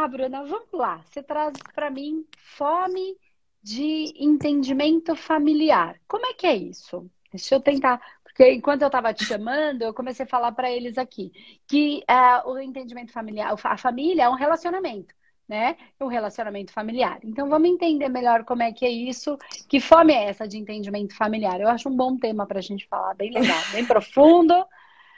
Tá, 0.00 0.08
Bruna, 0.08 0.42
vamos 0.44 0.72
lá. 0.72 1.04
Você 1.04 1.22
traz 1.22 1.52
para 1.74 1.90
mim 1.90 2.24
fome 2.56 3.18
de 3.62 4.14
entendimento 4.16 5.14
familiar. 5.14 6.00
Como 6.08 6.24
é 6.24 6.32
que 6.32 6.46
é 6.46 6.56
isso? 6.56 7.06
Deixa 7.30 7.54
eu 7.54 7.60
tentar. 7.60 8.00
Porque 8.24 8.50
enquanto 8.50 8.80
eu 8.80 8.86
estava 8.86 9.12
te 9.12 9.26
chamando, 9.26 9.82
eu 9.82 9.92
comecei 9.92 10.24
a 10.24 10.26
falar 10.26 10.52
para 10.52 10.70
eles 10.70 10.96
aqui 10.96 11.30
que 11.68 12.02
uh, 12.10 12.48
o 12.48 12.58
entendimento 12.58 13.12
familiar, 13.12 13.54
a 13.62 13.76
família 13.76 14.22
é 14.22 14.28
um 14.30 14.36
relacionamento, 14.36 15.14
né? 15.46 15.76
Um 16.00 16.06
relacionamento 16.06 16.72
familiar. 16.72 17.18
Então 17.22 17.50
vamos 17.50 17.68
entender 17.68 18.08
melhor 18.08 18.42
como 18.46 18.62
é 18.62 18.72
que 18.72 18.86
é 18.86 18.90
isso. 18.90 19.36
Que 19.68 19.80
fome 19.80 20.14
é 20.14 20.30
essa 20.30 20.48
de 20.48 20.56
entendimento 20.56 21.14
familiar? 21.14 21.60
Eu 21.60 21.68
acho 21.68 21.90
um 21.90 21.94
bom 21.94 22.16
tema 22.16 22.46
para 22.46 22.60
a 22.60 22.62
gente 22.62 22.88
falar, 22.88 23.12
bem 23.12 23.32
legal, 23.34 23.62
bem 23.70 23.84
profundo. 23.84 24.64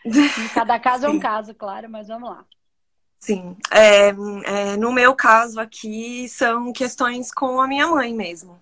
cada 0.52 0.76
caso 0.80 1.06
é 1.06 1.08
um 1.08 1.20
caso, 1.20 1.54
claro, 1.54 1.88
mas 1.88 2.08
vamos 2.08 2.28
lá. 2.28 2.44
Sim, 3.22 3.56
é, 3.70 4.08
é, 4.08 4.76
no 4.76 4.90
meu 4.90 5.14
caso 5.14 5.60
aqui 5.60 6.28
são 6.28 6.72
questões 6.72 7.30
com 7.32 7.60
a 7.60 7.68
minha 7.68 7.86
mãe 7.86 8.12
mesmo. 8.12 8.60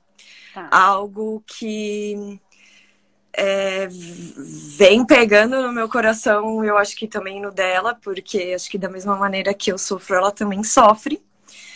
Tá. 0.53 0.69
Algo 0.71 1.43
que 1.47 2.39
é, 3.33 3.89
vem 4.77 5.03
pegando 5.07 5.63
no 5.63 5.73
meu 5.73 5.89
coração, 5.89 6.63
eu 6.63 6.77
acho 6.77 6.95
que 6.95 7.09
também 7.09 7.41
no 7.41 7.51
dela, 7.51 7.95
porque 7.95 8.53
acho 8.55 8.71
que 8.71 8.77
da 8.77 8.91
mesma 8.91 9.17
maneira 9.17 9.55
que 9.55 9.73
eu 9.73 9.79
sofro, 9.79 10.17
ela 10.17 10.31
também 10.31 10.63
sofre. 10.63 11.23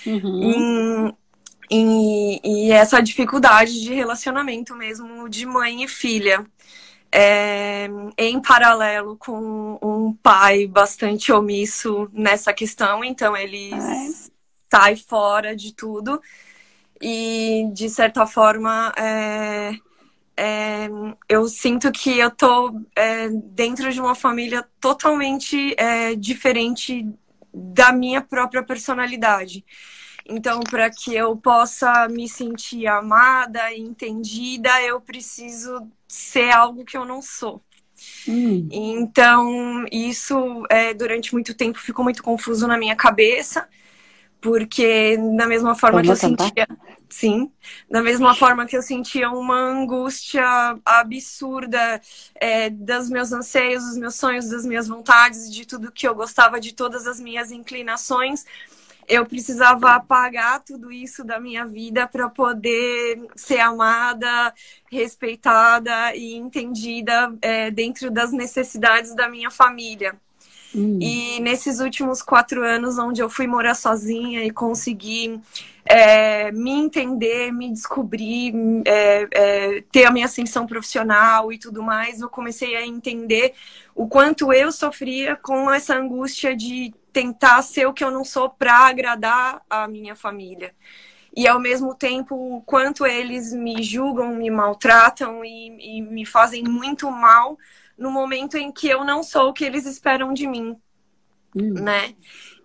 Uhum. 0.05 1.15
E, 1.71 1.75
e, 1.75 2.41
e, 2.45 2.71
essa 2.71 3.01
dificuldade 3.01 3.81
de 3.81 3.95
relacionamento 3.95 4.77
mesmo 4.77 5.27
de 5.27 5.47
mãe 5.47 5.85
e 5.85 5.89
filha 5.89 6.45
é, 7.17 7.87
em 8.19 8.43
paralelo 8.43 9.17
com 9.17 9.79
um 9.81 10.13
pai 10.21 10.67
bastante 10.67 11.31
omisso 11.31 12.11
nessa 12.13 12.53
questão, 12.53 13.05
então 13.05 13.37
ele 13.37 13.73
é. 13.73 14.09
sai 14.69 14.97
fora 14.97 15.55
de 15.55 15.73
tudo 15.73 16.21
e 17.01 17.71
de 17.73 17.89
certa 17.89 18.27
forma 18.27 18.93
é, 18.97 19.75
é, 20.37 20.89
eu 21.29 21.47
sinto 21.47 21.93
que 21.93 22.19
eu 22.19 22.33
tô 22.33 22.81
é, 22.97 23.29
dentro 23.29 23.93
de 23.93 24.01
uma 24.01 24.17
família 24.17 24.67
totalmente 24.81 25.73
é, 25.79 26.17
diferente 26.17 27.09
da 27.53 27.93
minha 27.93 28.23
própria 28.23 28.65
personalidade. 28.65 29.65
Então, 30.27 30.61
para 30.61 30.91
que 30.91 31.15
eu 31.15 31.37
possa 31.37 32.09
me 32.09 32.29
sentir 32.29 32.89
amada 32.89 33.73
e 33.73 33.81
entendida, 33.81 34.83
eu 34.83 35.01
preciso 35.01 35.87
ser 36.15 36.51
algo 36.53 36.85
que 36.85 36.97
eu 36.97 37.05
não 37.05 37.21
sou. 37.21 37.61
Hum. 38.29 38.69
Então, 38.71 39.85
isso 39.91 40.65
é, 40.71 40.95
durante 40.95 41.33
muito 41.33 41.55
tempo 41.55 41.79
ficou 41.79 42.05
muito 42.05 42.23
confuso 42.23 42.69
na 42.69 42.79
minha 42.79 42.95
cabeça, 42.95 43.69
porque 44.41 45.17
da 45.37 45.47
mesma 45.47 45.75
forma 45.75 46.03
Vamos 46.03 46.21
que 46.21 46.27
eu 46.27 46.31
tentar? 46.31 46.45
sentia. 46.45 46.69
Sim, 47.09 47.53
da 47.89 48.03
mesma 48.03 48.35
forma 48.35 48.67
que 48.67 48.77
eu 48.77 48.83
sentia 48.83 49.31
uma 49.31 49.57
angústia 49.57 50.45
absurda 50.85 52.01
é, 52.35 52.71
dos 52.71 53.09
meus 53.09 53.31
anseios, 53.33 53.85
dos 53.85 53.97
meus 53.97 54.17
sonhos, 54.17 54.49
das 54.49 54.67
minhas 54.67 54.89
vontades, 54.89 55.53
de 55.53 55.65
tudo 55.65 55.93
que 55.93 56.09
eu 56.09 56.15
gostava, 56.15 56.59
de 56.59 56.73
todas 56.73 57.07
as 57.07 57.21
minhas 57.21 57.53
inclinações 57.53 58.45
eu 59.09 59.27
precisava 59.27 59.93
apagar 59.93 60.63
tudo 60.63 60.91
isso 60.91 61.25
da 61.25 61.39
minha 61.41 61.65
vida 61.65 62.07
para 62.07 62.29
poder 62.29 63.27
ser 63.37 63.61
amada, 63.61 64.53
respeitada 64.91 66.15
e 66.15 66.35
entendida 66.35 67.35
é, 67.41 67.71
dentro 67.71 68.11
das 68.11 68.33
necessidades 68.33 69.15
da 69.15 69.29
minha 69.29 69.51
família. 69.51 70.17
Hum. 70.75 70.99
E 71.01 71.39
nesses 71.41 71.79
últimos 71.79 72.21
quatro 72.21 72.65
anos, 72.65 72.99
onde 72.99 73.23
eu 73.23 73.31
fui 73.31 73.47
morar 73.47 73.75
sozinha 73.75 74.45
e 74.45 74.51
consegui 74.51 75.41
é, 75.85 76.51
me 76.51 76.73
entender, 76.73 77.53
me 77.53 77.71
descobrir, 77.71 78.53
é, 78.85 79.29
é, 79.33 79.85
ter 79.93 80.05
a 80.05 80.11
minha 80.11 80.27
ascensão 80.27 80.67
profissional 80.67 81.53
e 81.53 81.59
tudo 81.59 81.83
mais, 81.83 82.21
eu 82.21 82.29
comecei 82.29 82.75
a 82.75 82.85
entender 82.85 83.55
o 83.95 84.09
quanto 84.09 84.53
eu 84.53 84.73
sofria 84.73 85.37
com 85.37 85.71
essa 85.71 85.97
angústia 85.97 86.57
de 86.57 86.93
tentar 87.15 87.63
ser 87.63 87.87
o 87.87 87.95
que 87.95 88.03
eu 88.03 88.11
não 88.11 88.25
sou 88.25 88.51
para 88.51 88.89
agradar 88.89 89.63
a 89.71 89.87
minha 89.87 90.17
família. 90.17 90.75
E 91.37 91.47
ao 91.47 91.61
mesmo 91.61 91.95
tempo, 91.95 92.35
o 92.35 92.61
quanto 92.63 93.07
eles 93.07 93.53
me 93.53 93.83
julgam, 93.83 94.35
me 94.35 94.51
maltratam 94.51 95.45
e, 95.45 95.99
e 95.99 96.03
me 96.03 96.27
fazem 96.27 96.65
muito 96.65 97.09
mal 97.11 97.57
no 97.97 98.11
momento 98.11 98.57
em 98.57 98.73
que 98.73 98.89
eu 98.89 99.05
não 99.05 99.23
sou 99.23 99.49
o 99.49 99.53
que 99.53 99.65
eles 99.65 99.87
esperam 99.87 100.35
de 100.35 100.47
mim, 100.49 100.77
hum. 101.55 101.75
né? 101.75 102.15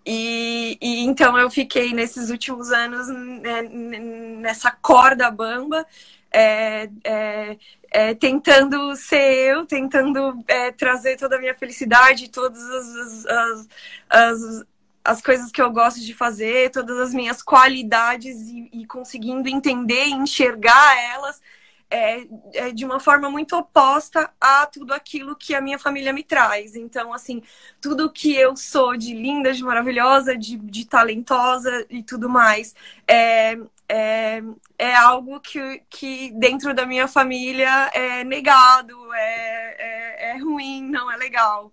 E, 0.05 0.77
e, 0.81 1.05
então 1.05 1.37
eu 1.37 1.51
fiquei 1.51 1.93
nesses 1.93 2.31
últimos 2.31 2.71
anos 2.71 3.07
né, 3.07 3.61
nessa 3.61 4.71
corda 4.71 5.29
bamba, 5.29 5.85
é, 6.31 6.89
é, 7.03 7.57
é, 7.91 8.13
tentando 8.13 8.95
ser 8.95 9.51
eu, 9.51 9.65
tentando 9.65 10.43
é, 10.47 10.71
trazer 10.71 11.17
toda 11.17 11.35
a 11.35 11.39
minha 11.39 11.55
felicidade, 11.55 12.29
todas 12.29 12.61
as, 12.61 13.25
as, 13.25 13.67
as, 14.09 14.65
as, 15.03 15.21
coisas 15.21 15.51
que 15.51 15.61
eu 15.61 15.71
gosto 15.71 15.99
de 15.99 16.13
fazer, 16.13 16.71
todas 16.71 16.97
as 16.99 17.13
minhas 17.13 17.41
qualidades 17.41 18.35
e, 18.47 18.69
e 18.71 18.85
conseguindo 18.85 19.49
entender 19.49 20.05
e 20.05 20.13
enxergar 20.13 20.97
elas 21.13 21.41
é, 21.89 22.27
é, 22.53 22.71
de 22.71 22.85
uma 22.85 22.99
forma 22.99 23.29
muito 23.29 23.55
oposta 23.55 24.31
a 24.39 24.65
tudo 24.67 24.93
aquilo 24.93 25.35
que 25.35 25.55
a 25.55 25.61
minha 25.61 25.79
família 25.79 26.13
me 26.13 26.23
traz. 26.23 26.75
Então, 26.75 27.13
assim, 27.13 27.41
tudo 27.81 28.11
que 28.11 28.35
eu 28.35 28.55
sou 28.55 28.95
de 28.95 29.13
linda, 29.13 29.53
de 29.53 29.63
maravilhosa, 29.63 30.37
de, 30.37 30.57
de 30.57 30.85
talentosa 30.85 31.85
e 31.89 32.03
tudo 32.03 32.29
mais, 32.29 32.75
é, 33.07 33.57
é, 33.87 34.43
é 34.77 34.95
algo 34.95 35.39
que, 35.39 35.81
que 35.89 36.31
dentro 36.31 36.73
da 36.73 36.85
minha 36.85 37.07
família 37.07 37.89
é 37.93 38.23
negado, 38.23 38.95
é, 39.13 40.29
é, 40.29 40.31
é 40.31 40.37
ruim, 40.37 40.83
não 40.83 41.11
é 41.11 41.17
legal. 41.17 41.71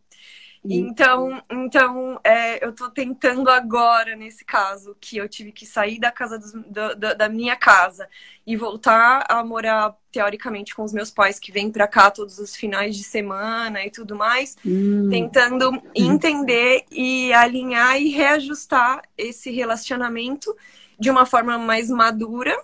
Então, 0.74 1.42
então 1.50 2.20
é, 2.24 2.64
eu 2.64 2.70
estou 2.70 2.90
tentando 2.90 3.48
agora, 3.48 4.16
nesse 4.16 4.44
caso, 4.44 4.96
que 5.00 5.16
eu 5.16 5.28
tive 5.28 5.52
que 5.52 5.64
sair 5.64 5.98
da 5.98 6.10
casa 6.10 6.38
dos, 6.38 6.52
da, 6.70 7.14
da, 7.14 7.28
minha 7.28 7.54
casa 7.56 8.08
e 8.46 8.56
voltar 8.56 9.24
a 9.28 9.44
morar, 9.44 9.96
teoricamente, 10.10 10.74
com 10.74 10.82
os 10.82 10.92
meus 10.92 11.10
pais 11.10 11.38
que 11.38 11.52
vêm 11.52 11.70
para 11.70 11.86
cá 11.86 12.10
todos 12.10 12.38
os 12.38 12.56
finais 12.56 12.96
de 12.96 13.04
semana 13.04 13.84
e 13.84 13.90
tudo 13.90 14.16
mais, 14.16 14.56
hum. 14.64 15.08
tentando 15.10 15.70
hum. 15.70 15.80
entender 15.94 16.84
e 16.90 17.32
alinhar 17.32 18.00
e 18.00 18.08
reajustar 18.08 19.02
esse 19.16 19.50
relacionamento 19.50 20.54
de 20.98 21.10
uma 21.10 21.26
forma 21.26 21.58
mais 21.58 21.90
madura, 21.90 22.56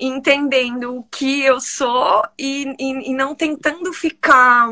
entendendo 0.00 0.96
o 0.96 1.02
que 1.04 1.42
eu 1.42 1.60
sou 1.60 2.22
e, 2.38 2.74
e, 2.78 3.10
e 3.10 3.14
não 3.14 3.34
tentando 3.34 3.92
ficar 3.92 4.68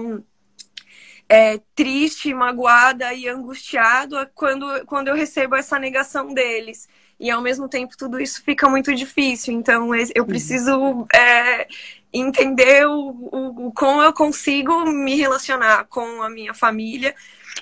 é, 1.32 1.58
triste, 1.74 2.34
magoada 2.34 3.14
e 3.14 3.26
angustiado 3.26 4.16
quando, 4.34 4.84
quando 4.84 5.08
eu 5.08 5.14
recebo 5.14 5.56
essa 5.56 5.78
negação 5.78 6.34
deles. 6.34 6.86
E 7.18 7.30
ao 7.30 7.40
mesmo 7.40 7.70
tempo 7.70 7.96
tudo 7.96 8.20
isso 8.20 8.42
fica 8.44 8.68
muito 8.68 8.94
difícil. 8.94 9.54
Então 9.54 9.94
eu 10.14 10.26
preciso 10.26 11.06
é, 11.10 11.66
entender 12.12 12.86
o, 12.86 13.08
o, 13.32 13.68
o, 13.68 13.72
como 13.72 14.02
eu 14.02 14.12
consigo 14.12 14.84
me 14.84 15.16
relacionar 15.16 15.86
com 15.86 16.20
a 16.20 16.28
minha 16.28 16.52
família 16.52 17.14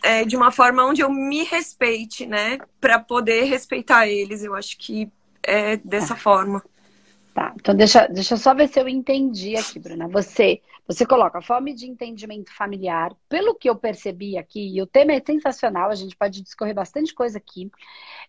é, 0.03 0.25
de 0.25 0.37
uma 0.37 0.51
forma 0.51 0.85
onde 0.85 1.03
eu 1.03 1.11
me 1.11 1.45
respeite, 1.45 2.27
né? 2.27 2.59
Para 2.81 2.99
poder 2.99 3.45
respeitar 3.45 4.09
eles. 4.09 4.43
Eu 4.43 4.57
acho 4.57 4.77
que 4.79 5.09
é 5.45 5.77
dessa 5.77 6.17
tá. 6.17 6.21
forma. 6.21 6.61
Tá, 7.33 7.53
então 7.55 7.73
deixa, 7.73 8.09
deixa 8.09 8.35
eu 8.35 8.39
só 8.39 8.53
ver 8.53 8.69
se 8.69 8.81
eu 8.81 8.89
entendi 8.89 9.55
aqui, 9.55 9.79
Bruna. 9.79 10.09
Você 10.09 10.61
você 10.91 11.07
coloca 11.07 11.41
fome 11.41 11.73
de 11.73 11.87
entendimento 11.87 12.53
familiar, 12.53 13.15
pelo 13.29 13.55
que 13.55 13.71
eu 13.71 13.77
percebi 13.77 14.37
aqui, 14.37 14.75
e 14.75 14.83
o 14.83 14.87
tema 14.87 15.13
é 15.13 15.23
sensacional, 15.25 15.89
a 15.89 15.95
gente 15.95 16.17
pode 16.17 16.43
discorrer 16.43 16.75
bastante 16.75 17.15
coisa 17.15 17.39
aqui, 17.39 17.71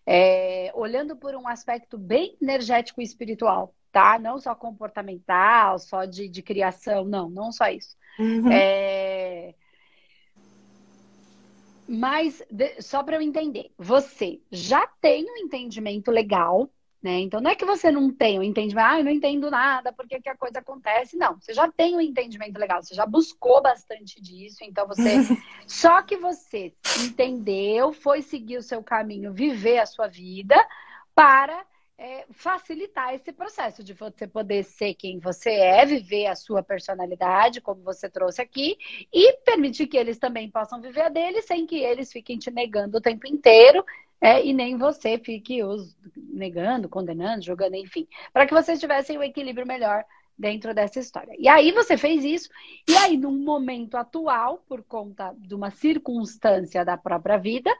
é, 0.06 0.70
olhando 0.72 1.16
por 1.16 1.34
um 1.34 1.48
aspecto 1.48 1.98
bem 1.98 2.36
energético 2.40 3.00
e 3.00 3.04
espiritual, 3.04 3.74
tá? 3.90 4.16
Não 4.16 4.38
só 4.38 4.54
comportamental, 4.54 5.76
só 5.80 6.04
de, 6.04 6.28
de 6.28 6.40
criação, 6.40 7.04
não, 7.04 7.28
não 7.28 7.50
só 7.50 7.66
isso. 7.66 7.96
Uhum. 8.16 8.52
É... 8.52 9.54
Mas, 11.88 12.44
de, 12.48 12.80
só 12.80 13.02
para 13.02 13.16
eu 13.16 13.20
entender, 13.20 13.72
você 13.76 14.40
já 14.52 14.86
tem 15.00 15.24
um 15.28 15.36
entendimento 15.38 16.12
legal 16.12 16.70
né? 17.02 17.18
Então 17.20 17.40
não 17.40 17.50
é 17.50 17.54
que 17.56 17.64
você 17.64 17.90
não 17.90 18.10
tem 18.12 18.38
o 18.38 18.42
entendimento, 18.42 18.86
ah, 18.86 18.98
eu 18.98 19.04
não 19.04 19.10
entendo 19.10 19.50
nada, 19.50 19.92
porque 19.92 20.20
que 20.20 20.28
a 20.28 20.36
coisa 20.36 20.60
acontece. 20.60 21.16
Não, 21.16 21.38
você 21.38 21.52
já 21.52 21.70
tem 21.70 21.96
um 21.96 22.00
entendimento 22.00 22.58
legal, 22.58 22.82
você 22.82 22.94
já 22.94 23.04
buscou 23.04 23.60
bastante 23.60 24.20
disso, 24.20 24.58
então 24.62 24.86
você. 24.86 25.02
Só 25.66 26.00
que 26.02 26.16
você 26.16 26.72
entendeu, 27.00 27.92
foi 27.92 28.22
seguir 28.22 28.58
o 28.58 28.62
seu 28.62 28.82
caminho, 28.82 29.32
viver 29.32 29.78
a 29.78 29.86
sua 29.86 30.06
vida 30.06 30.56
para 31.14 31.64
é, 31.98 32.24
facilitar 32.30 33.14
esse 33.14 33.32
processo 33.32 33.82
de 33.82 33.94
você 33.94 34.26
poder 34.26 34.64
ser 34.64 34.94
quem 34.94 35.18
você 35.18 35.50
é, 35.50 35.84
viver 35.84 36.26
a 36.26 36.34
sua 36.34 36.62
personalidade, 36.62 37.60
como 37.60 37.82
você 37.82 38.08
trouxe 38.08 38.40
aqui, 38.40 38.76
e 39.12 39.34
permitir 39.44 39.86
que 39.86 39.96
eles 39.96 40.18
também 40.18 40.50
possam 40.50 40.80
viver 40.80 41.02
a 41.02 41.08
deles 41.08 41.44
sem 41.44 41.66
que 41.66 41.78
eles 41.78 42.12
fiquem 42.12 42.38
te 42.38 42.50
negando 42.50 42.98
o 42.98 43.00
tempo 43.00 43.26
inteiro 43.26 43.84
é, 44.22 44.46
e 44.46 44.52
nem 44.52 44.76
você 44.78 45.18
fique 45.18 45.64
os 45.64 45.96
negando, 46.16 46.88
condenando, 46.88 47.44
jogando, 47.44 47.74
enfim, 47.74 48.06
para 48.32 48.46
que 48.46 48.54
vocês 48.54 48.78
tivessem 48.78 49.18
o 49.18 49.22
equilíbrio 49.22 49.66
melhor 49.66 50.04
dentro 50.38 50.72
dessa 50.72 51.00
história. 51.00 51.34
E 51.36 51.48
aí 51.48 51.72
você 51.72 51.96
fez 51.96 52.24
isso, 52.24 52.48
e 52.88 52.96
aí, 52.96 53.16
num 53.16 53.36
momento 53.36 53.96
atual, 53.96 54.62
por 54.68 54.80
conta 54.84 55.34
de 55.36 55.56
uma 55.56 55.72
circunstância 55.72 56.84
da 56.84 56.96
própria 56.96 57.36
vida, 57.36 57.70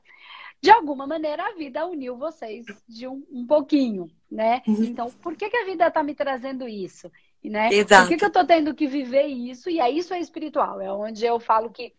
de 0.61 0.69
alguma 0.69 1.07
maneira 1.07 1.47
a 1.47 1.55
vida 1.55 1.87
uniu 1.87 2.17
vocês 2.17 2.67
de 2.89 3.07
um, 3.07 3.25
um 3.31 3.47
pouquinho, 3.47 4.11
né? 4.29 4.63
Uhum. 4.67 4.83
Então, 4.83 5.11
por 5.23 5.37
que, 5.37 5.49
que 5.49 5.57
a 5.57 5.65
vida 5.65 5.87
está 5.87 6.03
me 6.03 6.15
trazendo 6.15 6.67
isso? 6.67 7.11
Né? 7.43 7.69
Exato. 7.73 8.03
Por 8.03 8.09
que, 8.09 8.17
que 8.17 8.25
eu 8.25 8.29
estou 8.29 8.45
tendo 8.45 8.75
que 8.75 8.87
viver 8.89 9.27
isso? 9.27 9.71
E 9.71 9.81
aí 9.81 9.99
isso 9.99 10.13
é 10.13 10.19
espiritual, 10.19 10.81
é 10.81 10.93
onde 10.93 11.25
eu 11.25 11.39
falo 11.39 11.71
que 11.71 11.93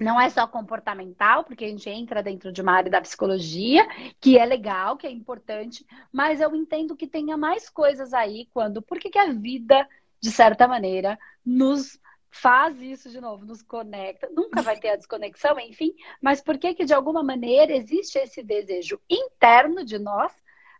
não 0.00 0.20
é 0.20 0.30
só 0.30 0.46
comportamental, 0.46 1.44
porque 1.44 1.64
a 1.64 1.68
gente 1.68 1.88
entra 1.88 2.22
dentro 2.22 2.50
de 2.52 2.62
uma 2.62 2.72
área 2.72 2.90
da 2.90 3.00
psicologia, 3.00 3.86
que 4.20 4.38
é 4.38 4.44
legal, 4.44 4.96
que 4.96 5.06
é 5.06 5.10
importante, 5.10 5.86
mas 6.12 6.40
eu 6.40 6.54
entendo 6.54 6.96
que 6.96 7.06
tenha 7.06 7.36
mais 7.36 7.68
coisas 7.68 8.12
aí 8.12 8.48
quando. 8.52 8.82
Por 8.82 8.98
que, 8.98 9.10
que 9.10 9.18
a 9.18 9.32
vida, 9.32 9.86
de 10.20 10.30
certa 10.30 10.66
maneira, 10.66 11.18
nos 11.44 11.98
faz 12.34 12.80
isso 12.80 13.08
de 13.10 13.20
novo, 13.20 13.46
nos 13.46 13.62
conecta. 13.62 14.28
Nunca 14.34 14.60
vai 14.60 14.76
ter 14.76 14.90
a 14.90 14.96
desconexão, 14.96 15.58
enfim, 15.60 15.94
mas 16.20 16.40
por 16.40 16.58
que 16.58 16.74
que 16.74 16.84
de 16.84 16.92
alguma 16.92 17.22
maneira 17.22 17.72
existe 17.72 18.18
esse 18.18 18.42
desejo 18.42 19.00
interno 19.08 19.84
de 19.84 19.98
nós 19.98 20.32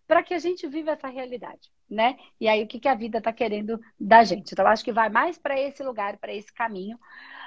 para 0.06 0.22
que 0.22 0.34
a 0.34 0.38
gente 0.38 0.66
viva 0.66 0.90
essa 0.90 1.08
realidade, 1.08 1.70
né? 1.88 2.18
E 2.40 2.48
aí 2.48 2.62
o 2.62 2.66
que 2.66 2.80
que 2.80 2.88
a 2.88 2.94
vida 2.94 3.18
está 3.18 3.32
querendo 3.32 3.80
da 3.98 4.24
gente? 4.24 4.52
Então 4.52 4.66
acho 4.66 4.84
que 4.84 4.92
vai 4.92 5.08
mais 5.08 5.38
para 5.38 5.58
esse 5.58 5.82
lugar, 5.82 6.18
para 6.18 6.34
esse 6.34 6.52
caminho. 6.52 6.98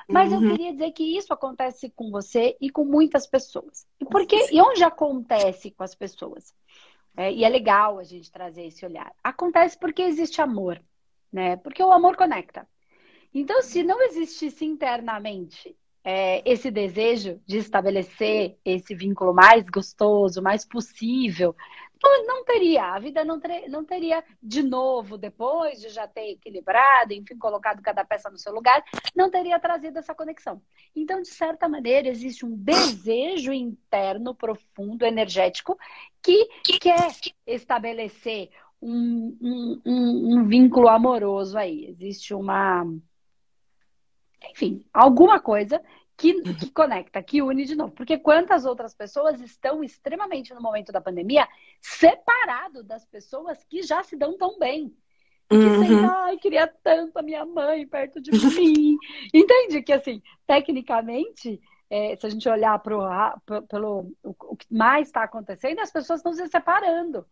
Mas 0.07 0.31
uhum. 0.31 0.43
eu 0.43 0.51
queria 0.51 0.71
dizer 0.71 0.91
que 0.91 1.17
isso 1.17 1.33
acontece 1.33 1.89
com 1.89 2.09
você 2.09 2.55
e 2.61 2.69
com 2.69 2.85
muitas 2.85 3.27
pessoas. 3.27 3.85
E 3.99 4.05
por 4.05 4.25
quê? 4.25 4.47
E 4.51 4.61
onde 4.61 4.83
acontece 4.83 5.71
com 5.71 5.83
as 5.83 5.93
pessoas? 5.93 6.53
É, 7.15 7.31
e 7.33 7.43
é 7.43 7.49
legal 7.49 7.99
a 7.99 8.03
gente 8.03 8.31
trazer 8.31 8.67
esse 8.67 8.85
olhar. 8.85 9.11
Acontece 9.23 9.77
porque 9.77 10.01
existe 10.01 10.41
amor, 10.41 10.81
né? 11.31 11.57
Porque 11.57 11.83
o 11.83 11.91
amor 11.91 12.15
conecta. 12.15 12.67
Então, 13.33 13.61
se 13.61 13.83
não 13.83 14.01
existisse 14.01 14.63
internamente 14.63 15.75
é, 16.09 16.41
esse 16.49 16.71
desejo 16.71 17.37
de 17.45 17.57
estabelecer 17.57 18.57
esse 18.63 18.95
vínculo 18.95 19.33
mais 19.33 19.65
gostoso, 19.65 20.41
mais 20.41 20.63
possível, 20.65 21.53
não, 22.25 22.45
teria, 22.45 22.93
a 22.93 22.97
vida 22.97 23.25
não, 23.25 23.37
ter, 23.41 23.67
não 23.67 23.83
teria 23.83 24.23
de 24.41 24.63
novo, 24.63 25.17
depois 25.17 25.81
de 25.81 25.89
já 25.89 26.07
ter 26.07 26.31
equilibrado, 26.31 27.11
enfim, 27.11 27.37
colocado 27.37 27.81
cada 27.81 28.05
peça 28.05 28.29
no 28.29 28.37
seu 28.37 28.53
lugar, 28.53 28.81
não 29.13 29.29
teria 29.29 29.59
trazido 29.59 29.99
essa 29.99 30.15
conexão. 30.15 30.61
Então, 30.95 31.21
de 31.21 31.27
certa 31.27 31.67
maneira, 31.67 32.07
existe 32.07 32.45
um 32.45 32.55
desejo 32.55 33.51
interno, 33.51 34.33
profundo, 34.33 35.03
energético, 35.03 35.77
que 36.23 36.47
quer 36.79 37.11
estabelecer 37.45 38.49
um, 38.81 39.37
um, 39.41 39.81
um, 39.85 40.37
um 40.37 40.47
vínculo 40.47 40.87
amoroso 40.87 41.57
aí. 41.57 41.85
Existe 41.85 42.33
uma 42.33 42.85
enfim, 44.51 44.85
alguma 44.93 45.39
coisa 45.39 45.81
que, 46.17 46.41
que, 46.55 46.71
conecta, 46.71 47.21
que 47.21 47.41
une 47.41 47.63
de 47.63 47.75
novo. 47.75 47.91
Porque 47.91 48.17
quantas 48.17 48.65
outras 48.65 48.93
pessoas 48.95 49.39
estão 49.39 49.83
extremamente 49.83 50.53
no 50.53 50.61
momento 50.61 50.91
da 50.91 50.99
pandemia 50.99 51.47
separado 51.79 52.83
das 52.83 53.05
pessoas 53.05 53.63
que 53.65 53.83
já 53.83 54.03
se 54.03 54.17
dão 54.17 54.35
tão 54.37 54.57
bem. 54.57 54.93
Que 55.49 55.55
uhum. 55.55 56.09
ai, 56.09 56.37
queria 56.37 56.67
tanto 56.83 57.17
a 57.17 57.21
minha 57.21 57.45
mãe 57.45 57.87
perto 57.87 58.19
de 58.19 58.31
mim. 58.31 58.97
Entende 59.33 59.81
que, 59.81 59.93
assim, 59.93 60.21
tecnicamente, 60.45 61.61
é, 61.89 62.17
se 62.17 62.25
a 62.25 62.29
gente 62.29 62.49
olhar 62.49 62.77
pro, 62.79 62.99
pro, 63.45 63.61
pelo 63.63 64.11
o, 64.23 64.35
o 64.39 64.57
que 64.57 64.67
mais 64.69 65.07
está 65.07 65.23
acontecendo, 65.23 65.79
as 65.79 65.91
pessoas 65.91 66.19
estão 66.19 66.33
se 66.33 66.45
separando 66.47 67.25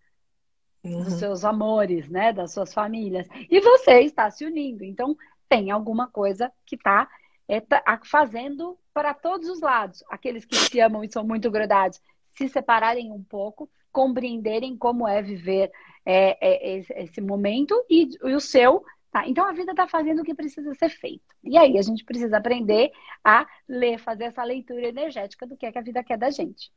uhum. 0.85 1.03
dos 1.03 1.13
seus 1.15 1.43
amores, 1.43 2.07
né? 2.07 2.31
Das 2.31 2.53
suas 2.53 2.73
famílias. 2.73 3.27
E 3.49 3.59
você 3.59 4.01
está 4.01 4.29
se 4.29 4.45
unindo. 4.45 4.83
Então, 4.83 5.17
tem 5.49 5.71
alguma 5.71 6.07
coisa 6.07 6.51
que 6.65 6.75
está 6.75 7.07
é, 7.47 7.59
tá 7.59 7.99
fazendo 8.03 8.77
para 8.93 9.13
todos 9.13 9.49
os 9.49 9.61
lados. 9.61 10.03
Aqueles 10.09 10.45
que 10.45 10.55
se 10.55 10.79
amam 10.79 11.03
e 11.03 11.11
são 11.11 11.23
muito 11.23 11.49
grudados 11.51 12.01
se 12.33 12.49
separarem 12.49 13.11
um 13.11 13.23
pouco, 13.23 13.69
compreenderem 13.91 14.77
como 14.77 15.07
é 15.07 15.21
viver 15.21 15.71
é, 16.05 16.37
é, 16.41 17.03
esse 17.03 17.21
momento 17.21 17.73
e, 17.89 18.09
e, 18.23 18.33
o 18.33 18.39
seu. 18.39 18.83
Tá? 19.11 19.27
Então 19.27 19.47
a 19.47 19.53
vida 19.53 19.71
está 19.71 19.87
fazendo 19.87 20.21
o 20.21 20.23
que 20.23 20.35
precisa 20.35 20.73
ser 20.75 20.89
feito. 20.89 21.23
E 21.43 21.57
aí 21.57 21.77
a 21.77 21.81
gente 21.81 22.03
precisa 22.03 22.37
aprender 22.37 22.91
a 23.23 23.47
ler, 23.67 23.97
fazer 23.97 24.25
essa 24.25 24.43
leitura 24.43 24.87
energética 24.87 25.47
do 25.47 25.55
que 25.55 25.65
é 25.65 25.71
que 25.71 25.77
a 25.77 25.81
vida 25.81 26.03
quer 26.03 26.17
da 26.17 26.29
gente. 26.29 26.69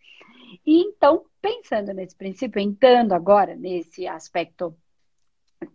E 0.65 0.81
então, 0.81 1.25
pensando 1.43 1.93
nesse 1.93 2.17
princípio, 2.17 2.61
entrando 2.61 3.13
agora 3.13 3.57
nesse 3.57 4.07
aspecto, 4.07 4.75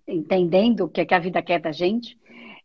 entendendo 0.07 0.85
o 0.85 0.89
que 0.89 1.01
é 1.01 1.05
que 1.05 1.13
a 1.13 1.19
vida 1.19 1.41
quer 1.41 1.59
da 1.59 1.73
gente, 1.73 2.17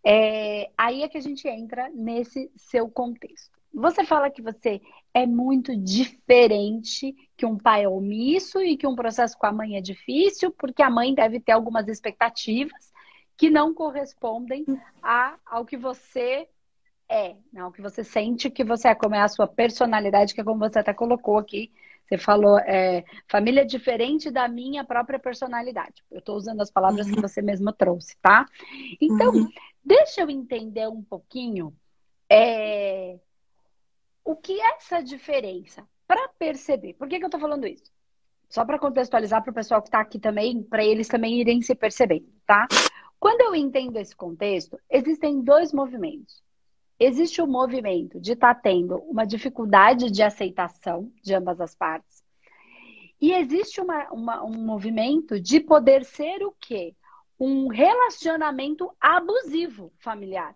é, 0.04 0.70
aí 0.76 1.02
é 1.02 1.08
que 1.08 1.18
a 1.18 1.22
gente 1.22 1.46
entra 1.48 1.90
nesse 1.90 2.50
seu 2.56 2.88
contexto. 2.88 3.58
Você 3.72 4.04
fala 4.04 4.30
que 4.30 4.40
você 4.40 4.80
é 5.12 5.26
muito 5.26 5.76
diferente, 5.76 7.14
que 7.36 7.44
um 7.44 7.56
pai 7.56 7.84
é 7.84 7.88
omisso 7.88 8.60
e 8.60 8.76
que 8.76 8.86
um 8.86 8.96
processo 8.96 9.36
com 9.36 9.46
a 9.46 9.52
mãe 9.52 9.76
é 9.76 9.80
difícil, 9.80 10.50
porque 10.50 10.82
a 10.82 10.90
mãe 10.90 11.14
deve 11.14 11.38
ter 11.40 11.52
algumas 11.52 11.86
expectativas 11.88 12.92
que 13.36 13.50
não 13.50 13.72
correspondem 13.72 14.64
a, 15.02 15.36
ao 15.46 15.64
que 15.64 15.76
você 15.76 16.48
é, 17.08 17.36
né? 17.52 17.62
ao 17.62 17.72
que 17.72 17.80
você 17.80 18.04
sente 18.04 18.50
que 18.50 18.64
você 18.64 18.88
é, 18.88 18.94
como 18.94 19.14
é 19.14 19.20
a 19.20 19.28
sua 19.28 19.46
personalidade, 19.46 20.34
que 20.34 20.40
é 20.40 20.44
como 20.44 20.58
você 20.58 20.78
até 20.78 20.92
colocou 20.92 21.38
aqui. 21.38 21.70
Você 22.06 22.16
falou, 22.16 22.58
é, 22.60 23.04
família 23.28 23.66
diferente 23.66 24.30
da 24.30 24.48
minha 24.48 24.82
própria 24.82 25.18
personalidade. 25.18 26.02
Eu 26.10 26.20
estou 26.20 26.36
usando 26.36 26.60
as 26.62 26.70
palavras 26.70 27.06
uhum. 27.06 27.14
que 27.14 27.20
você 27.20 27.42
mesma 27.42 27.72
trouxe, 27.72 28.16
tá? 28.22 28.46
Então, 28.98 29.30
uhum. 29.32 29.48
Deixa 29.88 30.20
eu 30.20 30.29
entender 30.29 30.87
um 30.87 31.02
pouquinho 31.02 31.75
é, 32.31 33.19
o 34.23 34.37
que 34.37 34.61
é 34.61 34.76
essa 34.76 35.02
diferença 35.02 35.82
para 36.06 36.29
perceber. 36.29 36.93
Por 36.93 37.08
que, 37.08 37.17
que 37.17 37.25
eu 37.25 37.29
estou 37.29 37.40
falando 37.40 37.67
isso? 37.67 37.90
Só 38.50 38.67
para 38.67 38.79
contextualizar 38.79 39.43
para 39.43 39.50
o 39.50 39.55
pessoal 39.55 39.81
que 39.81 39.88
está 39.88 40.00
aqui 40.00 40.19
também, 40.19 40.62
para 40.62 40.85
eles 40.85 41.08
também 41.08 41.40
irem 41.40 41.62
se 41.62 41.75
percebendo, 41.75 42.29
tá? 42.44 42.69
Quando 43.19 43.40
eu 43.40 43.55
entendo 43.55 43.96
esse 43.96 44.14
contexto, 44.14 44.79
existem 44.90 45.40
dois 45.40 45.73
movimentos. 45.73 46.43
Existe 47.00 47.40
o 47.40 47.47
movimento 47.47 48.21
de 48.21 48.33
estar 48.33 48.57
tá 48.57 48.61
tendo 48.61 48.97
uma 48.97 49.25
dificuldade 49.25 50.11
de 50.11 50.23
aceitação 50.23 51.11
de 51.23 51.35
ambas 51.35 51.62
as 51.62 51.75
partes. 51.75 52.23
E 53.18 53.33
existe 53.33 53.80
uma, 53.80 54.07
uma, 54.12 54.45
um 54.45 54.66
movimento 54.66 55.40
de 55.40 55.61
poder 55.61 56.04
ser 56.04 56.45
o 56.45 56.54
quê? 56.61 56.95
Um 57.38 57.68
relacionamento 57.68 58.90
abusivo 59.00 59.92
familiar. 59.99 60.54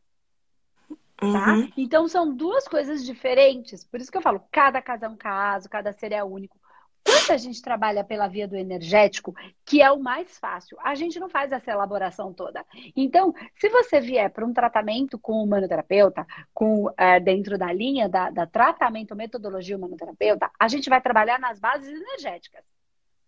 Tá? 1.17 1.55
Uhum. 1.55 1.73
Então 1.77 2.09
são 2.09 2.35
duas 2.35 2.67
coisas 2.67 3.05
diferentes. 3.05 3.85
Por 3.85 4.01
isso 4.01 4.11
que 4.11 4.19
eu 4.19 4.23
falo, 4.23 4.43
cada 4.51 4.83
caso 4.83 5.05
é 5.05 5.09
um 5.09 5.17
caso, 5.17 5.69
cada 5.69 5.93
ser 5.93 6.13
é 6.13 6.25
único. 6.25 6.61
Quando 7.05 7.33
a 7.33 7.37
gente 7.37 7.61
trabalha 7.61 8.05
pela 8.05 8.29
via 8.29 8.47
do 8.47 8.57
energético, 8.57 9.35
que 9.65 9.83
é 9.83 9.91
o 9.91 10.01
mais 10.01 10.39
fácil, 10.39 10.77
a 10.81 10.95
gente 10.95 11.19
não 11.19 11.29
faz 11.29 11.51
essa 11.51 11.71
elaboração 11.71 12.33
toda. 12.33 12.65
Então, 12.97 13.35
se 13.57 13.69
você 13.69 14.01
vier 14.01 14.31
para 14.31 14.47
um 14.47 14.53
tratamento 14.53 15.19
com 15.19 15.33
o 15.33 15.43
humanoterapeuta, 15.43 16.25
com, 16.55 16.93
é, 16.97 17.19
dentro 17.19 17.59
da 17.59 17.73
linha 17.73 18.09
da, 18.09 18.31
da 18.31 18.47
tratamento 18.47 19.17
metodologia 19.17 19.77
humanoterapeuta, 19.77 20.51
a 20.59 20.69
gente 20.69 20.89
vai 20.89 21.01
trabalhar 21.01 21.41
nas 21.41 21.59
bases 21.59 21.89
energéticas. 21.89 22.65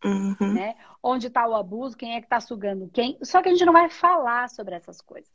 Uhum. 0.05 0.53
Né? 0.55 0.77
Onde 1.03 1.29
está 1.29 1.47
o 1.47 1.55
abuso, 1.55 1.97
quem 1.97 2.15
é 2.15 2.21
que 2.21 2.27
está 2.27 2.41
sugando 2.41 2.91
quem. 2.93 3.19
Só 3.23 3.41
que 3.41 3.49
a 3.49 3.53
gente 3.53 3.65
não 3.65 3.73
vai 3.73 3.89
falar 3.89 4.49
sobre 4.49 4.75
essas 4.75 5.01
coisas 5.01 5.33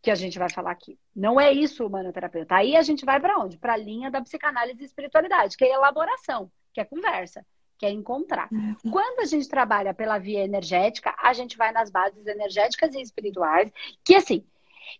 que 0.00 0.10
a 0.10 0.14
gente 0.14 0.38
vai 0.38 0.48
falar 0.48 0.70
aqui. 0.70 0.98
Não 1.14 1.40
é 1.40 1.52
isso 1.52 1.82
o 1.82 1.88
humanoterapeuta. 1.88 2.54
Aí 2.54 2.76
a 2.76 2.82
gente 2.82 3.04
vai 3.04 3.20
para 3.20 3.38
onde? 3.38 3.58
Para 3.58 3.74
a 3.74 3.76
linha 3.76 4.10
da 4.10 4.20
psicanálise 4.20 4.80
e 4.82 4.86
espiritualidade, 4.86 5.56
que 5.56 5.64
é 5.64 5.74
elaboração, 5.74 6.50
que 6.72 6.80
é 6.80 6.84
conversa, 6.84 7.44
que 7.76 7.84
é 7.84 7.90
encontrar. 7.90 8.48
Uhum. 8.52 8.90
Quando 8.90 9.20
a 9.20 9.24
gente 9.24 9.48
trabalha 9.48 9.92
pela 9.92 10.18
via 10.18 10.44
energética, 10.44 11.14
a 11.18 11.32
gente 11.32 11.56
vai 11.56 11.72
nas 11.72 11.90
bases 11.90 12.26
energéticas 12.26 12.94
e 12.94 13.00
espirituais, 13.00 13.72
que 14.04 14.14
assim, 14.14 14.44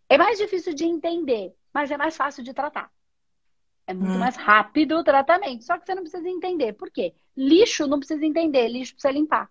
é 0.09 0.19
mais 0.19 0.39
difícil 0.39 0.75
de 0.75 0.85
entender, 0.85 1.55
mas 1.73 1.91
é 1.91 1.97
mais 1.97 2.17
fácil 2.17 2.43
de 2.43 2.53
tratar. 2.53 2.91
É 3.89 3.95
muito 3.95 4.17
hum. 4.17 4.19
mais 4.19 4.37
rápido 4.37 4.99
o 4.99 5.03
tratamento. 5.03 5.65
Só 5.65 5.79
que 5.79 5.87
você 5.87 5.95
não 5.95 6.03
precisa 6.03 6.29
entender. 6.29 6.75
Por 6.75 6.91
quê? 6.91 7.15
Lixo 7.35 7.87
não 7.87 7.99
precisa 7.99 8.23
entender, 8.23 8.69
lixo 8.69 8.93
precisa 8.93 9.11
limpar. 9.11 9.51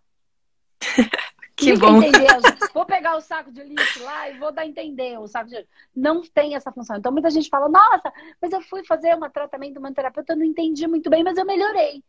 que 1.58 1.76
bom. 1.76 1.98
Entender. 1.98 2.28
Vou 2.72 2.86
pegar 2.86 3.18
o 3.18 3.22
saco 3.22 3.52
de 3.52 3.64
lixo 3.64 4.04
lá 4.04 4.30
e 4.30 4.38
vou 4.38 4.52
dar 4.52 4.62
a 4.62 4.68
entender 4.68 5.18
o 5.20 5.28
saco 5.28 5.50
de 5.50 5.56
lixo. 5.56 5.70
Não 5.96 6.22
tem 6.22 6.54
essa 6.54 6.72
função. 6.72 6.98
Então 6.98 7.12
muita 7.12 7.32
gente 7.32 7.50
fala, 7.50 7.68
nossa, 7.68 8.14
mas 8.40 8.54
eu 8.54 8.62
fui 8.62 8.86
fazer 8.86 9.16
um 9.16 9.28
tratamento, 9.28 9.80
uma 9.80 9.92
terapeuta, 9.92 10.34
eu 10.34 10.38
não 10.38 10.46
entendi 10.46 10.86
muito 10.86 11.10
bem, 11.10 11.24
mas 11.24 11.36
eu 11.36 11.46
melhorei. 11.46 12.04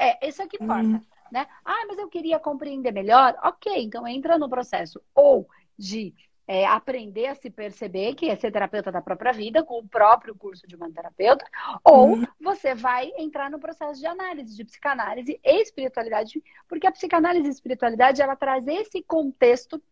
É, 0.00 0.26
isso 0.26 0.40
é 0.40 0.46
que 0.46 0.56
importa. 0.56 0.82
Hum. 0.82 1.00
Né? 1.30 1.46
Ah, 1.62 1.84
mas 1.86 1.98
eu 1.98 2.08
queria 2.08 2.38
compreender 2.38 2.90
melhor. 2.90 3.36
Ok, 3.42 3.70
então 3.82 4.08
entra 4.08 4.38
no 4.38 4.48
processo 4.48 4.98
ou 5.14 5.46
de 5.78 6.14
é, 6.48 6.64
aprender 6.64 7.26
a 7.26 7.34
se 7.34 7.50
perceber, 7.50 8.14
que 8.14 8.28
é 8.28 8.36
ser 8.36 8.52
terapeuta 8.52 8.92
da 8.92 9.02
própria 9.02 9.32
vida, 9.32 9.64
com 9.64 9.78
o 9.78 9.88
próprio 9.88 10.34
curso 10.34 10.66
de 10.66 10.76
uma 10.76 10.90
terapeuta, 10.90 11.44
ou 11.82 12.10
uhum. 12.10 12.24
você 12.40 12.74
vai 12.74 13.10
entrar 13.18 13.50
no 13.50 13.58
processo 13.58 14.00
de 14.00 14.06
análise, 14.06 14.56
de 14.56 14.64
psicanálise 14.64 15.40
e 15.44 15.62
espiritualidade, 15.62 16.42
porque 16.68 16.86
a 16.86 16.92
psicanálise 16.92 17.48
e 17.48 17.50
espiritualidade, 17.50 18.22
ela 18.22 18.36
traz 18.36 18.66
esse 18.68 19.02
contexto 19.02 19.82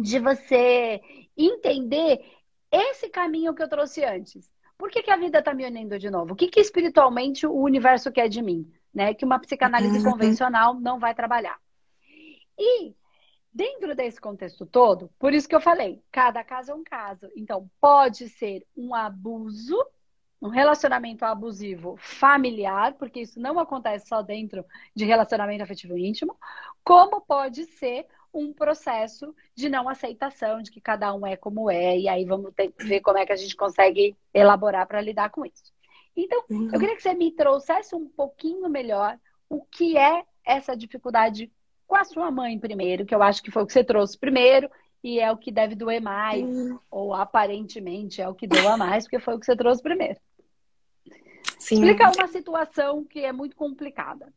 de 0.00 0.18
você 0.18 1.00
entender 1.36 2.24
esse 2.70 3.08
caminho 3.08 3.54
que 3.54 3.62
eu 3.62 3.68
trouxe 3.68 4.04
antes. 4.04 4.50
Por 4.78 4.90
que, 4.90 5.02
que 5.02 5.10
a 5.10 5.16
vida 5.16 5.38
está 5.38 5.54
me 5.54 5.64
unindo 5.64 5.98
de 5.98 6.10
novo? 6.10 6.32
O 6.32 6.36
que, 6.36 6.48
que 6.48 6.60
espiritualmente 6.60 7.46
o 7.46 7.54
universo 7.54 8.10
quer 8.10 8.28
de 8.28 8.42
mim? 8.42 8.70
Né? 8.92 9.14
Que 9.14 9.24
uma 9.24 9.38
psicanálise 9.38 9.98
uhum. 9.98 10.12
convencional 10.12 10.74
não 10.74 10.98
vai 10.98 11.14
trabalhar. 11.14 11.58
E 12.58 12.94
dentro 13.56 13.94
desse 13.94 14.20
contexto 14.20 14.66
todo, 14.66 15.10
por 15.18 15.32
isso 15.32 15.48
que 15.48 15.54
eu 15.54 15.60
falei, 15.60 16.02
cada 16.12 16.44
caso 16.44 16.72
é 16.72 16.74
um 16.74 16.84
caso. 16.84 17.30
Então, 17.34 17.70
pode 17.80 18.28
ser 18.28 18.66
um 18.76 18.94
abuso, 18.94 19.82
um 20.42 20.48
relacionamento 20.48 21.24
abusivo 21.24 21.96
familiar, 21.96 22.92
porque 22.94 23.20
isso 23.20 23.40
não 23.40 23.58
acontece 23.58 24.08
só 24.08 24.20
dentro 24.20 24.62
de 24.94 25.06
relacionamento 25.06 25.62
afetivo 25.62 25.96
íntimo, 25.96 26.36
como 26.84 27.22
pode 27.22 27.64
ser 27.64 28.06
um 28.32 28.52
processo 28.52 29.34
de 29.54 29.70
não 29.70 29.88
aceitação, 29.88 30.60
de 30.60 30.70
que 30.70 30.80
cada 30.80 31.14
um 31.14 31.26
é 31.26 31.34
como 31.34 31.70
é, 31.70 31.98
e 31.98 32.08
aí 32.10 32.26
vamos 32.26 32.52
ter 32.54 32.70
que 32.70 32.84
ver 32.84 33.00
como 33.00 33.16
é 33.16 33.24
que 33.24 33.32
a 33.32 33.36
gente 33.36 33.56
consegue 33.56 34.14
elaborar 34.34 34.86
para 34.86 35.00
lidar 35.00 35.30
com 35.30 35.46
isso. 35.46 35.72
Então, 36.14 36.44
uhum. 36.50 36.68
eu 36.70 36.78
queria 36.78 36.94
que 36.94 37.02
você 37.02 37.14
me 37.14 37.32
trouxesse 37.32 37.94
um 37.94 38.06
pouquinho 38.06 38.68
melhor 38.68 39.18
o 39.48 39.62
que 39.62 39.96
é 39.96 40.24
essa 40.44 40.76
dificuldade 40.76 41.50
com 41.86 41.96
a 41.96 42.04
sua 42.04 42.30
mãe 42.30 42.58
primeiro, 42.58 43.04
que 43.04 43.14
eu 43.14 43.22
acho 43.22 43.42
que 43.42 43.50
foi 43.50 43.62
o 43.62 43.66
que 43.66 43.72
você 43.72 43.84
trouxe 43.84 44.18
primeiro, 44.18 44.70
e 45.02 45.20
é 45.20 45.30
o 45.30 45.36
que 45.36 45.52
deve 45.52 45.74
doer 45.74 46.00
mais, 46.00 46.44
uhum. 46.44 46.78
ou 46.90 47.14
aparentemente 47.14 48.20
é 48.20 48.28
o 48.28 48.34
que 48.34 48.46
doa 48.46 48.76
mais, 48.76 49.04
porque 49.04 49.20
foi 49.20 49.34
o 49.34 49.38
que 49.38 49.46
você 49.46 49.56
trouxe 49.56 49.82
primeiro. 49.82 50.18
Sim. 51.58 51.76
Explica 51.76 52.10
uma 52.10 52.26
situação 52.28 53.04
que 53.04 53.20
é 53.20 53.32
muito 53.32 53.56
complicada 53.56 54.32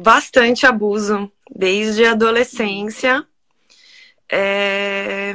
bastante 0.00 0.66
abuso, 0.66 1.30
desde 1.50 2.04
a 2.04 2.12
adolescência. 2.12 3.26
É, 4.30 5.34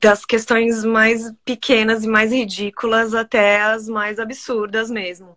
das 0.00 0.24
questões 0.24 0.84
mais 0.84 1.32
pequenas 1.44 2.04
e 2.04 2.08
mais 2.08 2.32
ridículas 2.32 3.14
até 3.14 3.60
as 3.60 3.88
mais 3.88 4.18
absurdas 4.18 4.90
mesmo. 4.90 5.36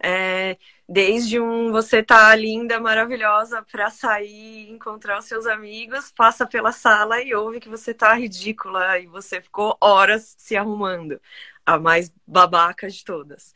É, 0.00 0.56
desde 0.88 1.40
um 1.40 1.72
você 1.72 2.02
tá 2.02 2.34
linda, 2.34 2.80
maravilhosa 2.80 3.62
para 3.70 3.90
sair 3.90 4.70
encontrar 4.70 5.18
os 5.18 5.24
seus 5.26 5.46
amigos, 5.46 6.12
passa 6.12 6.46
pela 6.46 6.72
sala 6.72 7.20
e 7.22 7.34
ouve 7.34 7.60
que 7.60 7.68
você 7.68 7.92
tá 7.92 8.14
ridícula 8.14 8.98
e 8.98 9.06
você 9.06 9.40
ficou 9.40 9.76
horas 9.80 10.34
se 10.38 10.56
arrumando. 10.56 11.20
A 11.66 11.78
mais 11.78 12.12
babaca 12.26 12.88
de 12.88 13.04
todas 13.04 13.52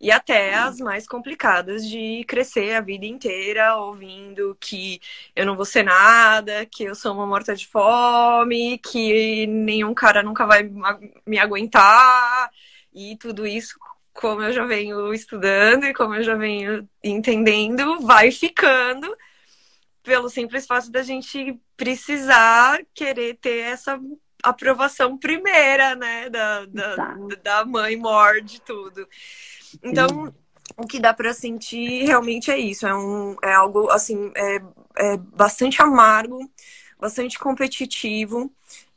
e 0.00 0.10
até 0.10 0.54
as 0.54 0.78
mais 0.78 1.06
complicadas 1.06 1.88
de 1.88 2.24
crescer 2.26 2.74
a 2.74 2.80
vida 2.80 3.06
inteira 3.06 3.76
ouvindo 3.76 4.56
que 4.60 5.00
eu 5.34 5.46
não 5.46 5.56
vou 5.56 5.64
ser 5.64 5.82
nada, 5.82 6.66
que 6.66 6.84
eu 6.84 6.94
sou 6.94 7.14
uma 7.14 7.26
morta 7.26 7.54
de 7.56 7.66
fome, 7.66 8.78
que 8.78 9.46
nenhum 9.46 9.94
cara 9.94 10.22
nunca 10.22 10.46
vai 10.46 10.70
me 11.26 11.38
aguentar 11.38 12.50
e 12.92 13.16
tudo 13.16 13.46
isso 13.46 13.78
como 14.14 14.42
eu 14.42 14.52
já 14.52 14.64
venho 14.64 15.12
estudando 15.12 15.84
e 15.84 15.92
como 15.92 16.14
eu 16.14 16.22
já 16.22 16.36
venho 16.36 16.88
entendendo, 17.02 18.00
vai 18.00 18.30
ficando 18.30 19.14
pelo 20.02 20.28
simples 20.28 20.66
fato 20.66 20.90
da 20.90 21.02
gente 21.02 21.58
precisar 21.76 22.80
querer 22.94 23.36
ter 23.36 23.58
essa 23.60 23.98
aprovação 24.42 25.18
primeira, 25.18 25.96
né, 25.96 26.28
da, 26.28 26.66
da, 26.66 26.96
tá. 26.96 27.16
da 27.42 27.64
mãe 27.64 27.96
morde 27.96 28.60
tudo. 28.60 29.08
Então, 29.82 30.32
o 30.76 30.86
que 30.86 31.00
dá 31.00 31.12
para 31.12 31.32
sentir 31.32 32.04
realmente 32.04 32.50
é 32.50 32.58
isso. 32.58 32.86
É, 32.86 32.94
um, 32.94 33.36
é 33.42 33.54
algo, 33.54 33.90
assim, 33.90 34.30
é, 34.36 34.62
é 34.96 35.16
bastante 35.16 35.80
amargo, 35.82 36.38
bastante 37.00 37.38
competitivo. 37.38 38.52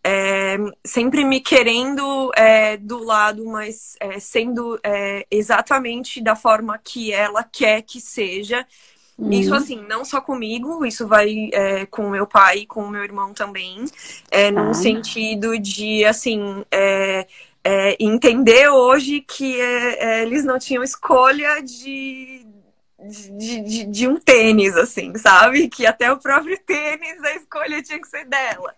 É, 0.09 0.57
sempre 0.85 1.25
me 1.25 1.41
querendo 1.41 2.31
é, 2.33 2.77
do 2.77 3.03
lado, 3.03 3.45
mas 3.45 3.97
é, 3.99 4.21
sendo 4.21 4.79
é, 4.81 5.27
exatamente 5.29 6.21
da 6.21 6.33
forma 6.33 6.79
que 6.81 7.11
ela 7.11 7.43
quer 7.43 7.81
que 7.81 7.99
seja. 7.99 8.65
Uhum. 9.17 9.33
Isso, 9.33 9.53
assim, 9.53 9.85
não 9.85 10.05
só 10.05 10.21
comigo, 10.21 10.85
isso 10.85 11.05
vai 11.05 11.49
é, 11.51 11.85
com 11.87 12.09
meu 12.09 12.25
pai 12.25 12.59
e 12.59 12.65
com 12.65 12.87
meu 12.87 13.03
irmão 13.03 13.33
também, 13.33 13.83
é, 14.31 14.49
no 14.49 14.69
ah. 14.69 14.73
sentido 14.73 15.59
de, 15.59 16.05
assim, 16.05 16.63
é, 16.71 17.27
entender 17.99 18.69
hoje 18.69 19.19
que 19.19 19.57
eles 20.21 20.45
não 20.45 20.57
tinham 20.57 20.83
escolha 20.83 21.61
de, 21.61 22.45
de, 22.97 23.61
de, 23.61 23.83
de, 23.83 24.07
um 24.07 24.15
tênis, 24.15 24.73
assim, 24.77 25.13
sabe? 25.17 25.67
Que 25.67 25.85
até 25.85 26.09
o 26.09 26.17
próprio 26.17 26.57
tênis 26.65 27.21
a 27.25 27.33
escolha 27.33 27.83
tinha 27.83 27.99
que 27.99 28.07
ser 28.07 28.23
dela. 28.23 28.73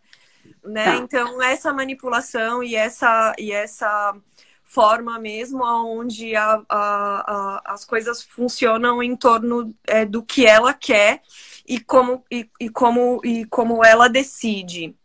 Né? 0.63 0.85
Tá. 0.85 0.95
Então, 0.97 1.41
essa 1.41 1.73
manipulação 1.73 2.61
e 2.61 2.75
essa, 2.75 3.33
e 3.37 3.51
essa 3.51 4.15
forma 4.63 5.17
mesmo 5.17 5.63
onde 5.63 6.35
a, 6.35 6.61
a, 6.69 6.75
a, 6.77 7.61
as 7.73 7.83
coisas 7.83 8.21
funcionam 8.21 9.01
em 9.01 9.15
torno 9.15 9.73
é, 9.87 10.05
do 10.05 10.21
que 10.21 10.45
ela 10.45 10.73
quer 10.73 11.21
e 11.67 11.79
como, 11.79 12.23
e, 12.31 12.47
e, 12.59 12.69
como, 12.69 13.19
e 13.23 13.45
como 13.45 13.83
ela 13.83 14.07
decide. 14.07 14.95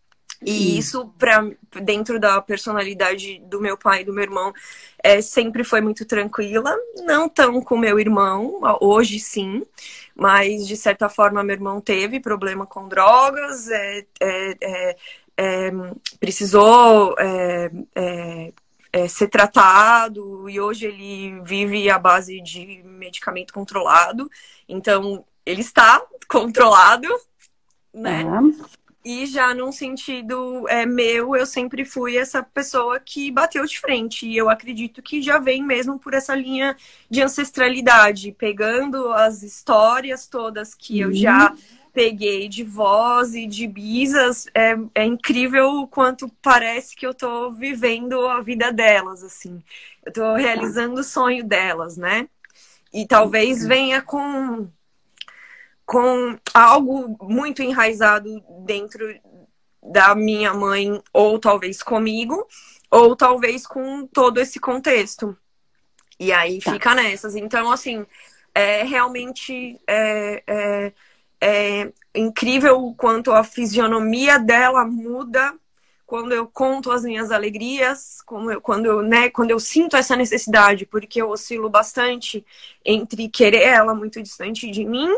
E 0.46 0.76
isso, 0.76 1.08
pra, 1.18 1.42
dentro 1.82 2.20
da 2.20 2.40
personalidade 2.42 3.40
do 3.46 3.61
meu 3.61 3.78
pai 3.78 4.02
e 4.02 4.04
do 4.04 4.12
meu 4.12 4.25
irmão, 4.25 4.52
é, 5.02 5.23
sempre 5.23 5.64
foi 5.64 5.80
muito 5.80 6.04
tranquila. 6.04 6.76
Não 7.04 7.28
tão 7.28 7.62
com 7.62 7.78
meu 7.78 7.99
irmão, 7.99 8.61
hoje 8.80 9.18
sim, 9.18 9.64
mas 10.14 10.66
de 10.66 10.76
certa 10.76 11.08
forma 11.08 11.42
meu 11.42 11.54
irmão 11.54 11.80
teve 11.80 12.20
problema 12.20 12.66
com 12.66 12.88
drogas, 12.88 13.68
é, 13.70 14.04
é, 14.20 14.96
é, 15.37 15.69
é 15.69 15.71
precisou 16.19 17.14
é, 17.19 19.09
ser 19.09 19.26
tratado 19.26 20.49
e 20.49 20.61
hoje 20.61 20.87
ele 20.87 21.41
vive 21.43 21.91
à 21.91 21.99
base 21.99 22.41
de 22.41 22.81
medicamento 22.85 23.53
controlado. 23.53 24.31
Então, 24.69 25.25
ele 25.45 25.62
está 25.62 26.00
controlado, 26.29 27.09
né? 27.93 28.25
Uhum. 28.25 28.57
E 29.05 29.26
já 29.26 29.53
num 29.53 29.71
sentido 29.71 30.67
é, 30.69 30.87
meu, 30.87 31.37
eu 31.37 31.45
sempre 31.45 31.85
fui 31.85 32.17
essa 32.17 32.43
pessoa 32.43 32.99
que 32.99 33.31
bateu 33.31 33.67
de 33.67 33.79
frente. 33.79 34.26
E 34.26 34.37
eu 34.37 34.49
acredito 34.49 35.03
que 35.03 35.21
já 35.21 35.38
vem 35.38 35.62
mesmo 35.62 35.99
por 35.99 36.14
essa 36.14 36.35
linha 36.35 36.76
de 37.11 37.21
ancestralidade, 37.21 38.33
pegando 38.33 39.12
as 39.12 39.43
histórias 39.43 40.26
todas 40.26 40.73
que 40.73 41.00
eu 41.00 41.12
já 41.12 41.50
uhum. 41.50 41.59
Peguei 41.95 42.49
de 42.49 42.65
voz 42.65 43.35
e 43.35 43.47
de 43.47 43.67
bisas. 43.67 44.47
É, 44.55 44.77
é 44.95 45.05
incrível 45.05 45.69
o 45.69 45.87
quanto 45.87 46.29
parece 46.43 46.97
que 46.97 47.07
eu 47.07 47.15
tô 47.15 47.53
vivendo 47.53 48.27
a 48.27 48.41
vida 48.41 48.73
delas, 48.73 49.23
assim. 49.23 49.63
Eu 50.05 50.13
tô 50.13 50.35
realizando 50.35 51.01
o 51.01 51.05
sonho 51.05 51.45
delas, 51.45 51.97
né? 51.97 52.29
E 52.93 53.07
talvez 53.07 53.63
uhum. 53.63 53.69
venha 53.69 54.03
com 54.03 54.69
com 55.87 56.39
algo 56.55 57.15
muito 57.23 57.63
enraizado 57.63 58.43
dentro 58.65 59.07
da 59.83 60.15
minha 60.15 60.55
mãe, 60.55 60.99
ou 61.13 61.39
talvez 61.39 61.83
comigo, 61.83 62.49
ou 62.91 63.15
talvez 63.15 63.67
com 63.67 64.07
todo 64.07 64.41
esse 64.41 64.59
contexto. 64.59 65.37
E 66.19 66.33
aí 66.33 66.59
tá. 66.59 66.73
fica 66.73 66.95
nessas. 66.95 67.37
Então, 67.37 67.71
assim, 67.71 68.07
é 68.55 68.83
realmente 68.83 69.79
é, 69.87 70.43
é, 70.47 70.93
é 71.45 71.93
incrível 72.15 72.83
o 72.83 72.95
quanto 72.95 73.31
a 73.31 73.45
fisionomia 73.45 74.39
dela 74.39 74.87
muda 74.87 75.55
quando 76.07 76.33
eu 76.33 76.47
conto 76.47 76.91
as 76.91 77.03
minhas 77.03 77.31
alegrias, 77.31 78.23
como 78.25 78.51
eu, 78.51 78.61
quando, 78.61 78.87
eu, 78.87 79.03
né, 79.03 79.29
quando 79.31 79.51
eu 79.51 79.59
sinto 79.59 79.97
essa 79.97 80.15
necessidade, 80.15 80.87
porque 80.87 81.21
eu 81.21 81.29
oscilo 81.29 81.69
bastante 81.69 82.45
entre 82.85 83.29
querer 83.29 83.63
ela 83.63 83.95
muito 83.95 84.23
distante 84.23 84.71
de 84.71 84.85
mim 84.85 85.09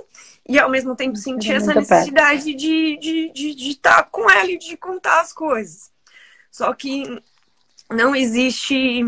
e 0.48 0.58
ao 0.58 0.70
mesmo 0.70 0.96
tempo 0.96 1.16
sentir 1.16 1.52
essa 1.52 1.74
necessidade 1.74 2.54
de, 2.54 2.96
de, 2.98 3.32
de, 3.32 3.54
de 3.54 3.70
estar 3.70 4.04
com 4.10 4.28
ela 4.30 4.50
e 4.50 4.58
de 4.58 4.76
contar 4.76 5.20
as 5.20 5.32
coisas. 5.32 5.92
Só 6.50 6.72
que 6.72 7.20
não 7.90 8.16
existe 8.16 9.04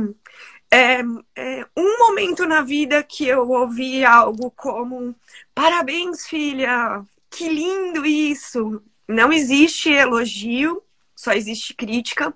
é, 0.70 1.00
é, 1.36 1.66
um 1.76 1.98
momento 1.98 2.46
na 2.46 2.62
vida 2.62 3.02
que 3.02 3.26
eu 3.26 3.48
ouvi 3.50 4.04
algo 4.04 4.50
como 4.50 5.14
parabéns, 5.54 6.26
filha, 6.26 7.02
que 7.30 7.48
lindo 7.48 8.04
isso. 8.04 8.82
Não 9.06 9.32
existe 9.32 9.90
elogio, 9.90 10.82
só 11.16 11.32
existe 11.32 11.74
crítica. 11.74 12.34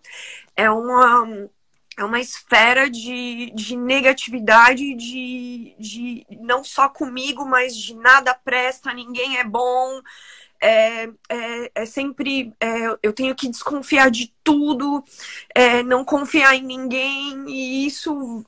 É 0.56 0.70
uma 0.70 1.50
é 1.96 2.04
uma 2.04 2.20
esfera 2.20 2.88
de, 2.88 3.50
de 3.54 3.76
negatividade, 3.76 4.94
de, 4.94 5.76
de 5.78 6.26
não 6.40 6.64
só 6.64 6.88
comigo, 6.88 7.44
mas 7.44 7.76
de 7.76 7.94
nada 7.94 8.34
presta, 8.34 8.94
ninguém 8.94 9.38
é 9.38 9.44
bom. 9.44 10.00
É, 10.62 11.10
é, 11.28 11.72
é 11.74 11.86
sempre 11.86 12.54
é, 12.60 12.96
eu 13.02 13.12
tenho 13.12 13.34
que 13.34 13.48
desconfiar 13.48 14.10
de 14.10 14.32
tudo, 14.44 15.02
é, 15.52 15.82
não 15.82 16.04
confiar 16.04 16.54
em 16.54 16.62
ninguém, 16.62 17.44
e 17.48 17.84
isso 17.84 18.44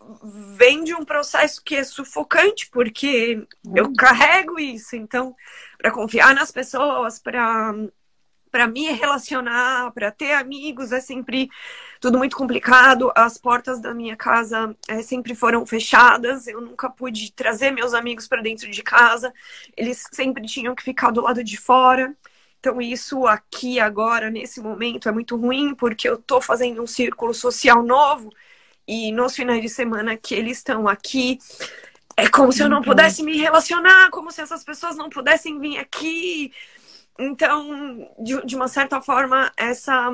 vem 0.56 0.85
de 0.85 0.94
um 0.94 1.04
processo 1.04 1.61
que 1.62 1.75
é 1.75 1.83
sufocante, 1.83 2.71
porque 2.71 3.44
eu 3.75 3.87
uhum. 3.87 3.94
carrego 3.94 4.61
isso, 4.61 4.94
então, 4.94 5.35
para 5.76 5.90
confiar 5.90 6.35
nas 6.35 6.52
pessoas, 6.52 7.18
para 7.18 7.75
para 8.54 8.68
me 8.68 8.92
relacionar, 8.92 9.90
para 9.90 10.12
ter 10.12 10.30
amigos, 10.30 10.92
é 10.92 11.00
sempre 11.00 11.50
tudo 11.99 12.18
muito 12.18 12.37
complicado. 12.37 13.11
As 13.12 13.37
portas 13.37 13.80
da 13.80 13.92
minha 13.92 14.16
casa 14.16 14.76
é, 14.87 15.02
sempre 15.02 15.34
foram 15.34 15.66
fechadas. 15.66 16.46
Eu 16.46 16.61
nunca 16.61 16.88
pude 16.88 17.32
trazer 17.32 17.73
meus 17.73 17.92
amigos 17.92 18.28
para 18.28 18.40
dentro 18.40 18.70
de 18.70 18.80
casa. 18.80 19.34
Eles 19.76 20.04
sempre 20.12 20.46
tinham 20.46 20.73
que 20.73 20.84
ficar 20.84 21.11
do 21.11 21.23
lado 21.23 21.42
de 21.42 21.56
fora. 21.56 22.14
Então, 22.61 22.80
isso 22.80 23.26
aqui, 23.26 23.80
agora, 23.80 24.30
nesse 24.30 24.61
momento, 24.61 25.08
é 25.08 25.12
muito 25.12 25.37
ruim, 25.37 25.75
porque 25.75 26.08
eu 26.08 26.14
estou 26.14 26.40
fazendo 26.40 26.80
um 26.80 26.87
círculo 26.87 27.34
social 27.34 27.82
novo. 27.82 28.32
E 28.87 29.11
nos 29.11 29.34
finais 29.34 29.62
de 29.62 29.68
semana 29.68 30.16
que 30.16 30.32
eles 30.32 30.58
estão 30.58 30.87
aqui, 30.87 31.40
é 32.16 32.28
como 32.28 32.52
se 32.52 32.62
eu 32.62 32.68
não 32.68 32.76
uhum. 32.76 32.84
pudesse 32.84 33.20
me 33.25 33.37
relacionar, 33.37 34.11
como 34.11 34.30
se 34.30 34.40
essas 34.40 34.62
pessoas 34.62 34.94
não 34.94 35.11
pudessem 35.11 35.58
vir 35.58 35.78
aqui. 35.78 36.52
Então, 37.18 38.09
de, 38.18 38.44
de 38.44 38.56
uma 38.56 38.68
certa 38.68 39.00
forma, 39.00 39.52
essa 39.56 40.11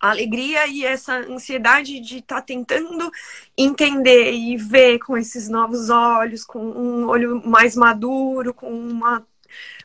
alegria 0.00 0.66
e 0.66 0.84
essa 0.84 1.16
ansiedade 1.16 2.00
de 2.00 2.18
estar 2.18 2.36
tá 2.36 2.42
tentando 2.42 3.10
entender 3.56 4.32
e 4.32 4.56
ver 4.56 4.98
com 4.98 5.16
esses 5.16 5.48
novos 5.48 5.88
olhos, 5.90 6.44
com 6.44 6.60
um 6.60 7.06
olho 7.08 7.42
mais 7.46 7.74
maduro, 7.74 8.52
com 8.52 8.70
uma, 8.70 9.26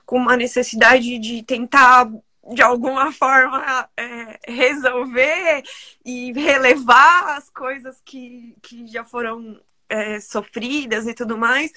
com 0.05 0.17
uma 0.17 0.35
necessidade 0.35 1.17
de 1.19 1.43
tentar 1.43 2.09
de 2.53 2.61
alguma 2.61 3.11
forma 3.11 3.87
é, 3.95 4.39
resolver 4.47 5.63
e 6.03 6.33
relevar 6.33 7.37
as 7.37 7.49
coisas 7.49 8.01
que, 8.03 8.55
que 8.61 8.87
já 8.87 9.03
foram 9.03 9.59
é, 9.89 10.19
sofridas 10.19 11.07
e 11.07 11.13
tudo 11.13 11.37
mais, 11.37 11.71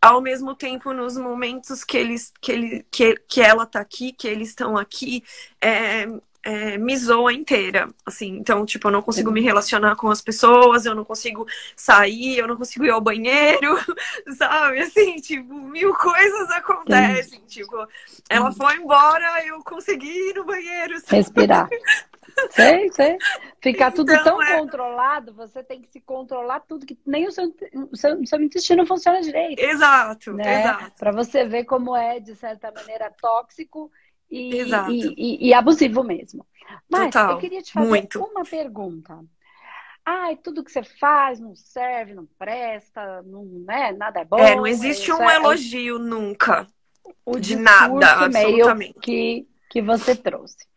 ao 0.00 0.20
mesmo 0.20 0.54
tempo 0.54 0.92
nos 0.92 1.16
momentos 1.16 1.82
que 1.82 1.96
eles 1.96 2.32
que, 2.40 2.52
ele, 2.52 2.86
que, 2.90 3.14
que 3.26 3.40
ela 3.40 3.66
tá 3.66 3.80
aqui, 3.80 4.12
que 4.12 4.28
eles 4.28 4.50
estão 4.50 4.76
aqui, 4.76 5.24
é, 5.60 6.06
é, 6.42 6.78
me 6.78 6.96
zoa 6.96 7.32
inteira, 7.32 7.88
assim, 8.06 8.36
então, 8.38 8.64
tipo, 8.64 8.88
eu 8.88 8.92
não 8.92 9.02
consigo 9.02 9.30
me 9.30 9.40
relacionar 9.40 9.96
com 9.96 10.08
as 10.08 10.22
pessoas, 10.22 10.86
eu 10.86 10.94
não 10.94 11.04
consigo 11.04 11.46
sair, 11.76 12.38
eu 12.38 12.46
não 12.46 12.56
consigo 12.56 12.84
ir 12.84 12.90
ao 12.90 13.00
banheiro, 13.00 13.76
sabe, 14.36 14.80
assim, 14.80 15.16
tipo, 15.16 15.52
mil 15.54 15.92
coisas 15.94 16.50
acontecem, 16.50 17.40
tipo, 17.46 17.76
ela 18.30 18.52
foi 18.52 18.76
embora, 18.76 19.44
eu 19.46 19.62
consegui 19.62 20.30
ir 20.30 20.34
no 20.36 20.44
banheiro, 20.44 20.98
sabe? 21.00 21.16
respirar, 21.16 21.68
Sei, 22.50 22.90
sei. 22.92 23.16
Ficar 23.60 23.92
tudo 23.92 24.12
então, 24.12 24.24
tão 24.24 24.42
é... 24.42 24.58
controlado, 24.58 25.32
você 25.34 25.62
tem 25.62 25.80
que 25.80 25.88
se 25.88 26.00
controlar 26.00 26.60
tudo, 26.60 26.86
que 26.86 26.98
nem 27.06 27.26
o 27.26 27.32
seu, 27.32 27.54
o 27.90 27.96
seu, 27.96 28.20
o 28.20 28.26
seu 28.26 28.40
intestino 28.40 28.86
funciona 28.86 29.20
direito. 29.20 29.60
Exato, 29.60 30.32
né? 30.32 30.60
exato. 30.60 30.98
Para 30.98 31.12
você 31.12 31.44
ver 31.44 31.64
como 31.64 31.96
é, 31.96 32.20
de 32.20 32.34
certa 32.34 32.72
maneira, 32.72 33.12
tóxico 33.20 33.90
e, 34.30 34.62
e, 34.62 35.14
e, 35.16 35.48
e 35.48 35.54
abusivo 35.54 36.04
mesmo. 36.04 36.46
Mas 36.88 37.06
Total, 37.06 37.32
eu 37.32 37.38
queria 37.38 37.62
te 37.62 37.72
fazer 37.72 37.88
muito. 37.88 38.22
uma 38.22 38.44
pergunta. 38.44 39.18
Ai, 40.04 40.36
tudo 40.36 40.64
que 40.64 40.72
você 40.72 40.82
faz 40.82 41.38
não 41.38 41.54
serve, 41.54 42.14
não 42.14 42.26
presta, 42.38 43.22
não 43.22 43.46
é, 43.68 43.92
nada 43.92 44.20
é 44.20 44.24
bom. 44.24 44.38
É, 44.38 44.56
não 44.56 44.66
existe 44.66 45.12
um 45.12 45.28
é, 45.28 45.36
elogio 45.36 45.98
nunca. 45.98 46.66
O 47.24 47.38
de 47.38 47.56
nada, 47.56 48.24
absolutamente. 48.24 48.98
Que, 49.00 49.46
que 49.70 49.82
você 49.82 50.16
trouxe. 50.16 50.67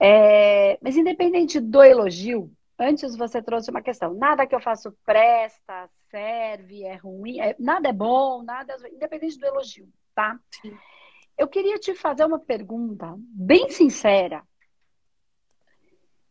É, 0.00 0.78
mas 0.80 0.96
independente 0.96 1.58
do 1.60 1.82
elogio, 1.82 2.52
antes 2.78 3.16
você 3.16 3.42
trouxe 3.42 3.70
uma 3.70 3.82
questão. 3.82 4.14
Nada 4.14 4.46
que 4.46 4.54
eu 4.54 4.60
faço 4.60 4.92
presta, 5.04 5.90
serve, 6.10 6.84
é 6.84 6.94
ruim, 6.96 7.40
é, 7.40 7.56
nada 7.58 7.88
é 7.88 7.92
bom, 7.92 8.42
nada 8.42 8.76
é, 8.84 8.94
independente 8.94 9.38
do 9.38 9.46
elogio, 9.46 9.88
tá? 10.14 10.38
Sim. 10.62 10.76
Eu 11.36 11.48
queria 11.48 11.78
te 11.78 11.94
fazer 11.94 12.24
uma 12.24 12.38
pergunta 12.38 13.14
bem 13.18 13.70
sincera. 13.70 14.46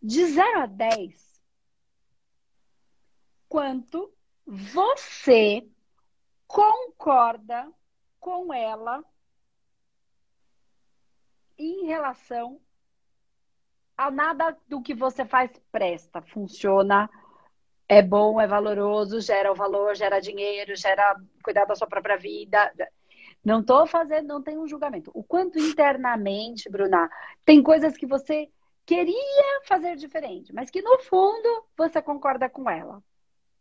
De 0.02 0.26
0 0.26 0.60
a 0.60 0.66
10, 0.66 1.42
quanto 3.50 4.14
você 4.46 5.68
concorda 6.46 7.70
com 8.20 8.54
ela 8.54 9.04
em 11.58 11.86
relação 11.86 12.62
a 12.62 12.67
nada 14.12 14.56
do 14.68 14.82
que 14.82 14.94
você 14.94 15.26
faz 15.26 15.52
presta, 15.72 16.22
funciona, 16.22 17.10
é 17.90 18.02
bom, 18.02 18.40
é 18.40 18.46
valoroso, 18.46 19.22
gera 19.22 19.52
o 19.52 19.56
valor, 19.56 19.96
gera 19.96 20.20
dinheiro, 20.20 20.76
gera 20.76 21.16
cuidar 21.44 21.66
da 21.66 21.76
sua 21.76 21.88
própria 21.88 22.18
vida. 22.18 22.72
Não 23.44 23.62
estou 23.62 23.88
fazendo, 23.88 24.28
não 24.28 24.44
tem 24.44 24.58
um 24.58 24.68
julgamento. 24.68 25.10
O 25.14 25.24
quanto 25.24 25.58
internamente, 25.58 26.70
Bruna, 26.70 27.10
tem 27.46 27.64
coisas 27.64 27.96
que 27.96 28.06
você 28.06 28.50
queria 28.86 29.62
fazer 29.66 29.96
diferente, 29.96 30.54
mas 30.54 30.70
que 30.70 30.82
no 30.82 31.00
fundo 31.00 31.66
você 31.78 32.02
concorda 32.02 32.50
com 32.50 32.70
ela. 32.70 33.02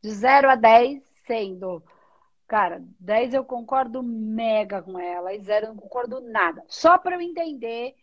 De 0.02 0.10
0 0.10 0.50
a 0.50 0.54
10, 0.56 1.02
sendo, 1.26 1.82
cara, 2.46 2.82
10 3.00 3.34
eu 3.34 3.44
concordo 3.44 4.02
mega 4.02 4.82
com 4.82 4.98
ela, 4.98 5.34
e 5.34 5.40
0 5.40 5.66
eu 5.66 5.74
não 5.74 5.80
concordo 5.80 6.20
nada. 6.20 6.64
Só 6.68 6.98
para 6.98 7.16
eu 7.16 7.20
entender 7.20 7.94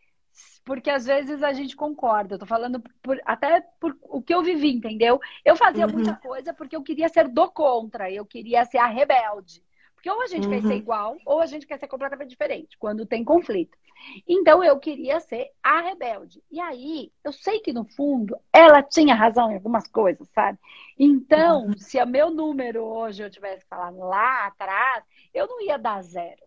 porque 0.66 0.90
às 0.90 1.06
vezes 1.06 1.44
a 1.44 1.52
gente 1.54 1.76
concorda. 1.76 2.36
Eu 2.36 2.40
tô 2.40 2.46
falando 2.46 2.82
por, 3.02 3.20
até 3.26 3.62
por 3.80 3.98
o 4.04 4.22
que 4.22 4.34
eu 4.34 4.42
vivi, 4.42 4.72
entendeu? 4.72 5.20
Eu 5.44 5.56
fazia 5.56 5.86
uhum. 5.86 5.94
muita 5.94 6.16
coisa 6.16 6.54
porque 6.54 6.76
eu 6.76 6.84
queria 6.84 7.10
ser 7.10 7.28
do 7.28 7.50
contra, 7.52 8.12
eu 8.12 8.26
queria 8.26 8.66
ser 8.66 8.78
a 8.78 8.88
rebelde. 8.88 9.64
Porque 9.94 10.10
ou 10.10 10.22
a 10.22 10.28
gente 10.28 10.46
uhum. 10.46 10.54
quer 10.54 10.62
ser 10.62 10.68
uhum. 10.68 10.74
igual, 10.74 11.18
ou 11.26 11.40
a 11.40 11.46
gente 11.46 11.66
quer 11.66 11.80
ser 11.80 11.88
completamente 11.88 12.30
diferente, 12.30 12.78
quando 12.78 13.06
tem 13.06 13.24
conflito. 13.24 13.78
Então 14.28 14.62
eu 14.62 14.78
queria 14.78 15.20
ser 15.22 15.50
a 15.62 15.82
rebelde. 15.82 16.44
E 16.52 16.60
aí, 16.60 17.12
eu 17.24 17.32
sei 17.32 17.60
que 17.60 17.72
no 17.72 17.86
fundo 17.86 18.38
ela 18.52 18.84
tinha 18.84 19.16
razão 19.16 19.50
em 19.50 19.56
algumas 19.56 19.88
coisas, 19.88 20.28
sabe? 20.30 20.60
Então, 21.00 21.68
uhum. 21.68 21.78
se 21.78 22.02
o 22.02 22.06
meu 22.06 22.30
número 22.30 22.84
hoje 22.84 23.24
eu 23.24 23.30
tivesse 23.30 23.66
falado 23.66 23.98
lá 23.98 24.48
atrás, 24.48 25.06
eu 25.34 25.48
não 25.48 25.62
ia 25.62 25.78
dar 25.78 26.02
zero 26.02 26.44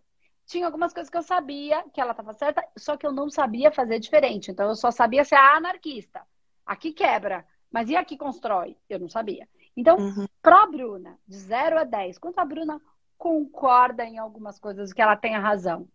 tinha 0.47 0.65
algumas 0.65 0.93
coisas 0.93 1.09
que 1.09 1.17
eu 1.17 1.23
sabia 1.23 1.83
que 1.93 1.99
ela 1.99 2.11
estava 2.11 2.33
certa, 2.33 2.65
só 2.77 2.95
que 2.95 3.05
eu 3.05 3.11
não 3.11 3.29
sabia 3.29 3.69
fazer 3.69 3.99
diferente. 3.99 4.49
Então 4.49 4.69
eu 4.69 4.75
só 4.75 4.89
sabia 4.89 5.25
ser 5.25 5.35
a 5.35 5.57
anarquista. 5.57 6.21
Aqui 6.65 6.93
quebra, 6.93 7.45
mas 7.71 7.89
e 7.89 7.95
aqui 7.95 8.17
constrói? 8.17 8.77
Eu 8.89 8.99
não 8.99 9.09
sabia. 9.09 9.47
Então, 9.75 9.97
uhum. 9.97 10.25
para 10.41 10.63
a 10.63 10.65
Bruna, 10.65 11.19
de 11.27 11.37
0 11.37 11.79
a 11.79 11.83
10, 11.83 12.17
quanto 12.17 12.39
a 12.39 12.45
Bruna 12.45 12.81
concorda 13.17 14.03
em 14.03 14.17
algumas 14.17 14.57
coisas 14.57 14.93
que 14.93 15.01
ela 15.01 15.15
tem 15.15 15.35
a 15.35 15.39
razão? 15.39 15.87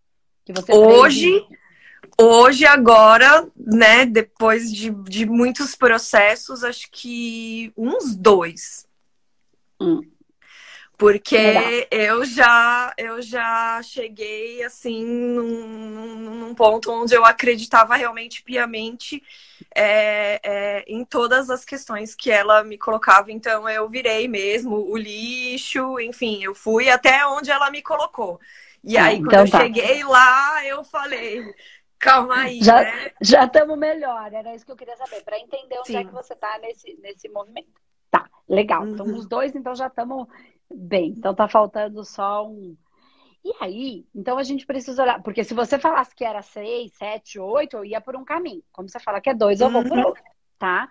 Que 0.44 0.52
você 0.52 0.72
hoje, 0.72 1.46
hoje, 2.20 2.66
agora, 2.66 3.50
né, 3.56 4.04
depois 4.04 4.70
de, 4.72 4.90
de 4.90 5.26
muitos 5.26 5.74
processos, 5.74 6.62
acho 6.62 6.88
que 6.90 7.72
uns 7.76 8.14
dois. 8.14 8.86
Hum. 9.80 10.00
Porque 10.96 11.88
eu 11.90 12.24
já, 12.24 12.92
eu 12.96 13.20
já 13.20 13.82
cheguei 13.82 14.62
assim 14.62 15.04
num, 15.04 16.16
num, 16.16 16.54
ponto 16.54 16.92
onde 16.92 17.14
eu 17.14 17.24
acreditava 17.24 17.96
realmente 17.96 18.42
piamente 18.42 19.22
é, 19.74 20.40
é, 20.44 20.84
em 20.86 21.04
todas 21.04 21.50
as 21.50 21.64
questões 21.64 22.14
que 22.14 22.30
ela 22.30 22.62
me 22.62 22.78
colocava. 22.78 23.32
Então 23.32 23.68
eu 23.68 23.88
virei 23.88 24.28
mesmo 24.28 24.76
o 24.76 24.96
lixo, 24.96 25.98
enfim, 25.98 26.44
eu 26.44 26.54
fui 26.54 26.88
até 26.88 27.26
onde 27.26 27.50
ela 27.50 27.70
me 27.70 27.82
colocou. 27.82 28.38
E 28.84 28.96
aí, 28.96 29.18
quando 29.18 29.26
então, 29.26 29.44
eu 29.44 29.50
tá. 29.50 29.60
cheguei 29.60 30.04
lá, 30.04 30.66
eu 30.66 30.82
falei, 30.82 31.54
calma 31.98 32.34
aí, 32.42 32.60
já, 32.62 32.82
né? 32.82 33.12
Já 33.20 33.44
estamos 33.44 33.78
melhor, 33.78 34.32
era 34.32 34.54
isso 34.54 34.66
que 34.66 34.72
eu 34.72 34.76
queria 34.76 34.96
saber, 34.96 35.22
para 35.22 35.38
entender 35.38 35.78
onde 35.78 35.88
Sim. 35.88 35.98
é 35.98 36.04
que 36.04 36.12
você 36.12 36.32
está 36.32 36.58
nesse, 36.58 36.98
nesse 37.00 37.28
movimento. 37.28 37.68
Tá, 38.10 38.28
legal. 38.48 38.86
Então, 38.86 39.06
uhum. 39.06 39.16
os 39.16 39.26
dois, 39.26 39.54
então, 39.54 39.74
já 39.74 39.86
estamos 39.86 40.26
Bem, 40.74 41.10
então 41.10 41.34
tá 41.34 41.48
faltando 41.48 42.04
só 42.04 42.46
um. 42.46 42.76
E 43.44 43.52
aí, 43.60 44.06
então 44.14 44.38
a 44.38 44.42
gente 44.42 44.64
precisa 44.64 45.02
olhar, 45.02 45.22
porque 45.22 45.42
se 45.42 45.52
você 45.52 45.78
falasse 45.78 46.14
que 46.14 46.24
era 46.24 46.42
seis, 46.42 46.92
sete, 46.92 47.38
oito, 47.38 47.76
eu 47.76 47.84
ia 47.84 48.00
por 48.00 48.14
um 48.14 48.24
caminho. 48.24 48.62
Como 48.70 48.88
você 48.88 49.00
fala 49.00 49.20
que 49.20 49.30
é 49.30 49.34
dois, 49.34 49.60
eu 49.60 49.68
vou 49.68 49.82
por 49.82 49.98
uhum. 49.98 50.06
outro, 50.06 50.22
tá? 50.58 50.88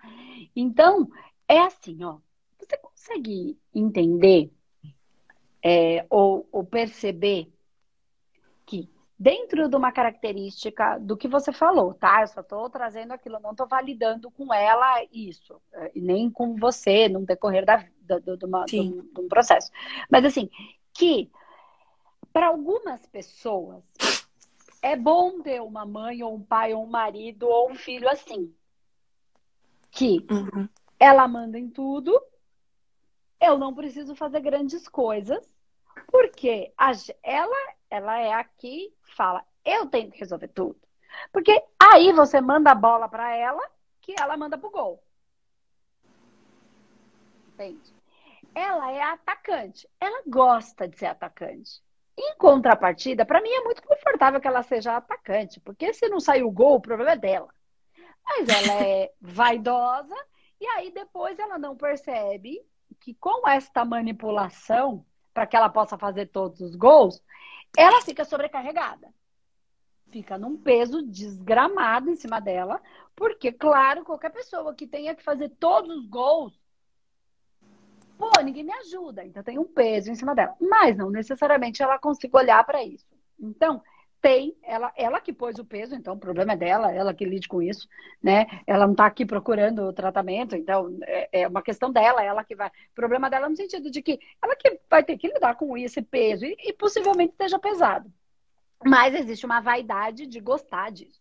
Então, 0.54 1.08
é 1.48 1.58
assim, 1.60 2.04
ó. 2.04 2.18
Você 2.58 2.76
consegue 2.76 3.58
entender 3.74 4.50
é, 5.62 6.04
ou, 6.10 6.46
ou 6.52 6.64
perceber 6.64 7.50
dentro 9.22 9.68
de 9.68 9.76
uma 9.76 9.92
característica 9.92 10.98
do 10.98 11.16
que 11.16 11.28
você 11.28 11.52
falou, 11.52 11.94
tá? 11.94 12.22
Eu 12.22 12.26
só 12.26 12.40
estou 12.40 12.68
trazendo 12.68 13.12
aquilo, 13.12 13.36
eu 13.36 13.40
não 13.40 13.52
estou 13.52 13.68
validando 13.68 14.32
com 14.32 14.52
ela 14.52 15.00
isso, 15.12 15.62
é, 15.72 15.92
nem 15.94 16.28
com 16.28 16.56
você 16.56 17.08
no 17.08 17.24
decorrer 17.24 17.64
da, 17.64 17.86
do, 18.00 18.36
do, 18.36 18.46
uma, 18.46 18.64
do, 18.64 19.02
do 19.02 19.22
um 19.22 19.28
processo. 19.28 19.70
Mas 20.10 20.24
assim, 20.24 20.50
que 20.92 21.30
para 22.32 22.48
algumas 22.48 23.06
pessoas 23.06 23.84
é 24.82 24.96
bom 24.96 25.40
ter 25.40 25.62
uma 25.62 25.86
mãe, 25.86 26.20
ou 26.24 26.34
um 26.34 26.42
pai, 26.42 26.74
ou 26.74 26.82
um 26.82 26.90
marido, 26.90 27.46
ou 27.46 27.70
um 27.70 27.76
filho 27.76 28.08
assim. 28.08 28.52
Que 29.88 30.26
uhum. 30.28 30.68
ela 30.98 31.28
manda 31.28 31.56
em 31.56 31.70
tudo, 31.70 32.20
eu 33.40 33.56
não 33.56 33.72
preciso 33.72 34.16
fazer 34.16 34.40
grandes 34.40 34.88
coisas, 34.88 35.46
porque 36.08 36.72
a, 36.76 36.90
ela, 37.22 37.74
ela 37.92 38.18
é 38.18 38.32
aqui, 38.32 38.90
fala, 39.14 39.44
eu 39.62 39.86
tenho 39.86 40.10
que 40.10 40.18
resolver 40.18 40.48
tudo. 40.48 40.80
Porque 41.30 41.62
aí 41.78 42.10
você 42.10 42.40
manda 42.40 42.70
a 42.70 42.74
bola 42.74 43.06
para 43.06 43.36
ela, 43.36 43.62
que 44.00 44.14
ela 44.18 44.34
manda 44.34 44.56
pro 44.56 44.70
gol. 44.70 45.04
Entende? 47.48 47.94
Ela 48.54 48.90
é 48.92 49.02
atacante. 49.02 49.86
Ela 50.00 50.22
gosta 50.26 50.88
de 50.88 50.98
ser 50.98 51.06
atacante. 51.06 51.82
Em 52.16 52.34
contrapartida, 52.38 53.26
para 53.26 53.42
mim 53.42 53.50
é 53.50 53.60
muito 53.62 53.82
confortável 53.82 54.40
que 54.40 54.48
ela 54.48 54.62
seja 54.62 54.96
atacante, 54.96 55.60
porque 55.60 55.92
se 55.92 56.08
não 56.08 56.18
sair 56.18 56.42
o 56.42 56.50
gol, 56.50 56.76
o 56.76 56.80
problema 56.80 57.12
é 57.12 57.16
dela. 57.16 57.52
Mas 58.24 58.48
ela 58.48 58.82
é 58.82 59.12
vaidosa 59.20 60.16
e 60.58 60.66
aí 60.66 60.90
depois 60.90 61.38
ela 61.38 61.58
não 61.58 61.76
percebe 61.76 62.58
que 63.00 63.12
com 63.14 63.46
esta 63.46 63.84
manipulação, 63.84 65.04
para 65.34 65.46
que 65.46 65.56
ela 65.56 65.68
possa 65.68 65.98
fazer 65.98 66.26
todos 66.26 66.60
os 66.62 66.74
gols, 66.74 67.22
ela 67.76 68.02
fica 68.02 68.24
sobrecarregada. 68.24 69.12
Fica 70.10 70.36
num 70.36 70.56
peso 70.56 71.02
desgramado 71.02 72.10
em 72.10 72.16
cima 72.16 72.40
dela, 72.40 72.80
porque, 73.16 73.50
claro, 73.50 74.04
qualquer 74.04 74.30
pessoa 74.30 74.74
que 74.74 74.86
tenha 74.86 75.14
que 75.14 75.22
fazer 75.22 75.48
todos 75.58 75.96
os 75.96 76.06
gols 76.06 76.62
pô, 78.22 78.40
ninguém 78.40 78.62
me 78.62 78.72
ajuda, 78.72 79.24
então 79.24 79.42
tem 79.42 79.58
um 79.58 79.64
peso 79.64 80.08
em 80.08 80.14
cima 80.14 80.32
dela. 80.32 80.54
Mas 80.60 80.96
não 80.96 81.10
necessariamente 81.10 81.82
ela 81.82 81.98
consiga 81.98 82.38
olhar 82.38 82.64
para 82.64 82.84
isso. 82.84 83.04
Então, 83.36 83.82
tem, 84.22 84.56
ela, 84.62 84.92
ela 84.96 85.20
que 85.20 85.32
pôs 85.32 85.58
o 85.58 85.64
peso, 85.64 85.96
então 85.96 86.14
o 86.14 86.18
problema 86.18 86.52
é 86.52 86.56
dela, 86.56 86.92
ela 86.92 87.12
que 87.12 87.24
lide 87.24 87.48
com 87.48 87.60
isso, 87.60 87.88
né? 88.22 88.46
Ela 88.64 88.86
não 88.86 88.92
está 88.92 89.04
aqui 89.04 89.26
procurando 89.26 89.82
o 89.82 89.92
tratamento, 89.92 90.54
então 90.54 90.96
é, 91.02 91.40
é, 91.40 91.48
uma 91.48 91.60
questão 91.60 91.90
dela, 91.90 92.22
ela 92.22 92.44
que 92.44 92.54
vai. 92.54 92.70
Problema 92.94 93.28
dela 93.28 93.48
no 93.48 93.56
sentido 93.56 93.90
de 93.90 94.00
que 94.00 94.20
ela 94.40 94.54
que 94.54 94.80
vai 94.88 95.02
ter 95.02 95.18
que 95.18 95.26
lidar 95.26 95.56
com 95.56 95.76
esse 95.76 96.00
peso 96.00 96.44
e, 96.44 96.56
e 96.60 96.72
possivelmente 96.72 97.32
esteja 97.32 97.58
pesado. 97.58 98.10
Mas 98.84 99.12
existe 99.12 99.44
uma 99.44 99.60
vaidade 99.60 100.24
de 100.26 100.38
gostar 100.38 100.92
disso. 100.92 101.20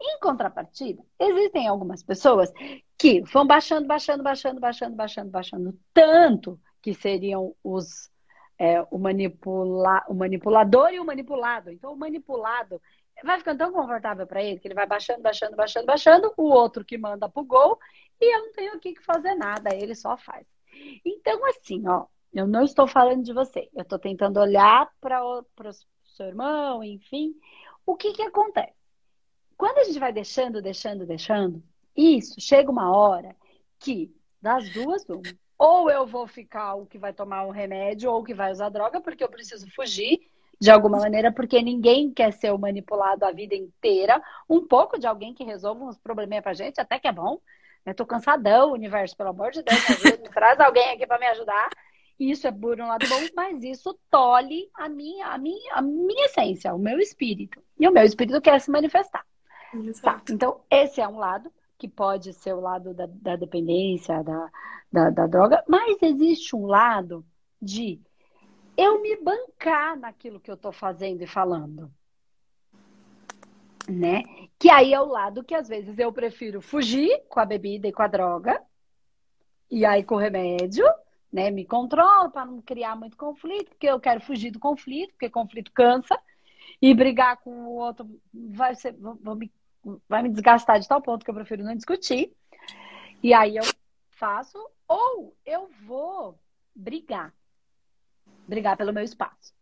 Em 0.00 0.20
contrapartida, 0.20 1.02
existem 1.18 1.66
algumas 1.66 2.02
pessoas 2.02 2.52
que 2.96 3.22
vão 3.22 3.44
baixando, 3.44 3.88
baixando, 3.88 4.22
baixando, 4.22 4.60
baixando, 4.60 4.94
baixando, 4.94 5.30
baixando, 5.30 5.78
tanto 5.92 6.60
que 6.80 6.94
seriam 6.94 7.56
os 7.64 8.08
é, 8.58 8.82
o, 8.90 8.98
manipula, 8.98 10.04
o 10.08 10.14
manipulador 10.14 10.90
e 10.92 11.00
o 11.00 11.04
manipulado. 11.04 11.70
Então, 11.70 11.92
o 11.92 11.96
manipulado 11.96 12.80
vai 13.24 13.38
ficando 13.38 13.58
tão 13.58 13.72
confortável 13.72 14.26
para 14.26 14.42
ele 14.42 14.58
que 14.58 14.68
ele 14.68 14.74
vai 14.74 14.86
baixando, 14.86 15.22
baixando, 15.22 15.56
baixando, 15.56 15.86
baixando, 15.86 16.34
o 16.36 16.44
outro 16.44 16.84
que 16.84 16.98
manda 16.98 17.28
pro 17.28 17.44
gol 17.44 17.78
e 18.20 18.34
eu 18.34 18.46
não 18.46 18.52
tenho 18.52 18.74
aqui 18.74 18.94
que 18.94 19.02
fazer 19.02 19.34
nada, 19.34 19.74
ele 19.74 19.94
só 19.94 20.16
faz. 20.16 20.46
Então, 21.04 21.44
assim, 21.46 21.86
ó, 21.88 22.06
eu 22.32 22.46
não 22.46 22.62
estou 22.62 22.86
falando 22.86 23.22
de 23.22 23.32
você, 23.32 23.68
eu 23.74 23.82
estou 23.82 23.98
tentando 23.98 24.40
olhar 24.40 24.90
para 25.00 25.24
o 25.24 25.44
seu 26.04 26.26
irmão, 26.26 26.82
enfim, 26.82 27.34
o 27.84 27.96
que 27.96 28.12
que 28.12 28.22
acontece? 28.22 28.74
Quando 29.56 29.78
a 29.78 29.84
gente 29.84 29.98
vai 29.98 30.12
deixando, 30.12 30.60
deixando, 30.60 31.06
deixando, 31.06 31.62
isso 31.96 32.38
chega 32.38 32.70
uma 32.70 32.94
hora 32.94 33.34
que, 33.78 34.14
das 34.40 34.70
duas, 34.70 35.04
uma. 35.08 35.22
Ou 35.58 35.90
eu 35.90 36.06
vou 36.06 36.26
ficar 36.26 36.74
o 36.74 36.86
que 36.86 36.98
vai 36.98 37.12
tomar 37.12 37.46
um 37.46 37.50
remédio 37.50 38.10
ou 38.10 38.20
o 38.20 38.24
que 38.24 38.34
vai 38.34 38.52
usar 38.52 38.68
droga, 38.68 39.00
porque 39.00 39.24
eu 39.24 39.28
preciso 39.28 39.66
fugir 39.74 40.20
de 40.60 40.70
alguma 40.70 40.98
maneira, 40.98 41.30
porque 41.30 41.60
ninguém 41.60 42.10
quer 42.10 42.32
ser 42.32 42.56
manipulado 42.58 43.24
a 43.24 43.32
vida 43.32 43.54
inteira. 43.54 44.22
Um 44.48 44.66
pouco 44.66 44.98
de 44.98 45.06
alguém 45.06 45.34
que 45.34 45.44
resolva 45.44 45.84
uns 45.84 45.98
probleminha 45.98 46.42
pra 46.42 46.54
gente, 46.54 46.80
até 46.80 46.98
que 46.98 47.08
é 47.08 47.12
bom. 47.12 47.40
Eu 47.84 47.94
tô 47.94 48.04
cansadão, 48.04 48.72
universo, 48.72 49.16
pelo 49.16 49.30
amor 49.30 49.50
de 49.52 49.62
Deus, 49.62 49.78
me 50.02 50.28
traz 50.30 50.58
alguém 50.58 50.90
aqui 50.90 51.06
para 51.06 51.18
me 51.18 51.26
ajudar. 51.26 51.68
Isso 52.18 52.46
é 52.46 52.52
por 52.52 52.80
um 52.80 52.86
lado 52.86 53.06
bom, 53.08 53.20
mas 53.36 53.62
isso 53.62 53.96
tolhe 54.10 54.70
a 54.74 54.88
minha, 54.88 55.26
a 55.26 55.38
minha, 55.38 55.74
a 55.74 55.82
minha 55.82 56.24
essência, 56.24 56.74
o 56.74 56.78
meu 56.78 56.98
espírito. 56.98 57.62
E 57.78 57.86
o 57.86 57.92
meu 57.92 58.02
espírito 58.02 58.40
quer 58.40 58.58
se 58.60 58.70
manifestar. 58.70 59.24
Tá, 60.02 60.22
então, 60.30 60.60
esse 60.70 61.00
é 61.00 61.06
um 61.06 61.18
lado 61.18 61.52
que 61.78 61.86
pode 61.86 62.32
ser 62.32 62.54
o 62.54 62.60
lado 62.60 62.94
da, 62.94 63.06
da 63.06 63.36
dependência, 63.36 64.22
da, 64.24 64.50
da, 64.92 65.10
da 65.10 65.26
droga, 65.26 65.62
mas 65.68 65.98
existe 66.02 66.54
um 66.54 66.66
lado 66.66 67.24
de 67.60 68.00
eu 68.76 69.00
me 69.00 69.16
bancar 69.16 69.98
naquilo 69.98 70.40
que 70.40 70.50
eu 70.50 70.54
estou 70.54 70.72
fazendo 70.72 71.22
e 71.22 71.26
falando. 71.26 71.90
Né? 73.88 74.22
Que 74.58 74.68
aí 74.68 74.92
é 74.92 75.00
o 75.00 75.06
lado 75.06 75.44
que 75.44 75.54
às 75.54 75.68
vezes 75.68 75.98
eu 75.98 76.12
prefiro 76.12 76.60
fugir 76.60 77.22
com 77.28 77.38
a 77.40 77.44
bebida 77.44 77.86
e 77.86 77.92
com 77.92 78.02
a 78.02 78.08
droga, 78.08 78.60
e 79.70 79.84
aí 79.84 80.02
com 80.02 80.16
o 80.16 80.18
remédio, 80.18 80.84
né? 81.32 81.50
Me 81.50 81.64
controlo 81.64 82.30
para 82.30 82.46
não 82.46 82.60
criar 82.60 82.96
muito 82.96 83.16
conflito, 83.16 83.70
porque 83.70 83.86
eu 83.86 84.00
quero 84.00 84.20
fugir 84.20 84.50
do 84.50 84.58
conflito, 84.58 85.10
porque 85.12 85.30
conflito 85.30 85.72
cansa, 85.72 86.18
e 86.80 86.92
brigar 86.94 87.38
com 87.38 87.50
o 87.50 87.76
outro 87.76 88.08
vai, 88.32 88.74
ser, 88.74 88.92
vou 88.96 89.34
me 89.34 89.50
vai 90.08 90.22
me 90.22 90.28
desgastar 90.28 90.80
de 90.80 90.88
tal 90.88 91.00
ponto 91.00 91.24
que 91.24 91.30
eu 91.30 91.34
prefiro 91.34 91.62
não 91.62 91.74
discutir. 91.74 92.32
E 93.22 93.32
aí 93.32 93.56
eu 93.56 93.64
faço, 94.10 94.58
ou 94.88 95.36
eu 95.44 95.68
vou 95.86 96.38
brigar. 96.74 97.34
Brigar 98.46 98.76
pelo 98.76 98.92
meu 98.92 99.02
espaço. 99.02 99.54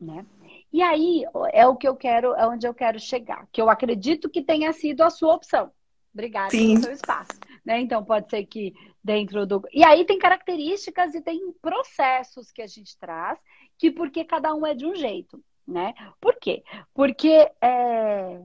Né? 0.00 0.26
E 0.72 0.82
aí 0.82 1.24
é 1.52 1.66
o 1.66 1.76
que 1.76 1.86
eu 1.86 1.94
quero, 1.94 2.34
é 2.34 2.46
onde 2.46 2.66
eu 2.66 2.74
quero 2.74 2.98
chegar. 2.98 3.46
Que 3.52 3.60
eu 3.60 3.70
acredito 3.70 4.28
que 4.28 4.42
tenha 4.42 4.72
sido 4.72 5.02
a 5.02 5.10
sua 5.10 5.34
opção. 5.34 5.70
Brigar 6.12 6.50
Sim. 6.50 6.74
pelo 6.74 6.82
seu 6.82 6.92
espaço. 6.92 7.38
Né? 7.64 7.80
Então 7.80 8.04
pode 8.04 8.28
ser 8.28 8.44
que 8.44 8.74
dentro 9.02 9.46
do. 9.46 9.62
E 9.72 9.84
aí 9.84 10.04
tem 10.04 10.18
características 10.18 11.14
e 11.14 11.20
tem 11.20 11.52
processos 11.62 12.50
que 12.50 12.60
a 12.60 12.66
gente 12.66 12.98
traz, 12.98 13.38
que 13.78 13.90
porque 13.90 14.24
cada 14.24 14.54
um 14.54 14.66
é 14.66 14.74
de 14.74 14.84
um 14.84 14.94
jeito. 14.94 15.42
Né? 15.66 15.94
Por 16.20 16.36
quê? 16.40 16.64
Porque 16.92 17.48
é, 17.60 18.42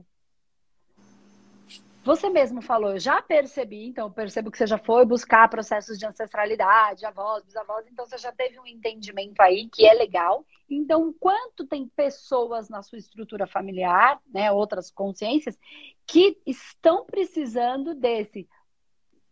você 2.08 2.30
mesmo 2.30 2.62
falou, 2.62 2.92
eu 2.92 2.98
já 2.98 3.20
percebi, 3.20 3.86
então 3.86 4.10
percebo 4.10 4.50
que 4.50 4.56
você 4.56 4.66
já 4.66 4.78
foi 4.78 5.04
buscar 5.04 5.46
processos 5.46 5.98
de 5.98 6.06
ancestralidade, 6.06 7.04
avós, 7.04 7.44
bisavós, 7.44 7.86
então 7.86 8.06
você 8.06 8.16
já 8.16 8.32
teve 8.32 8.58
um 8.58 8.66
entendimento 8.66 9.38
aí 9.42 9.68
que 9.68 9.86
é 9.86 9.92
legal. 9.92 10.42
Então, 10.70 11.12
quanto 11.20 11.66
tem 11.66 11.86
pessoas 11.86 12.70
na 12.70 12.82
sua 12.82 12.96
estrutura 12.96 13.46
familiar, 13.46 14.18
né, 14.32 14.50
outras 14.50 14.90
consciências, 14.90 15.58
que 16.06 16.40
estão 16.46 17.04
precisando 17.04 17.94
desse 17.94 18.48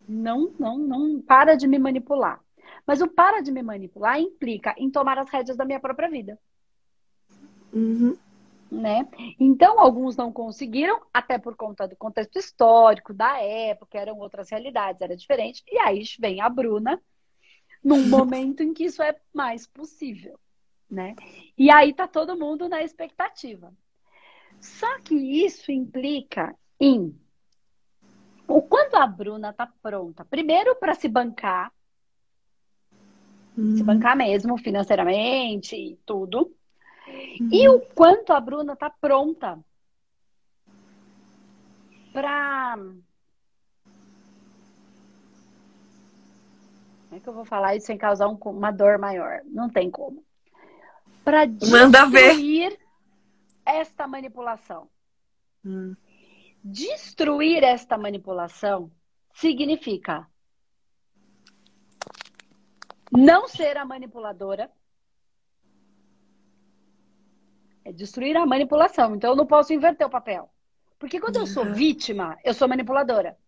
não, 0.06 0.52
não, 0.58 0.76
não 0.76 1.22
para 1.22 1.54
de 1.54 1.66
me 1.66 1.78
manipular. 1.78 2.44
Mas 2.86 3.00
o 3.00 3.08
para 3.08 3.40
de 3.40 3.50
me 3.50 3.62
manipular 3.62 4.20
implica 4.20 4.74
em 4.76 4.90
tomar 4.90 5.18
as 5.18 5.30
rédeas 5.30 5.56
da 5.56 5.64
minha 5.64 5.80
própria 5.80 6.10
vida. 6.10 6.38
Uhum 7.72 8.18
né? 8.70 9.08
Então, 9.38 9.78
alguns 9.78 10.16
não 10.16 10.32
conseguiram, 10.32 11.00
até 11.12 11.38
por 11.38 11.56
conta 11.56 11.86
do 11.86 11.96
contexto 11.96 12.38
histórico, 12.38 13.14
da 13.14 13.40
época, 13.40 13.98
eram 13.98 14.18
outras 14.18 14.50
realidades, 14.50 15.00
era 15.00 15.16
diferente. 15.16 15.62
E 15.68 15.78
aí 15.78 16.02
vem 16.18 16.40
a 16.40 16.48
Bruna, 16.48 17.00
num 17.82 18.06
momento 18.08 18.62
em 18.62 18.72
que 18.72 18.84
isso 18.84 19.02
é 19.02 19.16
mais 19.32 19.66
possível, 19.66 20.38
né? 20.90 21.14
E 21.56 21.70
aí 21.70 21.92
tá 21.92 22.06
todo 22.06 22.38
mundo 22.38 22.68
na 22.68 22.82
expectativa. 22.82 23.72
Só 24.60 25.00
que 25.00 25.14
isso 25.14 25.70
implica 25.70 26.54
em 26.80 27.14
o 28.48 28.62
quanto 28.62 28.96
a 28.96 29.06
Bruna 29.06 29.52
tá 29.52 29.70
pronta, 29.82 30.24
primeiro 30.24 30.76
para 30.76 30.94
se 30.94 31.08
bancar, 31.08 31.72
se 33.54 33.60
uhum. 33.60 33.84
bancar 33.84 34.16
mesmo 34.16 34.56
financeiramente 34.58 35.74
e 35.74 35.96
tudo, 36.06 36.54
Uhum. 37.06 37.48
E 37.52 37.68
o 37.68 37.80
quanto 37.80 38.32
a 38.32 38.40
Bruna 38.40 38.72
está 38.72 38.90
pronta 38.90 39.58
para. 42.12 42.76
Como 42.76 43.04
é 47.12 47.20
que 47.20 47.28
eu 47.28 47.32
vou 47.32 47.44
falar 47.44 47.76
isso 47.76 47.86
sem 47.86 47.96
causar 47.96 48.28
um, 48.28 48.38
uma 48.46 48.70
dor 48.70 48.98
maior? 48.98 49.42
Não 49.44 49.68
tem 49.70 49.90
como. 49.90 50.24
Para 51.24 51.44
destruir 51.44 52.78
esta 53.64 54.06
manipulação. 54.06 54.88
Hum. 55.64 55.94
Destruir 56.62 57.62
esta 57.62 57.96
manipulação 57.96 58.90
significa 59.34 60.26
não 63.12 63.46
ser 63.46 63.76
a 63.76 63.84
manipuladora 63.84 64.70
É 67.86 67.92
destruir 67.92 68.36
a 68.36 68.44
manipulação. 68.44 69.14
Então 69.14 69.30
eu 69.30 69.36
não 69.36 69.46
posso 69.46 69.72
inverter 69.72 70.04
o 70.04 70.10
papel. 70.10 70.50
Porque 70.98 71.20
quando 71.20 71.36
uhum. 71.36 71.42
eu 71.42 71.46
sou 71.46 71.64
uhum. 71.64 71.72
vítima, 71.72 72.36
eu 72.44 72.52
sou 72.52 72.66
manipuladora. 72.66 73.38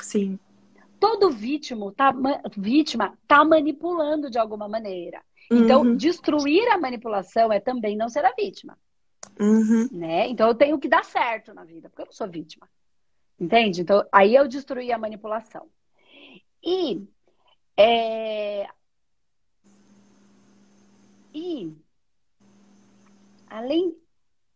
Sim. 0.00 0.38
Todo 0.98 1.30
vítima 1.30 1.92
tá, 1.92 2.14
vítima 2.56 3.16
tá 3.26 3.44
manipulando 3.44 4.30
de 4.30 4.38
alguma 4.38 4.66
maneira. 4.66 5.22
Então, 5.50 5.82
uhum. 5.82 5.96
destruir 5.96 6.66
a 6.68 6.78
manipulação 6.78 7.52
é 7.52 7.60
também 7.60 7.94
não 7.94 8.08
ser 8.08 8.24
a 8.24 8.32
vítima. 8.32 8.76
Uhum. 9.38 9.86
Né? 9.92 10.28
Então 10.28 10.48
eu 10.48 10.54
tenho 10.54 10.78
que 10.78 10.88
dar 10.88 11.04
certo 11.04 11.52
na 11.52 11.64
vida, 11.64 11.90
porque 11.90 12.02
eu 12.02 12.06
não 12.06 12.12
sou 12.12 12.26
vítima. 12.26 12.66
Entende? 13.38 13.82
Então 13.82 14.02
aí 14.10 14.34
eu 14.34 14.48
destruí 14.48 14.90
a 14.90 14.98
manipulação. 14.98 15.68
E 16.64 17.06
é... 17.76 18.66
e 21.34 21.76
além 23.50 23.94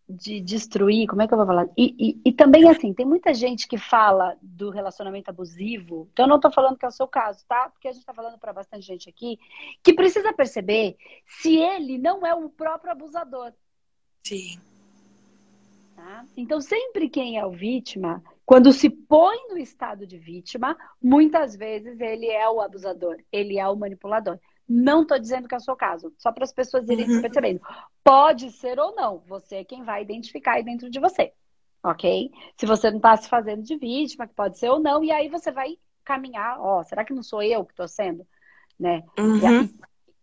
de 0.08 0.40
destruir, 0.40 1.06
como 1.06 1.22
é 1.22 1.28
que 1.28 1.32
eu 1.32 1.38
vou 1.38 1.46
falar? 1.46 1.66
E, 1.76 1.94
e, 1.98 2.20
e, 2.24 2.32
também, 2.32 2.68
assim, 2.68 2.92
tem 2.92 3.06
muita 3.06 3.32
gente 3.32 3.66
que 3.66 3.78
fala 3.78 4.36
do 4.42 4.70
relacionamento 4.70 5.30
abusivo. 5.30 6.08
Então, 6.12 6.26
eu 6.26 6.28
não 6.28 6.36
estou 6.36 6.52
falando 6.52 6.76
que 6.76 6.84
é 6.84 6.88
o 6.88 6.92
seu 6.92 7.08
caso, 7.08 7.44
tá? 7.46 7.70
Porque 7.70 7.88
a 7.88 7.92
gente 7.92 8.02
está 8.02 8.12
falando 8.12 8.38
para 8.38 8.52
bastante 8.52 8.86
gente 8.86 9.08
aqui 9.08 9.38
que 9.82 9.94
precisa 9.94 10.32
perceber 10.32 10.96
se 11.26 11.56
ele 11.56 11.98
não 11.98 12.26
é 12.26 12.34
o 12.34 12.48
próprio 12.48 12.92
abusador. 12.92 13.52
Sim. 14.22 14.60
Tá? 15.96 16.24
Então, 16.36 16.60
sempre 16.60 17.08
quem 17.08 17.38
é 17.38 17.46
o 17.46 17.50
vítima, 17.50 18.22
quando 18.44 18.72
se 18.72 18.90
põe 18.90 19.36
no 19.48 19.56
estado 19.56 20.06
de 20.06 20.18
vítima, 20.18 20.76
muitas 21.00 21.56
vezes 21.56 22.00
ele 22.00 22.26
é 22.26 22.48
o 22.48 22.60
abusador, 22.60 23.16
ele 23.30 23.58
é 23.58 23.68
o 23.68 23.76
manipulador. 23.76 24.38
Não 24.68 25.02
estou 25.02 25.18
dizendo 25.18 25.48
que 25.48 25.54
é 25.54 25.58
o 25.58 25.60
seu 25.60 25.76
caso, 25.76 26.12
só 26.18 26.32
para 26.32 26.44
as 26.44 26.52
pessoas 26.52 26.88
irem 26.88 27.08
uhum. 27.08 27.20
percebendo. 27.20 27.60
Pode 28.02 28.50
ser 28.52 28.78
ou 28.78 28.94
não, 28.94 29.18
você 29.26 29.56
é 29.56 29.64
quem 29.64 29.82
vai 29.82 30.02
identificar 30.02 30.54
aí 30.54 30.64
dentro 30.64 30.88
de 30.88 31.00
você, 31.00 31.32
ok? 31.82 32.30
Se 32.56 32.66
você 32.66 32.90
não 32.90 32.98
está 32.98 33.16
se 33.16 33.28
fazendo 33.28 33.62
de 33.62 33.76
vítima, 33.76 34.26
que 34.26 34.34
pode 34.34 34.58
ser 34.58 34.70
ou 34.70 34.80
não, 34.80 35.02
e 35.02 35.10
aí 35.10 35.28
você 35.28 35.50
vai 35.50 35.76
caminhar, 36.04 36.60
ó, 36.60 36.82
será 36.82 37.04
que 37.04 37.12
não 37.12 37.22
sou 37.22 37.42
eu 37.42 37.64
que 37.64 37.72
estou 37.72 37.88
sendo? 37.88 38.26
Né? 38.78 39.02
Uhum. 39.18 39.46
Aí, 39.46 39.70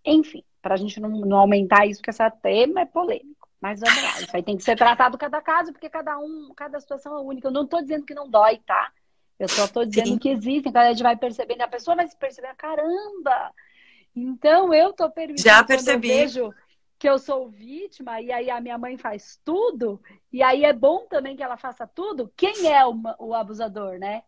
enfim, 0.06 0.44
para 0.62 0.76
a 0.76 0.78
gente 0.78 1.00
não, 1.00 1.10
não 1.10 1.38
aumentar 1.38 1.86
isso, 1.86 2.02
porque 2.02 2.10
esse 2.10 2.32
tema 2.42 2.82
é 2.82 2.86
polêmico. 2.86 3.48
Mas 3.62 3.82
vamos 3.82 4.02
lá, 4.02 4.22
isso 4.22 4.36
aí 4.36 4.42
tem 4.42 4.56
que 4.56 4.64
ser 4.64 4.78
tratado 4.78 5.18
cada 5.18 5.42
caso, 5.42 5.74
porque 5.74 5.90
cada 5.90 6.18
um, 6.18 6.54
cada 6.56 6.80
situação 6.80 7.18
é 7.18 7.22
única. 7.22 7.48
Eu 7.48 7.52
não 7.52 7.64
estou 7.64 7.82
dizendo 7.82 8.06
que 8.06 8.14
não 8.14 8.30
dói, 8.30 8.58
tá? 8.66 8.92
Eu 9.38 9.50
só 9.50 9.66
estou 9.66 9.86
dizendo 9.86 10.08
Sim. 10.10 10.18
que 10.18 10.30
existem. 10.30 10.70
Então 10.70 10.82
a 10.82 10.90
gente 10.90 11.04
vai 11.04 11.18
percebendo, 11.18 11.62
a 11.62 11.68
pessoa 11.68 11.96
vai 11.96 12.08
se 12.08 12.16
perceber, 12.16 12.54
caramba, 12.56 13.54
então 14.16 14.74
eu 14.74 14.94
tô 14.94 15.10
permitindo. 15.10 15.48
Já 15.48 15.64
percebi. 15.64 16.10
eu 16.10 16.18
vejo 16.18 16.54
que 16.98 17.10
eu 17.10 17.18
sou 17.18 17.50
vítima 17.50 18.20
e 18.20 18.32
aí 18.32 18.50
a 18.50 18.60
minha 18.60 18.78
mãe 18.78 18.98
faz 18.98 19.40
tudo 19.46 20.02
e 20.32 20.44
aí 20.44 20.66
é 20.66 20.74
bom 20.74 21.06
também 21.10 21.36
que 21.36 21.44
ela 21.44 21.58
faça 21.58 21.88
tudo. 21.88 22.32
Quem 22.36 22.68
é 22.72 22.86
o, 22.86 22.94
o 23.20 23.34
abusador, 23.34 23.98
né? 23.98 24.24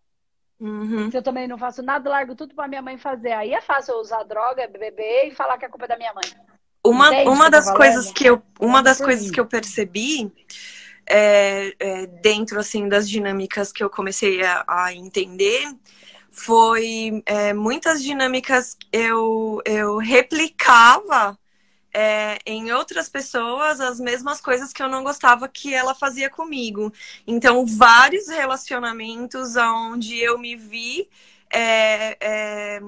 Uhum. 0.59 1.09
Se 1.09 1.17
eu 1.17 1.23
também 1.23 1.47
não 1.47 1.57
faço 1.57 1.81
nada, 1.81 2.09
largo 2.09 2.35
tudo 2.35 2.53
para 2.53 2.67
minha 2.67 2.81
mãe 2.81 2.97
fazer. 2.97 3.31
Aí 3.33 3.53
é 3.53 3.61
fácil 3.61 3.95
eu 3.95 3.99
usar 3.99 4.23
droga, 4.23 4.67
beber 4.67 5.27
e 5.27 5.31
falar 5.31 5.57
que 5.57 5.65
a 5.65 5.69
culpa 5.69 5.85
é 5.85 5.87
da 5.89 5.97
minha 5.97 6.13
mãe. 6.13 6.23
Uma, 6.83 7.09
uma 7.23 7.49
das 7.49 7.69
coisas 7.71 8.11
que 8.11 8.25
eu 8.25 8.41
uma 8.59 8.81
das 8.81 8.99
coisas 8.99 9.29
que 9.29 9.39
eu 9.39 9.45
percebi 9.45 10.31
é, 11.07 11.73
é, 11.79 12.05
dentro 12.07 12.59
assim 12.59 12.87
das 12.87 13.07
dinâmicas 13.09 13.71
que 13.71 13.83
eu 13.83 13.89
comecei 13.89 14.43
a, 14.43 14.63
a 14.67 14.93
entender 14.93 15.67
foi 16.31 17.21
é, 17.25 17.53
muitas 17.53 18.01
dinâmicas 18.01 18.77
eu, 18.91 19.61
eu 19.65 19.97
replicava 19.97 21.37
é, 21.93 22.39
em 22.45 22.71
outras 22.71 23.09
pessoas 23.09 23.81
as 23.81 23.99
mesmas 23.99 24.39
coisas 24.39 24.71
que 24.71 24.81
eu 24.81 24.87
não 24.89 25.03
gostava 25.03 25.47
que 25.47 25.73
ela 25.73 25.93
fazia 25.93 26.29
comigo. 26.29 26.91
Então, 27.27 27.65
vários 27.65 28.29
relacionamentos 28.29 29.55
onde 29.57 30.17
eu 30.17 30.37
me 30.39 30.55
vi 30.55 31.09
é, 31.53 32.81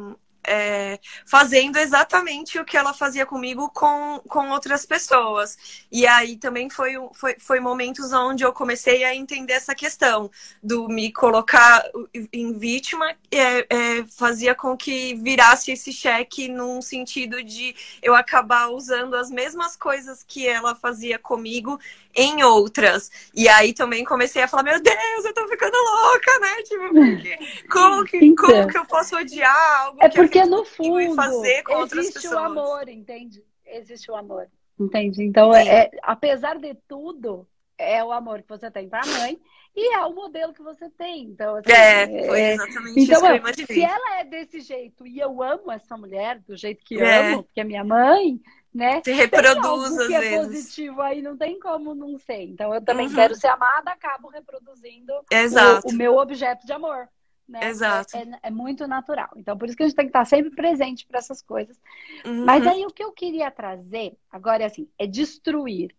é, 0.45 0.99
fazendo 1.25 1.77
exatamente 1.77 2.59
o 2.59 2.65
que 2.65 2.77
ela 2.77 2.93
fazia 2.93 3.25
comigo 3.25 3.69
com, 3.69 4.21
com 4.27 4.49
outras 4.49 4.85
pessoas. 4.85 5.57
E 5.91 6.05
aí 6.05 6.37
também 6.37 6.69
foi, 6.69 6.93
foi, 7.13 7.35
foi 7.39 7.59
momentos 7.59 8.11
onde 8.13 8.43
eu 8.43 8.53
comecei 8.53 9.03
a 9.03 9.15
entender 9.15 9.53
essa 9.53 9.73
questão 9.73 10.29
do 10.61 10.87
me 10.87 11.11
colocar 11.11 11.83
em 12.31 12.57
vítima 12.57 13.15
é, 13.31 13.65
é, 13.69 14.05
fazia 14.05 14.53
com 14.53 14.75
que 14.75 15.15
virasse 15.15 15.71
esse 15.71 15.91
cheque 15.91 16.47
num 16.47 16.81
sentido 16.81 17.43
de 17.43 17.75
eu 18.01 18.15
acabar 18.15 18.69
usando 18.69 19.15
as 19.15 19.29
mesmas 19.29 19.75
coisas 19.75 20.23
que 20.23 20.47
ela 20.47 20.75
fazia 20.75 21.17
comigo 21.17 21.79
em 22.15 22.43
outras. 22.43 23.11
E 23.33 23.47
aí 23.49 23.73
também 23.73 24.03
comecei 24.03 24.41
a 24.41 24.47
falar, 24.47 24.63
meu 24.63 24.81
Deus, 24.81 25.25
eu 25.25 25.33
tô 25.33 25.47
ficando 25.47 25.75
louca, 25.75 26.39
né? 26.39 26.63
Tipo, 26.63 27.69
como 27.69 28.05
que, 28.05 28.17
então, 28.17 28.45
como 28.45 28.67
que 28.67 28.77
eu 28.77 28.85
posso 28.85 29.15
odiar 29.17 29.81
algo 29.81 29.97
é 30.01 30.09
que 30.09 30.15
porque 30.15 30.45
no 30.45 30.63
fundo 30.65 31.15
fazer 31.15 31.63
com 31.63 31.83
existe 31.83 32.27
o 32.27 32.37
amor, 32.37 32.87
entende? 32.87 33.43
Existe 33.65 34.11
o 34.11 34.15
amor, 34.15 34.47
entende? 34.79 35.23
Então, 35.23 35.53
é, 35.53 35.89
apesar 36.03 36.57
de 36.57 36.75
tudo, 36.87 37.47
é 37.77 38.03
o 38.03 38.11
amor 38.11 38.41
que 38.41 38.49
você 38.49 38.69
tem 38.69 38.87
para 38.87 39.01
a 39.01 39.19
mãe 39.19 39.39
e 39.75 39.95
é 39.95 40.05
o 40.05 40.13
modelo 40.13 40.53
que 40.53 40.61
você 40.61 40.89
tem. 40.91 41.23
Então, 41.23 41.55
assim, 41.55 41.71
é, 41.71 42.27
foi 42.27 42.39
é, 42.39 42.53
exatamente 42.53 42.99
então, 42.99 43.03
isso 43.03 43.21
que 43.21 43.27
eu 43.27 43.35
imaginei. 43.35 43.75
Se 43.75 43.81
ela 43.81 44.19
é 44.19 44.23
desse 44.23 44.61
jeito 44.61 45.07
e 45.07 45.19
eu 45.19 45.41
amo 45.41 45.71
essa 45.71 45.97
mulher 45.97 46.39
do 46.39 46.55
jeito 46.55 46.83
que 46.85 46.99
é. 46.99 47.31
amo, 47.31 47.43
porque 47.43 47.59
é 47.59 47.63
minha 47.63 47.83
mãe, 47.83 48.39
né? 48.73 49.01
Se 49.03 49.11
reproduz 49.11 49.97
às 49.97 50.07
que 50.07 50.15
é 50.15 50.19
vezes. 50.19 50.47
positivo 50.47 51.01
aí 51.01 51.21
não 51.21 51.37
tem 51.37 51.59
como 51.59 51.93
não 51.93 52.17
ser. 52.17 52.41
Então 52.41 52.73
eu 52.73 52.81
também 52.81 53.07
uhum. 53.07 53.13
quero 53.13 53.35
ser 53.35 53.47
amada, 53.47 53.91
acabo 53.91 54.29
reproduzindo. 54.29 55.13
O, 55.13 55.89
o 55.89 55.93
meu 55.93 56.17
objeto 56.17 56.65
de 56.65 56.73
amor. 56.73 57.07
Né? 57.47 57.67
Exato. 57.67 58.17
É, 58.17 58.39
é, 58.43 58.49
muito 58.49 58.87
natural. 58.87 59.29
Então, 59.35 59.57
por 59.57 59.67
isso 59.67 59.77
que 59.77 59.83
a 59.83 59.85
gente 59.85 59.95
tem 59.95 60.05
que 60.05 60.09
estar 60.09 60.25
sempre 60.25 60.49
presente 60.49 61.05
para 61.05 61.19
essas 61.19 61.41
coisas. 61.41 61.79
Uhum. 62.25 62.45
Mas 62.45 62.65
aí 62.65 62.85
o 62.85 62.91
que 62.91 63.03
eu 63.03 63.11
queria 63.11 63.51
trazer 63.51 64.17
agora 64.31 64.63
é 64.63 64.65
assim: 64.65 64.89
é 64.97 65.05
destruir 65.05 65.93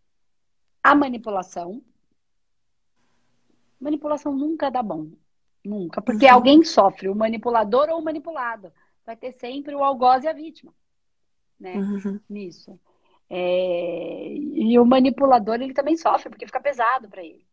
a 0.83 0.95
manipulação. 0.95 1.83
Manipulação 3.79 4.35
nunca 4.35 4.71
dá 4.71 4.83
bom. 4.83 5.11
Nunca. 5.63 6.03
Porque 6.03 6.27
uhum. 6.27 6.33
alguém 6.33 6.65
sofre, 6.65 7.09
o 7.09 7.15
manipulador 7.15 7.89
ou 7.91 8.01
o 8.01 8.05
manipulado. 8.05 8.73
Vai 9.07 9.17
ter 9.17 9.33
sempre 9.33 9.75
o 9.75 9.85
algoz 9.85 10.25
e 10.25 10.29
a 10.29 10.33
vítima 10.33 10.73
né? 11.59 11.77
Uhum. 11.77 12.21
Nisso. 12.29 12.79
É... 13.29 14.35
E 14.35 14.79
o 14.79 14.85
manipulador, 14.85 15.57
ele 15.57 15.75
também 15.75 15.97
sofre, 15.97 16.31
porque 16.31 16.47
fica 16.47 16.61
pesado 16.61 17.09
para 17.09 17.25
ele. 17.25 17.47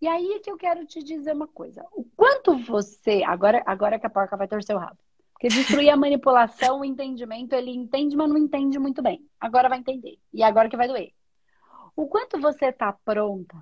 E 0.00 0.06
aí 0.06 0.32
é 0.32 0.38
que 0.38 0.50
eu 0.50 0.56
quero 0.56 0.84
te 0.86 1.02
dizer 1.02 1.32
uma 1.32 1.48
coisa. 1.48 1.84
O 1.92 2.04
quanto 2.16 2.56
você. 2.58 3.22
Agora, 3.24 3.62
agora 3.66 3.98
que 3.98 4.06
a 4.06 4.10
porca 4.10 4.36
vai 4.36 4.46
torcer 4.46 4.76
o 4.76 4.78
rabo. 4.78 4.98
Porque 5.32 5.48
destruir 5.48 5.90
a 5.90 5.96
manipulação, 5.96 6.80
o 6.80 6.84
entendimento, 6.84 7.54
ele 7.54 7.70
entende, 7.70 8.16
mas 8.16 8.28
não 8.28 8.38
entende 8.38 8.78
muito 8.78 9.02
bem. 9.02 9.26
Agora 9.40 9.68
vai 9.68 9.78
entender. 9.78 10.18
E 10.32 10.42
agora 10.42 10.68
que 10.68 10.76
vai 10.76 10.88
doer. 10.88 11.12
O 11.94 12.06
quanto 12.06 12.38
você 12.40 12.72
tá 12.72 12.92
pronta. 12.92 13.56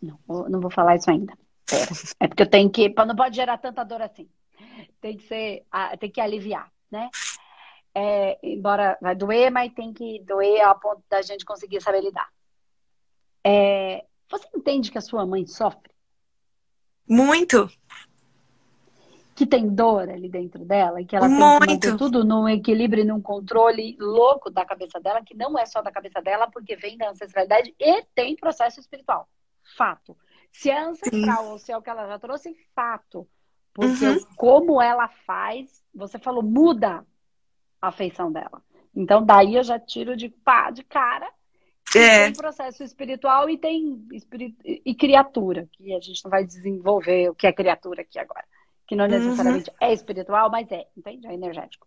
Não, 0.00 0.18
não 0.48 0.60
vou 0.60 0.70
falar 0.70 0.96
isso 0.96 1.10
ainda. 1.10 1.36
Pera. 1.66 1.90
É 2.18 2.28
porque 2.28 2.42
eu 2.42 2.50
tenho 2.50 2.70
que. 2.70 2.88
Não 2.88 3.14
pode 3.14 3.36
gerar 3.36 3.58
tanta 3.58 3.84
dor 3.84 4.02
assim. 4.02 4.28
Tem 5.00 5.16
que 5.16 5.24
ser. 5.24 5.64
Tem 5.98 6.10
que 6.10 6.20
aliviar 6.20 6.71
né? 6.92 7.10
É, 7.94 8.38
embora 8.42 8.96
vai 9.00 9.14
doer, 9.14 9.50
mas 9.50 9.72
tem 9.72 9.92
que 9.92 10.22
doer 10.22 10.62
a 10.62 10.74
ponto 10.74 11.02
da 11.10 11.20
gente 11.22 11.44
conseguir 11.44 11.80
saber 11.80 12.02
lidar. 12.02 12.28
É, 13.44 14.04
você 14.30 14.48
entende 14.54 14.90
que 14.90 14.98
a 14.98 15.02
sua 15.02 15.26
mãe 15.26 15.46
sofre? 15.46 15.92
Muito. 17.06 17.70
Que 19.34 19.46
tem 19.46 19.68
dor 19.68 20.08
ali 20.08 20.28
dentro 20.28 20.64
dela 20.64 21.00
e 21.00 21.04
que 21.04 21.16
ela 21.16 21.28
Muito. 21.28 21.66
tem 21.66 21.78
que 21.78 21.88
manter 21.88 21.98
tudo 21.98 22.24
num 22.24 22.48
equilíbrio 22.48 23.02
e 23.02 23.06
num 23.06 23.20
controle 23.20 23.96
louco 23.98 24.50
da 24.50 24.64
cabeça 24.64 25.00
dela, 25.00 25.22
que 25.22 25.34
não 25.34 25.58
é 25.58 25.66
só 25.66 25.82
da 25.82 25.90
cabeça 25.90 26.22
dela, 26.22 26.50
porque 26.50 26.76
vem 26.76 26.96
da 26.96 27.10
ancestralidade 27.10 27.74
e 27.78 28.04
tem 28.14 28.36
processo 28.36 28.78
espiritual. 28.78 29.28
Fato. 29.76 30.16
Se 30.52 30.70
é 30.70 30.78
ancestral 30.78 31.44
Sim. 31.44 31.50
ou 31.50 31.58
se 31.58 31.72
é 31.72 31.76
o 31.76 31.82
que 31.82 31.90
ela 31.90 32.06
já 32.06 32.18
trouxe, 32.18 32.54
fato. 32.74 33.26
Porque 33.74 34.04
uhum. 34.04 34.24
como 34.36 34.82
ela 34.82 35.08
faz, 35.08 35.82
você 35.94 36.18
falou, 36.18 36.42
muda 36.42 37.06
a 37.80 37.90
feição 37.90 38.30
dela. 38.30 38.62
Então, 38.94 39.24
daí 39.24 39.56
eu 39.56 39.62
já 39.62 39.78
tiro 39.78 40.16
de 40.16 40.28
pá, 40.28 40.70
de 40.70 40.84
cara. 40.84 41.28
É. 41.96 42.24
Tem 42.24 42.32
processo 42.34 42.82
espiritual 42.82 43.48
e 43.50 43.58
tem 43.58 44.06
espirit... 44.12 44.56
e 44.64 44.94
criatura, 44.94 45.68
que 45.72 45.94
a 45.94 46.00
gente 46.00 46.22
não 46.24 46.30
vai 46.30 46.44
desenvolver 46.44 47.30
o 47.30 47.34
que 47.34 47.46
é 47.46 47.52
criatura 47.52 48.02
aqui 48.02 48.18
agora. 48.18 48.44
Que 48.86 48.94
não 48.94 49.06
necessariamente 49.06 49.70
uhum. 49.70 49.76
é 49.80 49.92
espiritual, 49.92 50.50
mas 50.50 50.70
é, 50.70 50.86
entende? 50.96 51.26
É 51.26 51.34
energético. 51.34 51.86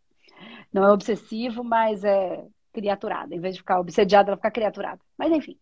Não 0.74 0.84
é 0.84 0.92
obsessivo, 0.92 1.64
mas 1.64 2.04
é 2.04 2.44
criaturada. 2.74 3.34
Em 3.34 3.40
vez 3.40 3.56
de 3.56 3.62
ficar 3.62 3.80
obsediada, 3.80 4.30
ela 4.30 4.38
fica 4.38 4.52
criaturada. 4.52 5.00
Mas 5.18 5.32
enfim. 5.32 5.58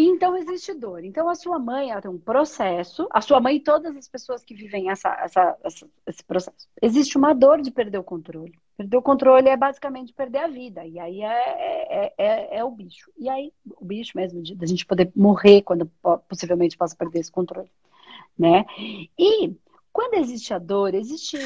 Então 0.00 0.36
existe 0.36 0.72
dor. 0.74 1.02
Então 1.04 1.28
a 1.28 1.34
sua 1.34 1.58
mãe 1.58 1.90
ela 1.90 2.00
tem 2.00 2.08
um 2.08 2.20
processo, 2.20 3.08
a 3.10 3.20
sua 3.20 3.40
mãe 3.40 3.56
e 3.56 3.60
todas 3.60 3.96
as 3.96 4.06
pessoas 4.06 4.44
que 4.44 4.54
vivem 4.54 4.90
essa, 4.90 5.08
essa, 5.20 5.58
essa, 5.64 5.90
esse 6.06 6.22
processo. 6.22 6.68
Existe 6.80 7.18
uma 7.18 7.34
dor 7.34 7.60
de 7.60 7.72
perder 7.72 7.98
o 7.98 8.04
controle. 8.04 8.56
Perder 8.76 8.96
o 8.96 9.02
controle 9.02 9.48
é 9.48 9.56
basicamente 9.56 10.12
perder 10.12 10.38
a 10.38 10.46
vida. 10.46 10.86
E 10.86 11.00
aí 11.00 11.20
é, 11.20 11.26
é, 11.26 12.14
é, 12.16 12.58
é 12.58 12.64
o 12.64 12.70
bicho. 12.70 13.10
E 13.18 13.28
aí, 13.28 13.52
o 13.76 13.84
bicho 13.84 14.12
mesmo, 14.14 14.40
da 14.56 14.66
gente 14.66 14.86
poder 14.86 15.10
morrer 15.16 15.62
quando 15.62 15.90
possivelmente 16.28 16.78
possa 16.78 16.94
perder 16.94 17.18
esse 17.18 17.32
controle. 17.32 17.70
Né? 18.38 18.64
E 19.18 19.52
quando 19.92 20.14
existe 20.14 20.54
a 20.54 20.60
dor, 20.60 20.94
existe 20.94 21.38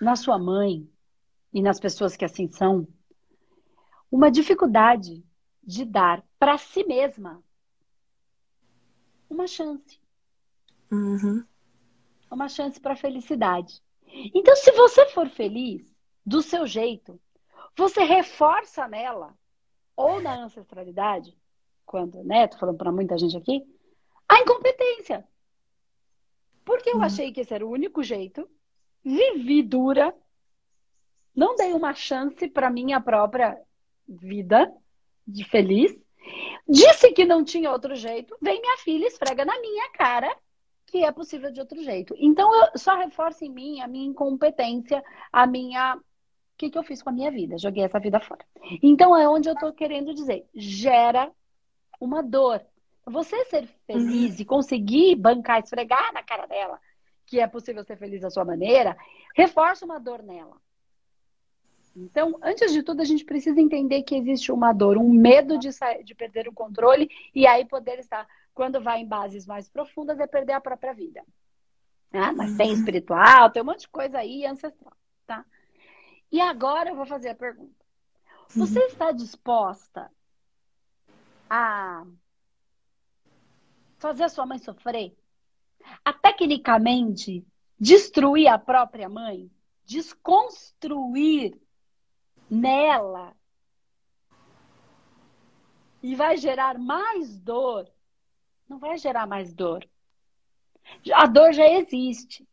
na 0.00 0.14
sua 0.14 0.38
mãe 0.38 0.88
e 1.52 1.60
nas 1.60 1.80
pessoas 1.80 2.16
que 2.16 2.24
assim 2.24 2.46
são, 2.46 2.86
uma 4.12 4.30
dificuldade 4.30 5.24
de 5.70 5.84
dar 5.84 6.24
para 6.36 6.58
si 6.58 6.82
mesma 6.82 7.40
uma 9.28 9.46
chance. 9.46 10.00
Uhum. 10.90 11.44
Uma 12.28 12.48
chance 12.48 12.80
para 12.80 12.96
felicidade. 12.96 13.80
Então, 14.34 14.56
se 14.56 14.72
você 14.72 15.06
for 15.10 15.28
feliz 15.28 15.94
do 16.26 16.42
seu 16.42 16.66
jeito, 16.66 17.20
você 17.76 18.02
reforça 18.02 18.88
nela, 18.88 19.38
ou 19.96 20.20
na 20.20 20.42
ancestralidade, 20.42 21.38
quando, 21.86 22.24
né, 22.24 22.48
tô 22.48 22.58
falando 22.58 22.76
para 22.76 22.90
muita 22.90 23.16
gente 23.16 23.36
aqui, 23.36 23.64
a 24.28 24.40
incompetência. 24.40 25.24
Porque 26.64 26.90
eu 26.90 26.96
uhum. 26.96 27.04
achei 27.04 27.32
que 27.32 27.42
esse 27.42 27.54
era 27.54 27.64
o 27.64 27.70
único 27.70 28.02
jeito, 28.02 28.50
vivi 29.04 29.62
dura, 29.62 30.12
não 31.32 31.54
dei 31.54 31.72
uma 31.72 31.94
chance 31.94 32.48
para 32.48 32.68
minha 32.70 33.00
própria 33.00 33.56
vida 34.08 34.68
de 35.30 35.44
feliz, 35.44 35.96
disse 36.68 37.12
que 37.12 37.24
não 37.24 37.44
tinha 37.44 37.70
outro 37.70 37.94
jeito, 37.94 38.36
vem 38.40 38.60
minha 38.60 38.76
filha 38.78 39.06
esfrega 39.06 39.44
na 39.44 39.58
minha 39.60 39.90
cara 39.90 40.34
que 40.86 41.04
é 41.04 41.12
possível 41.12 41.52
de 41.52 41.60
outro 41.60 41.80
jeito. 41.82 42.14
Então 42.18 42.52
eu 42.54 42.76
só 42.76 42.96
reforço 42.96 43.44
em 43.44 43.50
mim 43.50 43.80
a 43.80 43.86
minha 43.86 44.06
incompetência, 44.06 45.02
a 45.32 45.46
minha 45.46 45.96
o 45.96 46.60
que, 46.60 46.68
que 46.68 46.76
eu 46.76 46.82
fiz 46.82 47.02
com 47.02 47.08
a 47.08 47.12
minha 47.12 47.30
vida? 47.30 47.56
Joguei 47.56 47.84
essa 47.84 47.98
vida 47.98 48.20
fora. 48.20 48.44
Então 48.82 49.16
é 49.16 49.26
onde 49.26 49.48
eu 49.48 49.54
estou 49.54 49.72
querendo 49.72 50.12
dizer, 50.12 50.46
gera 50.54 51.30
uma 51.98 52.22
dor. 52.22 52.60
Você 53.06 53.44
ser 53.46 53.66
feliz 53.86 54.38
e 54.38 54.44
conseguir 54.44 55.16
bancar, 55.16 55.60
esfregar 55.60 56.12
na 56.12 56.22
cara 56.22 56.46
dela 56.46 56.78
que 57.30 57.38
é 57.38 57.46
possível 57.46 57.84
ser 57.84 57.96
feliz 57.96 58.20
da 58.20 58.28
sua 58.28 58.44
maneira, 58.44 58.96
reforça 59.36 59.84
uma 59.84 60.00
dor 60.00 60.20
nela. 60.20 60.56
Então, 61.94 62.38
antes 62.42 62.72
de 62.72 62.82
tudo, 62.82 63.00
a 63.02 63.04
gente 63.04 63.24
precisa 63.24 63.60
entender 63.60 64.02
que 64.02 64.14
existe 64.14 64.52
uma 64.52 64.72
dor, 64.72 64.96
um 64.96 65.10
medo 65.10 65.58
de, 65.58 65.72
sair, 65.72 66.04
de 66.04 66.14
perder 66.14 66.46
o 66.48 66.52
controle 66.52 67.10
e 67.34 67.46
aí 67.46 67.64
poder 67.64 67.98
estar, 67.98 68.26
quando 68.54 68.80
vai 68.80 69.00
em 69.00 69.06
bases 69.06 69.46
mais 69.46 69.68
profundas, 69.68 70.20
é 70.20 70.26
perder 70.26 70.52
a 70.52 70.60
própria 70.60 70.94
vida. 70.94 71.24
Ah, 72.12 72.32
mas 72.32 72.56
tem 72.56 72.72
espiritual, 72.72 73.50
tem 73.50 73.62
um 73.62 73.66
monte 73.66 73.80
de 73.80 73.88
coisa 73.88 74.18
aí 74.18 74.44
ancestral, 74.46 74.96
tá? 75.26 75.44
E 76.30 76.40
agora 76.40 76.90
eu 76.90 76.96
vou 76.96 77.06
fazer 77.06 77.30
a 77.30 77.34
pergunta. 77.34 77.74
Você 78.48 78.80
uhum. 78.80 78.86
está 78.86 79.12
disposta 79.12 80.10
a 81.48 82.04
fazer 83.98 84.24
a 84.24 84.28
sua 84.28 84.46
mãe 84.46 84.58
sofrer? 84.58 85.16
A 86.04 86.12
tecnicamente 86.12 87.44
destruir 87.78 88.48
a 88.48 88.58
própria 88.58 89.08
mãe? 89.08 89.50
Desconstruir 89.84 91.56
nela 92.50 93.34
e 96.02 96.14
vai 96.14 96.36
gerar 96.36 96.78
mais 96.78 97.38
dor, 97.38 97.88
não 98.68 98.78
vai 98.78 98.98
gerar 98.98 99.26
mais 99.26 99.52
dor. 99.52 99.86
A 101.12 101.26
dor 101.26 101.52
já 101.52 101.68
existe. 101.68 102.46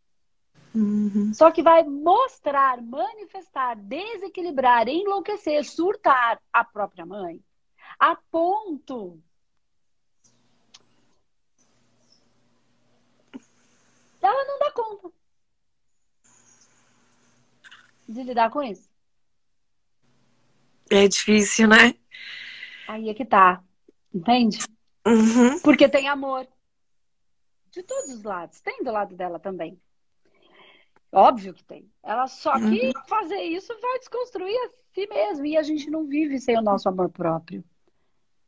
Uhum. 0.76 1.34
Só 1.34 1.50
que 1.50 1.64
vai 1.64 1.84
mostrar, 1.84 2.82
manifestar, 2.82 3.76
desequilibrar, 3.78 4.88
enlouquecer, 4.88 5.64
surtar 5.66 6.40
a 6.54 6.64
própria 6.64 7.06
mãe, 7.06 7.44
a 7.98 8.16
ponto 8.16 9.20
ela 14.22 14.46
não 14.46 14.60
dá 14.60 14.72
conta 14.72 15.12
de 18.08 18.24
lidar 18.24 18.50
com 18.52 18.62
isso. 18.62 18.90
É 20.90 21.08
difícil, 21.08 21.68
né? 21.68 21.94
Aí 22.88 23.10
é 23.10 23.14
que 23.14 23.26
tá. 23.26 23.64
Entende? 24.14 24.60
Uhum. 25.06 25.60
Porque 25.60 25.88
tem 25.90 26.08
amor. 26.08 26.48
De 27.72 27.84
todos 27.84 28.12
os 28.12 28.24
lados. 28.24 28.60
Tem 28.62 28.84
do 28.84 28.92
lado 28.92 29.16
dela 29.16 29.40
também. 29.40 29.80
Óbvio 31.12 31.54
que 31.54 31.64
tem. 31.64 31.90
Ela 32.04 32.28
só 32.28 32.54
que 32.58 32.88
uhum. 32.88 32.92
fazer 33.08 33.42
isso 33.42 33.74
vai 33.82 34.00
desconstruir 34.00 34.56
a 34.56 34.70
si 34.94 35.08
mesma. 35.08 35.48
E 35.48 35.58
a 35.58 35.64
gente 35.64 35.90
não 35.90 36.06
vive 36.06 36.40
sem 36.40 36.58
o 36.58 36.62
nosso 36.62 36.88
amor 36.90 37.10
próprio. 37.10 37.64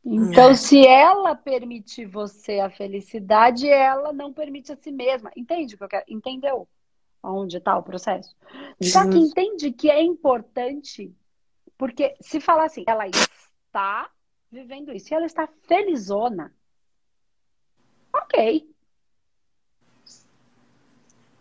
Então, 0.04 0.52
é. 0.52 0.56
se 0.56 0.86
ela 0.88 1.36
permitir 1.36 2.06
você 2.06 2.60
a 2.60 2.70
felicidade, 2.70 3.68
ela 3.68 4.14
não 4.14 4.34
permite 4.34 4.72
a 4.72 4.76
si 4.76 4.92
mesma. 4.92 5.32
Entende 5.36 5.76
o 5.76 5.78
que 5.78 5.84
eu 5.84 5.90
quero? 5.90 6.06
Entendeu? 6.08 6.68
Onde 7.22 7.58
está 7.58 7.78
o 7.78 7.84
processo? 7.84 8.34
Só 8.82 9.08
que 9.08 9.18
entende 9.18 9.72
que 9.72 9.92
é 9.92 10.02
importante 10.02 11.14
porque 11.80 12.14
se 12.20 12.42
falar 12.42 12.66
assim, 12.66 12.84
ela 12.86 13.08
está 13.08 14.12
vivendo 14.52 14.92
isso, 14.92 15.14
e 15.14 15.16
ela 15.16 15.26
está 15.26 15.48
felizona, 15.64 16.54
ok. 18.14 18.70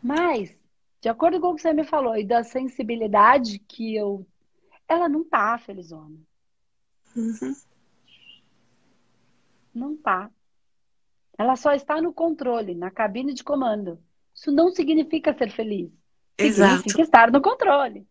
Mas, 0.00 0.56
de 1.00 1.08
acordo 1.08 1.40
com 1.40 1.48
o 1.48 1.56
que 1.56 1.62
você 1.62 1.72
me 1.72 1.82
falou 1.82 2.16
e 2.16 2.24
da 2.24 2.44
sensibilidade 2.44 3.58
que 3.58 3.96
eu. 3.96 4.24
Ela 4.86 5.08
não 5.08 5.24
tá 5.24 5.58
felizona. 5.58 6.16
Uhum. 7.16 7.56
Não 9.74 9.96
tá. 9.96 10.30
Ela 11.36 11.56
só 11.56 11.72
está 11.72 12.00
no 12.00 12.12
controle, 12.12 12.76
na 12.76 12.92
cabine 12.92 13.34
de 13.34 13.42
comando. 13.42 14.00
Isso 14.32 14.52
não 14.52 14.70
significa 14.70 15.36
ser 15.36 15.50
feliz. 15.50 15.90
Significa 16.38 16.62
Exato. 16.62 17.00
estar 17.00 17.32
no 17.32 17.42
controle. 17.42 18.06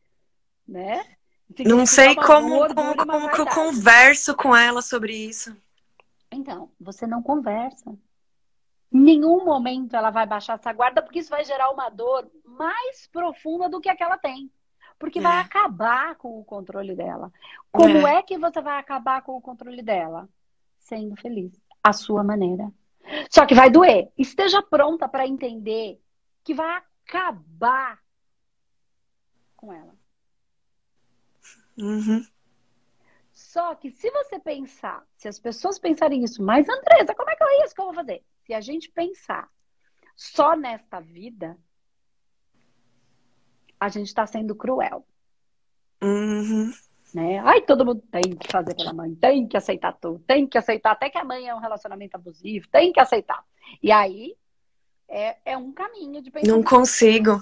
Né? 0.67 1.16
Não 1.65 1.85
sei 1.85 2.15
como, 2.15 2.73
como, 2.73 3.05
como 3.05 3.31
que 3.31 3.41
eu 3.41 3.47
converso 3.47 4.35
com 4.35 4.55
ela 4.55 4.81
sobre 4.81 5.13
isso. 5.15 5.55
Então, 6.31 6.69
você 6.79 7.07
não 7.07 7.23
conversa. 7.23 7.97
Em 8.91 8.99
nenhum 8.99 9.43
momento 9.43 9.95
ela 9.95 10.09
vai 10.09 10.25
baixar 10.25 10.55
essa 10.55 10.71
guarda, 10.71 11.01
porque 11.01 11.19
isso 11.19 11.29
vai 11.29 11.43
gerar 11.43 11.69
uma 11.71 11.89
dor 11.89 12.29
mais 12.43 13.07
profunda 13.07 13.69
do 13.69 13.81
que 13.81 13.89
a 13.89 13.95
que 13.95 14.03
ela 14.03 14.17
tem. 14.17 14.51
Porque 14.99 15.19
é. 15.19 15.21
vai 15.21 15.39
acabar 15.39 16.15
com 16.15 16.39
o 16.39 16.45
controle 16.45 16.95
dela. 16.95 17.31
Como 17.71 18.07
é. 18.07 18.15
é 18.15 18.21
que 18.21 18.37
você 18.37 18.61
vai 18.61 18.79
acabar 18.79 19.21
com 19.21 19.35
o 19.35 19.41
controle 19.41 19.81
dela? 19.81 20.27
Sendo 20.79 21.15
feliz. 21.15 21.51
A 21.83 21.93
sua 21.93 22.23
maneira. 22.23 22.71
Só 23.29 23.45
que 23.45 23.55
vai 23.55 23.69
doer. 23.69 24.11
Esteja 24.17 24.61
pronta 24.61 25.07
para 25.07 25.27
entender 25.27 26.01
que 26.43 26.53
vai 26.53 26.81
acabar 27.05 27.99
com 29.55 29.71
ela. 29.71 29.96
Uhum. 31.77 32.25
Só 33.31 33.75
que 33.75 33.91
se 33.91 34.09
você 34.09 34.39
pensar, 34.39 35.05
se 35.15 35.27
as 35.27 35.39
pessoas 35.39 35.77
pensarem 35.77 36.23
isso, 36.23 36.41
mas 36.43 36.67
Andresa, 36.67 37.13
como 37.13 37.29
é 37.29 37.35
que 37.35 37.43
é 37.43 37.63
isso 37.63 37.75
que 37.75 37.81
eu 37.81 37.85
vou 37.85 37.93
fazer? 37.93 38.23
Se 38.45 38.53
a 38.53 38.61
gente 38.61 38.89
pensar 38.89 39.47
só 40.15 40.55
nesta 40.55 40.99
vida, 40.99 41.55
a 43.79 43.89
gente 43.89 44.07
está 44.07 44.25
sendo 44.25 44.55
cruel. 44.55 45.05
Uhum. 46.01 46.71
Né? 47.13 47.39
Ai, 47.39 47.61
todo 47.61 47.85
mundo 47.85 48.01
tem 48.11 48.35
que 48.35 48.51
fazer 48.51 48.75
pela 48.75 48.93
mãe, 48.93 49.13
tem 49.15 49.47
que 49.47 49.55
aceitar 49.55 49.93
tudo, 49.93 50.19
tem 50.19 50.47
que 50.47 50.57
aceitar 50.57 50.91
até 50.91 51.09
que 51.09 51.17
a 51.17 51.23
mãe 51.23 51.47
é 51.47 51.55
um 51.55 51.59
relacionamento 51.59 52.15
abusivo, 52.15 52.67
tem 52.69 52.91
que 52.91 52.99
aceitar. 52.99 53.43
E 53.81 53.91
aí 53.91 54.35
é, 55.07 55.37
é 55.45 55.57
um 55.57 55.71
caminho 55.71 56.21
de 56.21 56.29
pensar. 56.31 56.51
Não 56.51 56.63
consigo. 56.63 57.41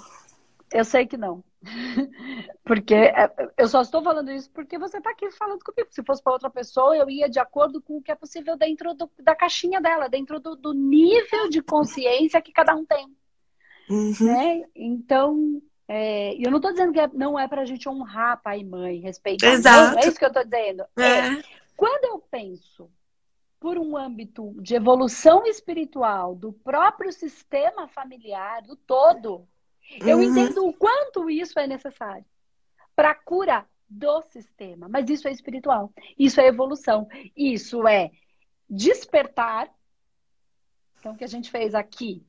Eu 0.72 0.84
sei 0.86 1.06
que 1.06 1.18
não. 1.18 1.44
porque 2.64 2.94
é, 2.94 3.32
eu 3.58 3.68
só 3.68 3.82
estou 3.82 4.04
falando 4.04 4.32
isso 4.32 4.50
porque 4.52 4.78
você 4.78 4.98
está 4.98 5.10
aqui 5.10 5.30
falando 5.32 5.64
comigo. 5.64 5.88
Se 5.92 6.04
fosse 6.04 6.22
para 6.22 6.34
outra 6.34 6.50
pessoa, 6.50 6.96
eu 6.96 7.10
ia 7.10 7.30
de 7.30 7.40
acordo 7.40 7.82
com 7.82 7.98
o 7.98 8.02
que 8.02 8.12
é 8.12 8.16
possível 8.16 8.58
dentro 8.58 8.94
do, 8.94 9.10
da 9.20 9.36
caixinha 9.36 9.82
dela, 9.82 10.08
dentro 10.08 10.40
do, 10.40 10.56
do, 10.56 10.74
nível 10.74 11.50
de 11.50 11.62
consciência 11.62 12.42
que 12.42 12.52
cada 12.52 12.76
um 12.76 12.86
tem. 12.86 13.08
Uhum. 13.90 14.14
Né? 14.22 14.64
Então, 14.76 15.62
é, 15.88 16.36
eu 16.36 16.50
não 16.50 16.58
estou 16.58 16.72
dizendo 16.72 16.94
que 16.94 17.00
é, 17.00 17.10
não 17.14 17.38
é 17.38 17.48
para 17.48 17.62
a 17.62 17.66
gente 17.66 17.88
honrar 17.88 18.42
pai 18.42 18.60
e 18.60 18.66
mãe, 18.66 19.00
respeitar. 19.00 19.48
Exato. 19.48 19.96
Não, 19.96 20.00
é 20.00 20.08
isso 20.08 20.18
que 20.18 20.26
eu 20.26 20.30
estou 20.30 20.44
dizendo. 20.44 20.86
É. 20.98 21.38
é. 21.38 21.44
Quando 21.76 22.06
eu 22.06 22.20
penso 22.20 22.90
por 23.60 23.78
um 23.78 23.98
âmbito 23.98 24.54
de 24.62 24.76
evolução 24.76 25.46
espiritual 25.46 26.36
do 26.36 26.54
próprio 26.54 27.12
sistema 27.12 27.88
familiar, 27.88 28.62
do 28.62 28.76
todo, 28.76 29.48
eu 30.02 30.18
uhum. 30.18 30.24
entendo 30.24 30.66
o 30.66 30.74
quanto 30.74 31.30
isso 31.30 31.60
é 31.60 31.68
necessário 31.68 32.26
para 32.96 33.12
a 33.12 33.16
cura 33.16 33.66
do 33.90 34.22
sistema. 34.24 34.88
Mas 34.90 35.10
isso 35.10 35.28
é 35.28 35.32
espiritual. 35.32 35.94
Isso 36.18 36.40
é 36.40 36.48
evolução. 36.48 37.08
Isso 37.36 37.88
é 37.88 38.12
despertar. 38.70 39.70
Então, 41.00 41.14
o 41.14 41.18
que 41.18 41.24
a 41.24 41.28
gente 41.28 41.52
fez 41.52 41.76
aqui, 41.76 42.26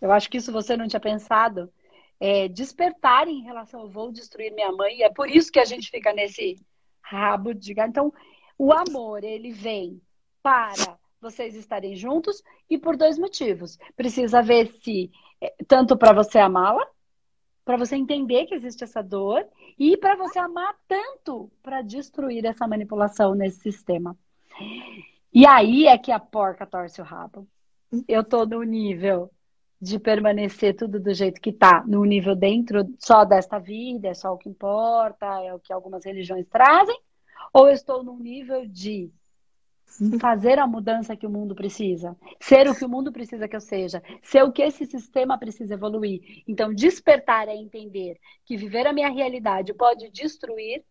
eu 0.00 0.12
acho 0.12 0.30
que 0.30 0.36
isso 0.36 0.52
você 0.52 0.76
não 0.76 0.86
tinha 0.86 1.00
pensado, 1.00 1.72
é 2.20 2.46
despertar 2.48 3.26
em 3.26 3.42
relação 3.42 3.80
ao 3.80 3.88
vou 3.88 4.12
destruir 4.12 4.52
minha 4.52 4.70
mãe. 4.70 4.98
E 4.98 5.02
é 5.02 5.10
por 5.10 5.28
isso 5.28 5.50
que 5.50 5.58
a 5.58 5.64
gente 5.64 5.90
fica 5.90 6.12
nesse 6.12 6.56
rabo 7.00 7.52
de 7.52 7.74
gato. 7.74 7.90
Então, 7.90 8.14
o 8.56 8.72
amor, 8.72 9.24
ele 9.24 9.50
vem 9.50 10.00
para 10.42 10.98
vocês 11.20 11.54
estarem 11.54 11.96
juntos 11.96 12.42
e 12.68 12.78
por 12.78 12.96
dois 12.96 13.18
motivos. 13.18 13.78
Precisa 13.96 14.42
ver 14.42 14.72
se 14.82 15.10
tanto 15.66 15.96
para 15.96 16.12
você 16.12 16.38
amá-la, 16.38 16.86
para 17.64 17.76
você 17.76 17.96
entender 17.96 18.46
que 18.46 18.54
existe 18.54 18.84
essa 18.84 19.02
dor 19.02 19.46
e 19.78 19.96
para 19.96 20.16
você 20.16 20.38
amar 20.38 20.74
tanto 20.88 21.50
para 21.62 21.82
destruir 21.82 22.44
essa 22.44 22.66
manipulação 22.66 23.34
nesse 23.34 23.60
sistema. 23.60 24.16
E 25.32 25.46
aí 25.46 25.86
é 25.86 25.96
que 25.96 26.12
a 26.12 26.18
porca 26.18 26.66
torce 26.66 27.00
o 27.00 27.04
rabo. 27.04 27.46
Eu 28.08 28.24
tô 28.24 28.44
no 28.44 28.62
nível 28.62 29.30
de 29.80 29.98
permanecer 29.98 30.76
tudo 30.76 31.00
do 31.00 31.12
jeito 31.12 31.40
que 31.40 31.52
tá, 31.52 31.84
no 31.86 32.04
nível 32.04 32.36
dentro 32.36 32.86
só 32.98 33.24
desta 33.24 33.58
vida, 33.58 34.08
é 34.08 34.14
só 34.14 34.32
o 34.32 34.38
que 34.38 34.48
importa, 34.48 35.26
é 35.42 35.52
o 35.52 35.58
que 35.58 35.72
algumas 35.72 36.04
religiões 36.04 36.46
trazem, 36.46 36.96
ou 37.52 37.66
eu 37.66 37.72
estou 37.72 38.04
num 38.04 38.16
nível 38.16 38.64
de 38.66 39.10
fazer 40.20 40.58
a 40.58 40.66
mudança 40.66 41.16
que 41.16 41.26
o 41.26 41.30
mundo 41.30 41.54
precisa, 41.54 42.16
ser 42.40 42.68
o 42.68 42.74
que 42.74 42.84
o 42.84 42.88
mundo 42.88 43.12
precisa 43.12 43.48
que 43.48 43.56
eu 43.56 43.60
seja, 43.60 44.02
ser 44.22 44.42
o 44.42 44.52
que 44.52 44.62
esse 44.62 44.86
sistema 44.86 45.38
precisa 45.38 45.74
evoluir. 45.74 46.42
Então, 46.46 46.72
despertar 46.72 47.48
é 47.48 47.54
entender 47.54 48.18
que 48.44 48.56
viver 48.56 48.86
a 48.86 48.92
minha 48.92 49.10
realidade 49.10 49.74
pode 49.74 50.10
destruir 50.10 50.84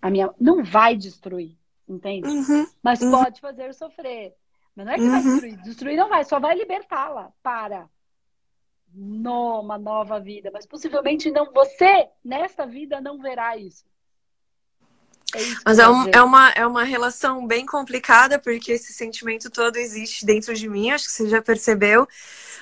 a 0.00 0.10
minha. 0.10 0.32
Não 0.40 0.64
vai 0.64 0.96
destruir, 0.96 1.56
entende? 1.88 2.28
Uhum, 2.28 2.66
Mas 2.82 3.00
uhum. 3.00 3.10
pode 3.10 3.40
fazer 3.40 3.72
sofrer. 3.74 4.34
Mas 4.74 4.86
não 4.86 4.92
é 4.92 4.96
que 4.96 5.02
uhum. 5.02 5.10
vai 5.10 5.22
destruir. 5.22 5.62
Destruir 5.62 5.96
não 5.96 6.08
vai, 6.08 6.24
só 6.24 6.40
vai 6.40 6.56
libertá-la 6.56 7.32
para 7.42 7.88
uma 8.94 9.78
nova 9.78 10.18
vida. 10.18 10.50
Mas 10.52 10.66
possivelmente 10.66 11.30
não. 11.30 11.52
Você, 11.52 12.08
nesta 12.24 12.66
vida, 12.66 13.00
não 13.00 13.18
verá 13.18 13.56
isso. 13.56 13.84
É 15.34 15.40
Mas 15.64 15.78
é, 15.78 15.88
um, 15.88 16.08
é, 16.08 16.22
uma, 16.22 16.50
é 16.50 16.66
uma 16.66 16.84
relação 16.84 17.46
bem 17.46 17.64
complicada, 17.64 18.38
porque 18.38 18.72
esse 18.72 18.92
sentimento 18.92 19.50
todo 19.50 19.76
existe 19.76 20.26
dentro 20.26 20.54
de 20.54 20.68
mim, 20.68 20.90
acho 20.90 21.06
que 21.06 21.12
você 21.12 21.28
já 21.28 21.40
percebeu. 21.40 22.06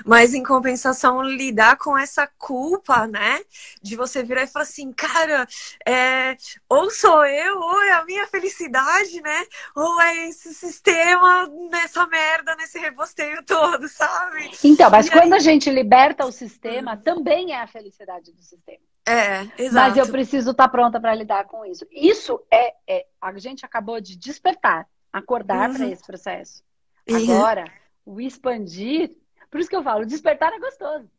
Mas 0.04 0.32
em 0.32 0.42
compensação, 0.42 1.22
lidar 1.22 1.76
com 1.76 1.96
essa 1.96 2.26
culpa, 2.38 3.06
né? 3.06 3.40
De 3.82 3.96
você 3.96 4.22
virar 4.22 4.44
e 4.44 4.46
falar 4.46 4.62
assim, 4.62 4.92
cara, 4.92 5.46
é, 5.86 6.36
ou 6.68 6.90
sou 6.90 7.24
eu, 7.24 7.58
ou 7.58 7.82
é 7.82 7.92
a 7.92 8.04
minha 8.04 8.26
felicidade, 8.26 9.20
né? 9.20 9.44
Ou 9.74 10.00
é 10.00 10.28
esse 10.28 10.54
sistema 10.54 11.46
nessa 11.70 12.06
merda, 12.06 12.56
nesse 12.56 12.78
rebosteio 12.78 13.42
todo, 13.44 13.88
sabe? 13.88 14.50
Então, 14.64 14.90
mas 14.90 15.06
e 15.06 15.10
quando 15.10 15.34
aí... 15.34 15.38
a 15.38 15.42
gente 15.42 15.68
liberta 15.70 16.24
o 16.24 16.32
sistema, 16.32 16.94
hum. 16.94 17.02
também 17.02 17.52
é 17.52 17.60
a 17.60 17.66
felicidade 17.66 18.32
do 18.32 18.42
sistema. 18.42 18.89
É, 19.10 19.62
exato. 19.62 19.74
Mas 19.74 19.96
eu 19.96 20.10
preciso 20.10 20.50
estar 20.52 20.64
tá 20.64 20.68
pronta 20.68 21.00
para 21.00 21.14
lidar 21.14 21.44
com 21.44 21.64
isso. 21.64 21.86
Isso 21.90 22.40
é, 22.50 22.74
é, 22.86 23.06
a 23.20 23.36
gente 23.38 23.64
acabou 23.64 24.00
de 24.00 24.16
despertar, 24.16 24.86
acordar 25.12 25.70
uhum. 25.70 25.76
para 25.76 25.88
esse 25.88 26.06
processo. 26.06 26.62
Uhum. 27.08 27.34
Agora, 27.34 27.64
o 28.04 28.20
expandir, 28.20 29.10
por 29.50 29.60
isso 29.60 29.68
que 29.68 29.76
eu 29.76 29.82
falo, 29.82 30.06
despertar 30.06 30.52
é 30.52 30.58
gostoso. 30.58 31.10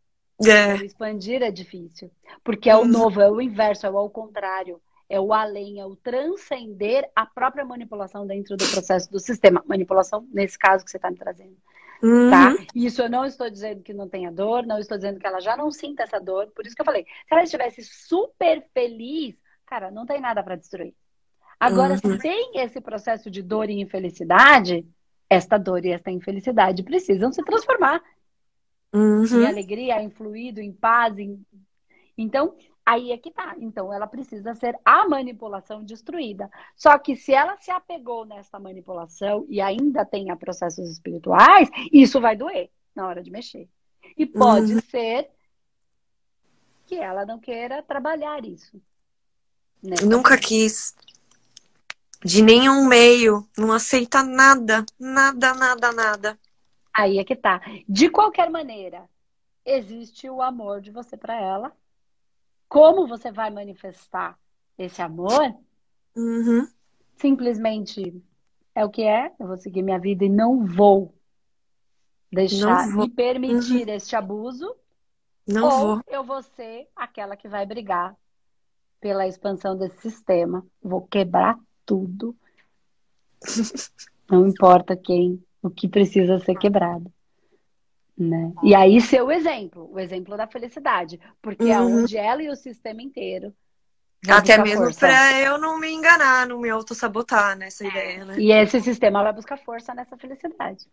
É. 0.44 0.74
O 0.76 0.84
expandir 0.84 1.44
é 1.44 1.52
difícil, 1.52 2.10
porque 2.44 2.70
é 2.70 2.76
o 2.76 2.82
uhum. 2.82 2.88
novo, 2.88 3.22
é 3.22 3.30
o 3.30 3.42
inverso, 3.42 3.86
é 3.86 3.90
o 3.92 3.98
ao 3.98 4.10
contrário, 4.10 4.82
é 5.08 5.20
o 5.20 5.34
além, 5.34 5.80
é 5.80 5.86
o 5.86 5.96
transcender 5.96 7.10
a 7.16 7.26
própria 7.26 7.66
manipulação 7.66 8.26
dentro 8.26 8.56
do 8.56 8.68
processo 8.68 9.12
do 9.12 9.20
sistema. 9.20 9.64
Manipulação, 9.68 10.26
nesse 10.32 10.58
caso 10.58 10.86
que 10.86 10.90
você 10.90 10.98
está 10.98 11.12
me 11.12 11.18
trazendo. 11.18 11.56
Tá? 12.02 12.08
Uhum. 12.08 12.30
Tá? 12.32 12.56
Isso 12.74 13.02
eu 13.02 13.10
não 13.10 13.26
estou 13.26 13.50
dizendo 13.50 13.84
que 13.84 13.94
não 13.94 14.10
tenha 14.10 14.32
dor, 14.32 14.66
não 14.66 14.80
estou 14.80 14.98
dizendo 14.98 15.20
que 15.20 15.28
ela 15.28 15.40
já 15.40 15.56
não 15.56 15.72
sinta 15.72 16.04
essa 16.04 16.20
dor. 16.20 16.48
Por 16.56 16.66
isso 16.66 16.76
que 16.76 16.82
eu 16.82 16.86
falei, 16.86 17.04
se 17.04 17.34
ela 17.34 17.44
estivesse 17.44 17.84
super 17.84 18.66
feliz, 18.74 19.36
cara, 19.66 19.92
não 19.92 20.06
tem 20.06 20.20
nada 20.20 20.44
para 20.44 20.56
destruir. 20.56 20.94
Agora, 21.60 21.94
uhum. 21.94 22.00
se 22.00 22.18
tem 22.18 22.52
esse 22.56 22.82
processo 22.82 23.30
de 23.30 23.44
dor 23.44 23.70
e 23.70 23.80
infelicidade, 23.80 24.86
esta 25.30 25.58
dor 25.58 25.86
e 25.86 25.92
esta 25.92 26.10
infelicidade 26.10 26.82
precisam 26.82 27.32
se 27.32 27.44
transformar 27.44 28.02
uhum. 28.92 29.24
em 29.24 29.46
alegria, 29.46 30.02
em 30.02 30.10
fluido, 30.10 30.60
em 30.60 30.74
paz. 30.74 31.18
Em... 31.20 31.40
Então, 32.18 32.56
Aí 32.86 33.12
é 33.12 33.18
que 33.18 33.32
tá. 33.32 33.56
Então, 33.60 33.94
ela 33.94 34.08
precisa 34.08 34.56
ser 34.56 34.78
a 34.84 35.08
manipulação 35.08 35.84
destruída. 35.84 36.50
Só 36.76 36.98
que 36.98 37.16
se 37.16 37.34
ela 37.34 37.56
se 37.58 37.72
apegou 37.72 38.26
nessa 38.26 38.60
manipulação 38.60 39.46
e 39.48 39.62
ainda 39.62 40.04
tem 40.04 40.36
processos 40.36 40.90
espirituais, 40.90 41.70
isso 41.92 42.20
vai 42.20 42.36
doer 42.36 42.70
na 42.96 43.08
hora 43.08 43.22
de 43.22 43.32
mexer. 43.32 43.70
E 44.18 44.26
pode 44.26 44.74
uhum. 44.74 44.82
ser 44.82 45.30
que 46.86 46.96
ela 46.96 47.26
não 47.26 47.40
queira 47.40 47.82
trabalhar 47.84 48.44
isso. 48.44 48.82
Nunca 49.82 50.38
quis. 50.38 50.96
De 52.24 52.42
nenhum 52.42 52.86
meio. 52.88 53.48
Não 53.58 53.72
aceita 53.72 54.24
nada. 54.24 54.86
Nada, 55.00 55.54
nada, 55.54 55.92
nada. 55.92 56.40
Aí 56.94 57.20
é 57.20 57.24
que 57.24 57.36
tá. 57.36 57.62
De 57.88 58.10
qualquer 58.10 58.50
maneira, 58.50 59.08
existe 59.66 60.30
o 60.30 60.42
amor 60.42 60.82
de 60.82 60.92
você 60.92 61.16
para 61.16 61.40
ela 61.40 61.72
como 62.72 63.06
você 63.06 63.34
vai 63.34 63.50
manifestar 63.50 64.40
esse 64.78 65.02
amor, 65.02 65.54
uhum. 66.16 66.66
simplesmente 67.18 68.24
é 68.74 68.86
o 68.86 68.90
que 68.90 69.04
é, 69.04 69.30
eu 69.38 69.46
vou 69.46 69.58
seguir 69.58 69.82
minha 69.84 70.00
vida 70.00 70.24
e 70.24 70.30
não 70.30 70.66
vou 70.66 71.14
deixar 72.32 72.88
não 72.88 72.96
vou. 72.96 73.04
me 73.04 73.10
permitir 73.10 73.90
uhum. 73.90 73.94
este 73.94 74.16
abuso. 74.16 74.74
Não 75.46 75.66
ou 75.66 75.96
vou. 75.96 76.02
eu 76.08 76.24
vou 76.24 76.42
ser 76.42 76.88
aquela 76.96 77.36
que 77.36 77.50
vai 77.50 77.66
brigar 77.66 78.16
pela 79.02 79.28
expansão 79.28 79.78
desse 79.78 80.00
sistema. 80.10 80.66
Vou 80.82 81.02
quebrar 81.02 81.60
tudo. 81.86 82.34
não 84.32 84.48
importa 84.48 84.96
quem, 84.96 85.44
o 85.62 85.70
que 85.70 85.90
precisa 85.90 86.40
ser 86.40 86.56
quebrado. 86.56 87.12
Né? 88.22 88.54
E 88.62 88.76
aí 88.76 89.02
ser 89.02 89.24
o 89.24 89.32
exemplo, 89.32 89.90
o 89.92 90.00
exemplo 90.00 90.38
da 90.38 90.46
felicidade, 90.46 91.20
porque 91.42 91.64
é 91.64 91.80
uhum. 91.80 92.00
é 92.00 92.02
onde 92.04 92.18
ela 92.18 92.44
e 92.44 92.50
o 92.50 92.56
sistema 92.56 93.02
inteiro. 93.02 93.54
Até 94.30 94.58
mesmo 94.62 94.94
para 94.96 95.40
eu 95.40 95.58
não 95.58 95.80
me 95.80 95.92
enganar, 95.92 96.46
não 96.46 96.60
me 96.60 96.70
auto-sabotar 96.70 97.58
nessa 97.58 97.84
é. 97.84 97.88
ideia, 97.88 98.26
né? 98.26 98.36
E 98.38 98.52
esse 98.52 98.80
sistema 98.80 99.24
vai 99.24 99.34
buscar 99.34 99.58
força 99.58 99.96
nessa 99.96 100.16
felicidade. 100.18 100.86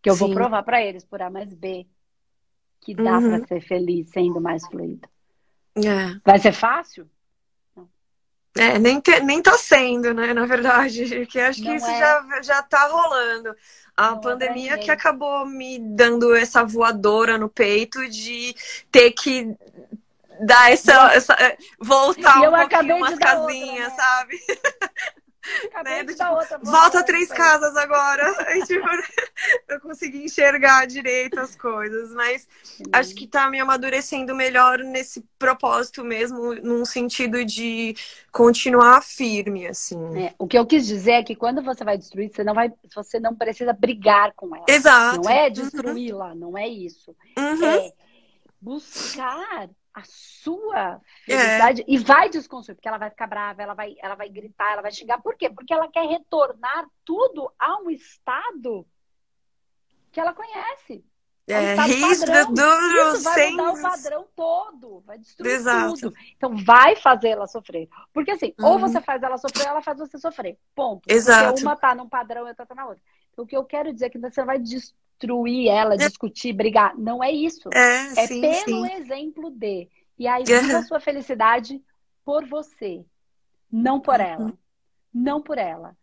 Que 0.00 0.08
eu 0.08 0.14
Sim. 0.14 0.20
vou 0.20 0.34
provar 0.34 0.62
para 0.62 0.82
eles 0.82 1.04
por 1.04 1.20
A 1.20 1.28
mais 1.28 1.52
B 1.52 1.86
que 2.84 2.94
dá 2.94 3.18
uhum. 3.18 3.38
para 3.38 3.46
ser 3.46 3.60
feliz 3.62 4.10
sendo 4.10 4.40
mais 4.40 4.64
fluido. 4.66 5.08
É. 5.76 6.20
Vai 6.24 6.38
ser 6.38 6.52
fácil? 6.52 7.08
É, 8.56 8.78
nem, 8.78 9.00
te, 9.00 9.18
nem 9.20 9.42
tá 9.42 9.58
sendo, 9.58 10.14
né, 10.14 10.32
na 10.32 10.46
verdade, 10.46 11.04
porque 11.26 11.40
acho 11.40 11.60
que 11.60 11.68
não 11.68 11.74
isso 11.74 11.90
é. 11.90 11.98
já, 11.98 12.42
já 12.42 12.62
tá 12.62 12.86
rolando. 12.86 13.56
A 13.96 14.10
não 14.10 14.20
pandemia 14.20 14.76
que 14.78 14.90
acabou 14.90 15.46
me 15.46 15.78
dando 15.78 16.34
essa 16.34 16.64
voadora 16.64 17.38
no 17.38 17.48
peito 17.48 18.08
de 18.08 18.54
ter 18.90 19.12
que 19.12 19.54
dar 20.40 20.72
essa, 20.72 21.14
essa 21.14 21.32
é, 21.34 21.56
voltar 21.78 22.40
um 22.40 22.50
pouquinho 22.50 22.96
umas 22.96 23.18
casinhas, 23.18 23.88
né? 23.88 23.96
sabe? 23.96 24.38
Né? 25.84 26.04
Tipo, 26.04 26.24
volta 26.62 27.02
três 27.02 27.28
casas 27.28 27.76
agora. 27.76 28.34
Aí, 28.48 28.62
tipo, 28.64 28.86
eu 29.68 29.80
consegui 29.80 30.24
enxergar 30.24 30.86
direito 30.86 31.38
as 31.38 31.54
coisas. 31.54 32.12
Mas 32.14 32.48
acho 32.92 33.14
que 33.14 33.26
tá 33.26 33.50
me 33.50 33.60
amadurecendo 33.60 34.34
melhor 34.34 34.78
nesse 34.78 35.24
propósito 35.38 36.02
mesmo, 36.02 36.54
num 36.54 36.84
sentido 36.84 37.44
de 37.44 37.94
continuar 38.32 39.02
firme, 39.02 39.66
assim. 39.66 40.18
É, 40.18 40.34
o 40.38 40.46
que 40.46 40.58
eu 40.58 40.66
quis 40.66 40.86
dizer 40.86 41.12
é 41.12 41.22
que 41.22 41.36
quando 41.36 41.62
você 41.62 41.84
vai 41.84 41.98
destruir, 41.98 42.30
você 42.32 42.42
não 42.42 42.54
vai, 42.54 42.72
você 42.94 43.20
não 43.20 43.34
precisa 43.34 43.72
brigar 43.72 44.32
com 44.34 44.54
ela. 44.56 44.64
Exato. 44.68 45.22
Não 45.22 45.30
é 45.30 45.50
destruí-la, 45.50 46.30
uhum. 46.30 46.34
não 46.34 46.58
é 46.58 46.66
isso. 46.66 47.14
Uhum. 47.36 47.64
É 47.64 47.92
buscar 48.64 49.68
a 49.92 50.02
sua 50.04 51.00
felicidade 51.24 51.82
é. 51.82 51.84
e 51.86 51.98
vai 51.98 52.28
desconstruir, 52.30 52.74
porque 52.74 52.88
ela 52.88 52.98
vai 52.98 53.10
ficar 53.10 53.26
brava, 53.26 53.62
ela 53.62 53.74
vai, 53.74 53.94
ela 54.02 54.14
vai 54.14 54.28
gritar, 54.28 54.72
ela 54.72 54.82
vai 54.82 54.90
xingar. 54.90 55.20
Por 55.22 55.36
quê? 55.36 55.50
Porque 55.50 55.72
ela 55.72 55.88
quer 55.88 56.06
retornar 56.08 56.88
tudo 57.04 57.52
a 57.58 57.78
um 57.80 57.90
estado 57.90 58.86
que 60.10 60.18
ela 60.18 60.32
conhece. 60.32 61.04
É, 61.46 61.74
risco 61.74 62.54
duro, 62.54 63.12
Isso 63.12 63.22
vai 63.22 63.34
sem... 63.34 63.54
mudar 63.54 63.72
o 63.72 63.82
padrão 63.82 64.26
todo, 64.34 65.02
vai 65.06 65.18
destruir 65.18 65.52
Exato. 65.52 65.94
tudo. 66.00 66.16
Então 66.34 66.56
vai 66.56 66.96
fazer 66.96 67.28
ela 67.28 67.46
sofrer. 67.46 67.86
Porque 68.14 68.30
assim, 68.30 68.54
uhum. 68.58 68.66
ou 68.66 68.78
você 68.78 68.98
faz 69.02 69.22
ela 69.22 69.36
sofrer, 69.36 69.64
ou 69.64 69.68
ela 69.68 69.82
faz 69.82 69.98
você 69.98 70.18
sofrer. 70.18 70.58
Ponto. 70.74 71.02
Exato. 71.06 71.48
Porque 71.48 71.62
uma 71.62 71.76
tá 71.76 71.94
num 71.94 72.08
padrão 72.08 72.46
e 72.46 72.48
outra 72.48 72.64
tá 72.64 72.74
na 72.74 72.86
outra. 72.86 73.02
Então, 73.30 73.44
o 73.44 73.46
que 73.46 73.56
eu 73.56 73.64
quero 73.64 73.92
dizer 73.92 74.06
é 74.06 74.10
que 74.10 74.18
você 74.18 74.42
vai 74.42 74.58
destruir 75.14 75.68
ela, 75.68 75.94
é. 75.94 75.96
discutir, 75.96 76.52
brigar. 76.52 76.96
Não 76.96 77.22
é 77.22 77.30
isso. 77.30 77.68
É, 77.72 78.22
é 78.22 78.26
sim, 78.26 78.40
pelo 78.40 78.86
sim. 78.86 78.92
exemplo 78.94 79.50
de. 79.50 79.88
E 80.18 80.26
aí, 80.26 80.44
viva 80.44 80.78
a 80.78 80.82
sua 80.82 81.00
felicidade 81.00 81.82
por 82.24 82.46
você, 82.46 83.04
não 83.70 84.00
por 84.00 84.20
uhum. 84.20 84.26
ela. 84.26 84.58
Não 85.12 85.40
por 85.40 85.58
ela. 85.58 85.96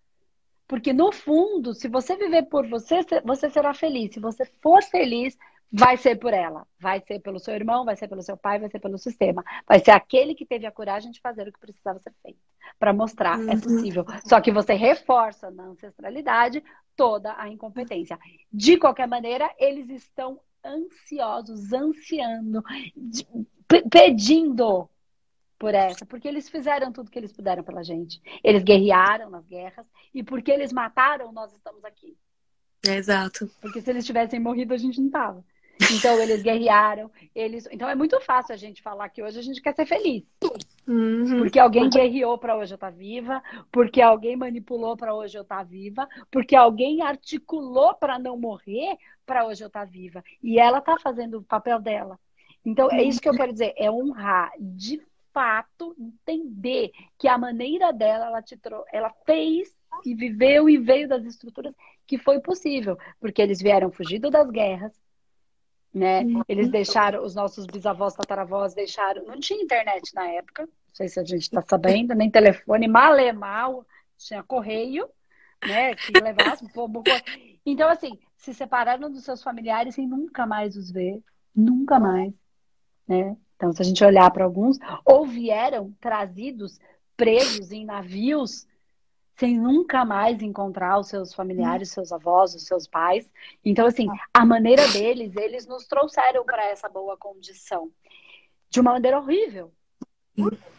Porque 0.67 0.93
no 0.93 1.11
fundo, 1.11 1.73
se 1.73 1.87
você 1.87 2.15
viver 2.15 2.43
por 2.43 2.67
você, 2.67 3.01
você 3.25 3.49
será 3.49 3.73
feliz. 3.73 4.13
Se 4.13 4.19
você 4.19 4.45
for 4.61 4.81
feliz, 4.83 5.37
vai 5.71 5.95
ser 5.97 6.17
por 6.17 6.33
ela. 6.33 6.67
Vai 6.79 7.01
ser 7.01 7.19
pelo 7.19 7.39
seu 7.39 7.53
irmão, 7.53 7.85
vai 7.85 7.95
ser 7.95 8.07
pelo 8.07 8.21
seu 8.21 8.35
pai, 8.35 8.59
vai 8.59 8.69
ser 8.69 8.79
pelo 8.79 8.97
sistema. 8.97 9.43
Vai 9.67 9.79
ser 9.79 9.91
aquele 9.91 10.35
que 10.35 10.45
teve 10.45 10.65
a 10.65 10.71
coragem 10.71 11.11
de 11.11 11.21
fazer 11.21 11.47
o 11.47 11.53
que 11.53 11.59
precisava 11.59 11.99
ser 11.99 12.13
feito. 12.21 12.39
Para 12.77 12.93
mostrar, 12.93 13.39
é 13.39 13.43
uhum. 13.43 13.49
é 13.51 13.59
possível. 13.59 14.05
Só 14.25 14.41
que 14.41 14.51
você 14.51 14.73
reforça 14.73 15.49
na 15.49 15.63
ancestralidade 15.63 16.63
toda 16.95 17.33
a 17.37 17.47
incompetência. 17.47 18.19
De 18.51 18.77
qualquer 18.77 19.07
maneira, 19.07 19.49
eles 19.57 19.89
estão 19.89 20.39
ansiosos, 20.63 21.71
ansiando, 21.73 22.63
pedindo 23.89 24.89
por 25.57 25.75
essa, 25.75 26.05
porque 26.05 26.27
eles 26.27 26.49
fizeram 26.49 26.91
tudo 26.91 27.11
que 27.11 27.19
eles 27.19 27.31
puderam 27.31 27.63
pela 27.63 27.83
gente. 27.83 28.21
Eles 28.43 28.63
guerrearam 28.63 29.29
nas 29.29 29.45
guerras 29.45 29.85
e 30.13 30.23
porque 30.23 30.51
eles 30.51 30.73
mataram, 30.73 31.31
nós 31.31 31.53
estamos 31.53 31.85
aqui. 31.85 32.17
Exato. 32.83 33.49
Porque 33.61 33.79
se 33.79 33.89
eles 33.91 34.05
tivessem 34.05 34.39
morrido, 34.39 34.73
a 34.73 34.77
gente 34.77 34.99
não 34.99 35.11
tava. 35.11 35.45
Então 35.89 36.19
eles 36.19 36.41
guerrearam, 36.41 37.09
eles. 37.33 37.67
Então 37.71 37.89
é 37.89 37.95
muito 37.95 38.19
fácil 38.21 38.53
a 38.53 38.57
gente 38.57 38.81
falar 38.81 39.09
que 39.09 39.23
hoje 39.23 39.39
a 39.39 39.41
gente 39.41 39.61
quer 39.61 39.73
ser 39.73 39.85
feliz. 39.85 40.23
Uhum. 40.87 41.39
Porque 41.39 41.59
alguém 41.59 41.89
guerreou 41.89 42.37
para 42.37 42.57
hoje 42.57 42.73
eu 42.73 42.75
estar 42.75 42.91
tá 42.91 42.97
viva, 42.97 43.41
porque 43.71 44.01
alguém 44.01 44.35
manipulou 44.35 44.95
para 44.95 45.13
hoje 45.13 45.37
eu 45.37 45.43
estar 45.43 45.57
tá 45.57 45.63
viva, 45.63 46.07
porque 46.29 46.55
alguém 46.55 47.01
articulou 47.01 47.93
para 47.95 48.19
não 48.19 48.37
morrer 48.37 48.97
para 49.25 49.45
hoje 49.45 49.63
eu 49.63 49.67
estar 49.67 49.85
tá 49.85 49.85
viva. 49.85 50.23
E 50.43 50.59
ela 50.59 50.79
está 50.79 50.97
fazendo 50.99 51.39
o 51.39 51.43
papel 51.43 51.79
dela. 51.79 52.19
Então 52.65 52.89
é 52.91 53.03
isso 53.03 53.21
que 53.21 53.27
eu 53.27 53.33
quero 53.33 53.51
dizer, 53.51 53.73
é 53.75 53.89
honrar 53.89 54.51
de 54.59 55.01
fato 55.33 55.95
entender 55.97 56.91
que 57.17 57.27
a 57.27 57.37
maneira 57.37 57.91
dela 57.91 58.25
ela 58.27 58.41
te 58.41 58.57
trou 58.57 58.83
ela 58.91 59.09
fez 59.25 59.73
e 60.05 60.13
viveu 60.13 60.69
e 60.69 60.77
veio 60.77 61.07
das 61.07 61.23
estruturas 61.23 61.73
que 62.05 62.17
foi 62.17 62.39
possível, 62.39 62.97
porque 63.19 63.41
eles 63.41 63.61
vieram 63.61 63.91
fugindo 63.91 64.29
das 64.29 64.49
guerras, 64.49 64.91
né? 65.93 66.21
Uhum. 66.21 66.41
Eles 66.47 66.69
deixaram, 66.69 67.23
os 67.23 67.35
nossos 67.35 67.65
bisavós, 67.65 68.13
tataravós 68.13 68.73
deixaram, 68.73 69.25
não 69.25 69.39
tinha 69.39 69.61
internet 69.61 70.13
na 70.13 70.27
época, 70.29 70.63
não 70.63 70.95
sei 70.95 71.07
se 71.07 71.19
a 71.19 71.23
gente 71.23 71.43
está 71.43 71.61
sabendo, 71.61 72.13
nem 72.15 72.29
telefone, 72.29 72.87
mal 72.87 73.15
é 73.15 73.31
mal, 73.31 73.85
tinha 74.17 74.43
correio, 74.43 75.07
né? 75.65 75.95
Que 75.95 76.13
levasse, 76.19 76.65
então 77.65 77.89
assim, 77.89 78.17
se 78.37 78.53
separaram 78.53 79.11
dos 79.11 79.23
seus 79.23 79.43
familiares 79.43 79.95
sem 79.95 80.07
nunca 80.07 80.45
mais 80.45 80.75
os 80.75 80.91
ver, 80.91 81.21
nunca 81.55 81.99
mais, 81.99 82.33
né? 83.07 83.35
Então, 83.55 83.71
se 83.71 83.81
a 83.81 83.85
gente 83.85 84.03
olhar 84.03 84.31
para 84.31 84.43
alguns, 84.43 84.79
ou 85.05 85.23
vieram 85.23 85.93
trazidos 86.01 86.79
presos 87.15 87.71
em 87.71 87.85
navios 87.85 88.65
sem 89.41 89.57
nunca 89.57 90.05
mais 90.05 90.39
encontrar 90.43 90.99
os 90.99 91.07
seus 91.07 91.33
familiares, 91.33 91.87
os 91.87 91.93
seus 91.95 92.11
avós, 92.11 92.53
os 92.53 92.63
seus 92.63 92.85
pais. 92.85 93.27
Então, 93.65 93.87
assim, 93.87 94.05
a 94.31 94.45
maneira 94.45 94.87
deles, 94.89 95.35
eles 95.35 95.65
nos 95.65 95.87
trouxeram 95.87 96.45
para 96.45 96.63
essa 96.65 96.87
boa 96.87 97.17
condição. 97.17 97.91
De 98.69 98.79
uma 98.79 98.91
maneira 98.91 99.17
horrível. 99.19 99.73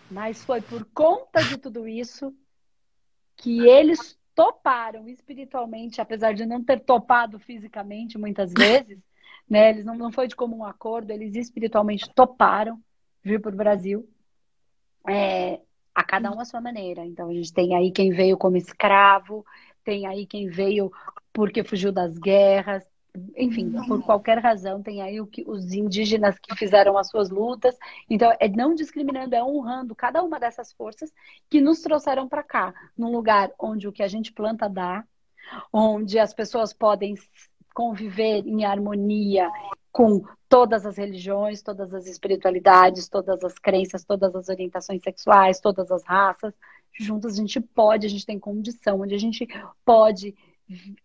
Mas 0.09 0.45
foi 0.45 0.61
por 0.61 0.85
conta 0.95 1.43
de 1.43 1.59
tudo 1.59 1.89
isso 1.89 2.33
que 3.37 3.67
eles 3.67 4.17
toparam 4.33 5.09
espiritualmente, 5.09 6.01
apesar 6.01 6.33
de 6.33 6.47
não 6.47 6.63
ter 6.63 6.85
topado 6.85 7.41
fisicamente 7.41 8.17
muitas 8.17 8.53
vezes, 8.55 9.01
né? 9.51 9.71
Eles 9.71 9.85
não, 9.85 9.97
não 9.97 10.13
foi 10.13 10.29
de 10.29 10.37
comum 10.37 10.65
acordo, 10.65 11.11
eles 11.11 11.35
espiritualmente 11.35 12.09
toparam 12.15 12.81
vir 13.25 13.41
para 13.41 13.53
o 13.53 13.57
Brasil. 13.57 14.09
É, 15.09 15.61
a 15.95 16.03
cada 16.03 16.31
um 16.33 16.41
a 16.41 16.45
sua 16.45 16.61
maneira. 16.61 17.05
Então 17.05 17.29
a 17.29 17.33
gente 17.33 17.53
tem 17.53 17.75
aí 17.75 17.91
quem 17.91 18.11
veio 18.11 18.37
como 18.37 18.57
escravo, 18.57 19.45
tem 19.85 20.07
aí 20.07 20.27
quem 20.27 20.49
veio 20.49 20.91
porque 21.33 21.65
fugiu 21.65 21.93
das 21.93 22.19
guerras, 22.19 22.85
enfim, 23.37 23.71
por 23.87 24.03
qualquer 24.03 24.39
razão, 24.39 24.83
tem 24.83 25.03
aí 25.03 25.21
o 25.21 25.27
que, 25.27 25.45
os 25.47 25.73
indígenas 25.73 26.39
que 26.39 26.57
fizeram 26.57 26.97
as 26.97 27.09
suas 27.09 27.29
lutas. 27.29 27.77
Então, 28.09 28.33
é 28.41 28.49
não 28.49 28.75
discriminando, 28.75 29.35
é 29.35 29.45
honrando 29.45 29.95
cada 29.95 30.23
uma 30.23 30.41
dessas 30.41 30.73
forças 30.73 31.13
que 31.51 31.61
nos 31.61 31.81
trouxeram 31.81 32.27
para 32.29 32.43
cá, 32.43 32.73
num 32.97 33.13
lugar 33.13 33.51
onde 33.59 33.87
o 33.87 33.93
que 33.93 34.03
a 34.03 34.09
gente 34.09 34.33
planta 34.33 34.69
dá, 34.69 35.05
onde 35.73 36.19
as 36.19 36.33
pessoas 36.33 36.73
podem 36.73 37.15
conviver 37.75 38.47
em 38.47 38.65
harmonia 38.65 39.51
com 39.93 40.25
todas 40.49 40.87
as 40.87 40.97
religiões, 40.97 41.63
todas 41.63 41.93
as 41.93 42.07
espiritualidades, 42.07 43.09
todas 43.09 43.45
as 43.45 43.59
crenças, 43.59 44.05
todas 44.05 44.35
as 44.35 44.49
orientações 44.49 45.03
sexuais, 45.03 45.61
todas 45.61 45.91
as 45.93 46.03
raças. 46.05 46.55
Juntas 46.93 47.35
a 47.35 47.37
gente 47.37 47.61
pode, 47.61 48.07
a 48.07 48.11
gente 48.11 48.27
tem 48.27 48.39
condição, 48.39 49.01
onde 49.01 49.15
a 49.15 49.19
gente 49.19 49.47
pode 49.85 50.35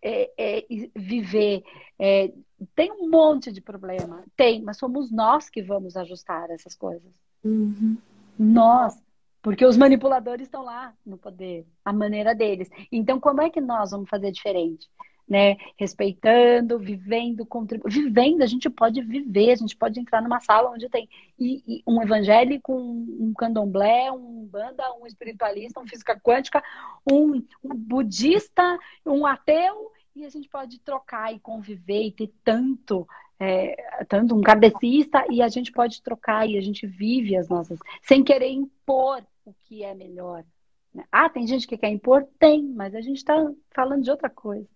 é, 0.01 0.31
é, 0.37 0.65
viver. 0.95 1.63
É, 1.99 2.31
tem 2.75 2.91
um 2.91 3.09
monte 3.09 3.51
de 3.51 3.61
problema, 3.61 4.23
tem, 4.35 4.61
mas 4.61 4.77
somos 4.77 5.11
nós 5.11 5.49
que 5.49 5.61
vamos 5.61 5.95
ajustar 5.95 6.49
essas 6.49 6.75
coisas. 6.75 7.13
Uhum. 7.43 7.97
Nós. 8.37 8.97
Porque 9.41 9.65
os 9.65 9.77
manipuladores 9.77 10.47
estão 10.47 10.63
lá 10.63 10.93
no 11.05 11.17
poder, 11.17 11.65
a 11.85 11.93
maneira 11.93 12.35
deles. 12.35 12.69
Então, 12.91 13.19
como 13.19 13.41
é 13.41 13.49
que 13.49 13.61
nós 13.61 13.91
vamos 13.91 14.09
fazer 14.09 14.31
diferente? 14.31 14.89
Né? 15.27 15.57
Respeitando, 15.75 16.79
vivendo, 16.79 17.45
contribuindo. 17.45 17.93
Vivendo, 17.93 18.41
a 18.41 18.45
gente 18.45 18.69
pode 18.69 19.01
viver, 19.01 19.51
a 19.51 19.55
gente 19.55 19.75
pode 19.75 19.99
entrar 19.99 20.21
numa 20.21 20.39
sala 20.39 20.71
onde 20.71 20.87
tem 20.87 21.09
e, 21.37 21.61
e 21.67 21.83
um 21.85 22.01
evangélico, 22.01 22.73
um, 22.73 23.17
um 23.19 23.33
candomblé, 23.33 24.11
um 24.11 24.45
banda, 24.45 24.83
um 25.01 25.05
espiritualista, 25.05 25.79
um 25.79 25.87
física 25.87 26.17
quântica, 26.19 26.63
um, 27.09 27.43
um 27.63 27.75
budista, 27.75 28.77
um 29.05 29.25
ateu, 29.25 29.91
e 30.15 30.25
a 30.25 30.29
gente 30.29 30.47
pode 30.47 30.79
trocar 30.79 31.33
e 31.33 31.39
conviver 31.39 32.03
e 32.03 32.11
ter 32.11 32.31
tanto 32.43 33.07
é, 33.39 33.75
tanto 34.09 34.35
um 34.35 34.41
kardecista 34.41 35.23
e 35.29 35.43
a 35.43 35.47
gente 35.47 35.71
pode 35.71 36.01
trocar 36.01 36.49
e 36.49 36.57
a 36.57 36.61
gente 36.61 36.87
vive 36.87 37.35
as 37.35 37.47
nossas, 37.47 37.77
sem 38.01 38.23
querer 38.23 38.49
impor 38.49 39.23
o 39.45 39.53
que 39.65 39.83
é 39.83 39.93
melhor. 39.93 40.43
Né? 40.91 41.03
Ah, 41.11 41.29
tem 41.29 41.45
gente 41.45 41.67
que 41.67 41.77
quer 41.77 41.89
impor? 41.89 42.27
Tem, 42.39 42.63
mas 42.63 42.95
a 42.95 43.01
gente 43.01 43.17
está 43.17 43.35
falando 43.75 44.03
de 44.03 44.09
outra 44.09 44.27
coisa 44.27 44.67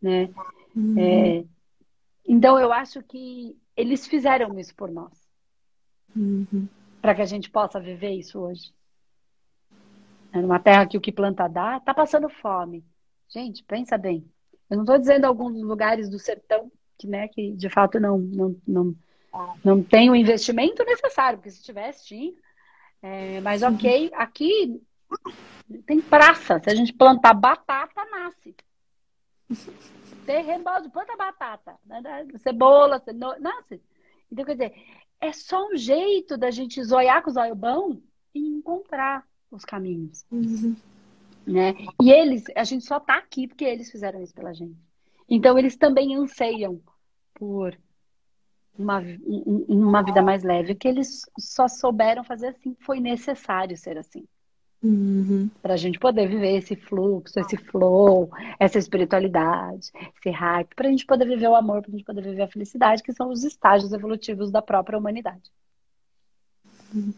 né? 0.00 0.30
Uhum. 0.74 0.98
É, 0.98 1.44
então 2.26 2.58
eu 2.58 2.72
acho 2.72 3.02
que 3.02 3.56
eles 3.76 4.06
fizeram 4.06 4.58
isso 4.58 4.74
por 4.74 4.90
nós, 4.90 5.28
uhum. 6.14 6.68
para 7.00 7.14
que 7.14 7.22
a 7.22 7.26
gente 7.26 7.50
possa 7.50 7.80
viver 7.80 8.10
isso 8.10 8.38
hoje. 8.38 8.72
É 10.32 10.40
numa 10.40 10.58
terra 10.58 10.86
que 10.86 10.98
o 10.98 11.00
que 11.00 11.10
planta 11.10 11.48
dá, 11.48 11.80
tá 11.80 11.94
passando 11.94 12.28
fome. 12.28 12.84
Gente, 13.28 13.62
pensa 13.64 13.96
bem. 13.96 14.24
Eu 14.68 14.76
não 14.76 14.84
estou 14.84 14.98
dizendo 14.98 15.24
alguns 15.24 15.60
lugares 15.62 16.08
do 16.08 16.18
sertão 16.18 16.70
que, 16.98 17.06
né, 17.06 17.28
que 17.28 17.52
de 17.52 17.70
fato 17.70 17.98
não, 17.98 18.18
não, 18.18 18.56
não, 18.66 18.96
não 19.64 19.82
tem 19.82 20.10
o 20.10 20.16
investimento 20.16 20.84
necessário, 20.84 21.38
porque 21.38 21.50
se 21.50 21.62
tivesse, 21.62 22.06
tinha. 22.06 22.32
É, 23.00 23.40
mas 23.40 23.62
ok, 23.62 24.10
aqui 24.14 24.82
tem 25.86 26.00
praça. 26.00 26.60
Se 26.60 26.68
a 26.68 26.74
gente 26.74 26.92
plantar 26.92 27.32
batata, 27.34 28.04
nasce. 28.10 28.54
Terreno 30.26 30.64
balde, 30.64 30.90
planta 30.90 31.16
batata, 31.16 31.76
né? 31.86 32.02
cebola, 32.38 32.98
cenoura, 32.98 33.40
nasce. 33.40 33.80
Então, 34.30 34.44
quer 34.44 34.52
dizer, 34.52 34.74
é 35.20 35.32
só 35.32 35.68
um 35.68 35.76
jeito 35.76 36.36
da 36.36 36.50
gente 36.50 36.82
zoiar 36.82 37.22
com 37.22 37.30
o 37.30 37.32
zóio 37.32 37.54
bom 37.54 37.98
e 38.34 38.40
encontrar 38.40 39.24
os 39.50 39.64
caminhos. 39.64 40.24
Uhum. 40.30 40.76
Né? 41.46 41.74
E 42.02 42.10
eles, 42.10 42.44
a 42.54 42.64
gente 42.64 42.84
só 42.84 43.00
tá 43.00 43.16
aqui 43.16 43.48
porque 43.48 43.64
eles 43.64 43.90
fizeram 43.90 44.22
isso 44.22 44.34
pela 44.34 44.52
gente. 44.52 44.76
Então, 45.28 45.58
eles 45.58 45.76
também 45.76 46.14
anseiam 46.14 46.80
por 47.34 47.76
uma, 48.78 49.02
uma 49.66 50.02
vida 50.02 50.22
mais 50.22 50.42
leve, 50.42 50.74
que 50.74 50.86
eles 50.86 51.22
só 51.38 51.66
souberam 51.66 52.22
fazer 52.22 52.48
assim, 52.48 52.76
foi 52.80 53.00
necessário 53.00 53.76
ser 53.76 53.98
assim. 53.98 54.26
Uhum. 54.80 55.50
Para 55.60 55.74
a 55.74 55.76
gente 55.76 55.98
poder 55.98 56.28
viver 56.28 56.56
esse 56.56 56.76
fluxo, 56.76 57.38
esse 57.40 57.56
flow, 57.56 58.30
essa 58.60 58.78
espiritualidade, 58.78 59.90
esse 60.16 60.30
hype, 60.30 60.74
para 60.74 60.86
a 60.86 60.90
gente 60.90 61.04
poder 61.04 61.26
viver 61.26 61.48
o 61.48 61.56
amor, 61.56 61.82
para 61.82 61.90
a 61.90 61.92
gente 61.96 62.04
poder 62.04 62.22
viver 62.22 62.42
a 62.42 62.48
felicidade, 62.48 63.02
que 63.02 63.12
são 63.12 63.28
os 63.30 63.42
estágios 63.42 63.92
evolutivos 63.92 64.52
da 64.52 64.62
própria 64.62 64.98
humanidade. 64.98 65.50
Uhum. 66.94 67.12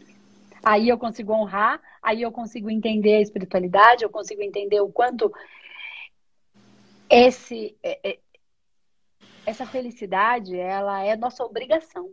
Aí 0.63 0.89
eu 0.89 0.99
consigo 0.99 1.33
honrar, 1.33 1.81
aí 2.03 2.23
eu 2.23 2.33
consigo 2.33 2.71
entender 2.71 3.17
a 3.17 3.21
espiritualidade, 3.21 4.05
eu 4.05 4.11
consigo 4.11 4.43
entender 4.43 4.81
o 4.81 4.91
quanto 4.91 5.33
esse, 7.11 7.77
é, 7.83 8.11
é, 8.11 8.19
essa 9.45 9.67
felicidade 9.67 10.57
ela 10.59 11.03
é 11.03 11.15
nossa 11.15 11.45
obrigação. 11.45 12.11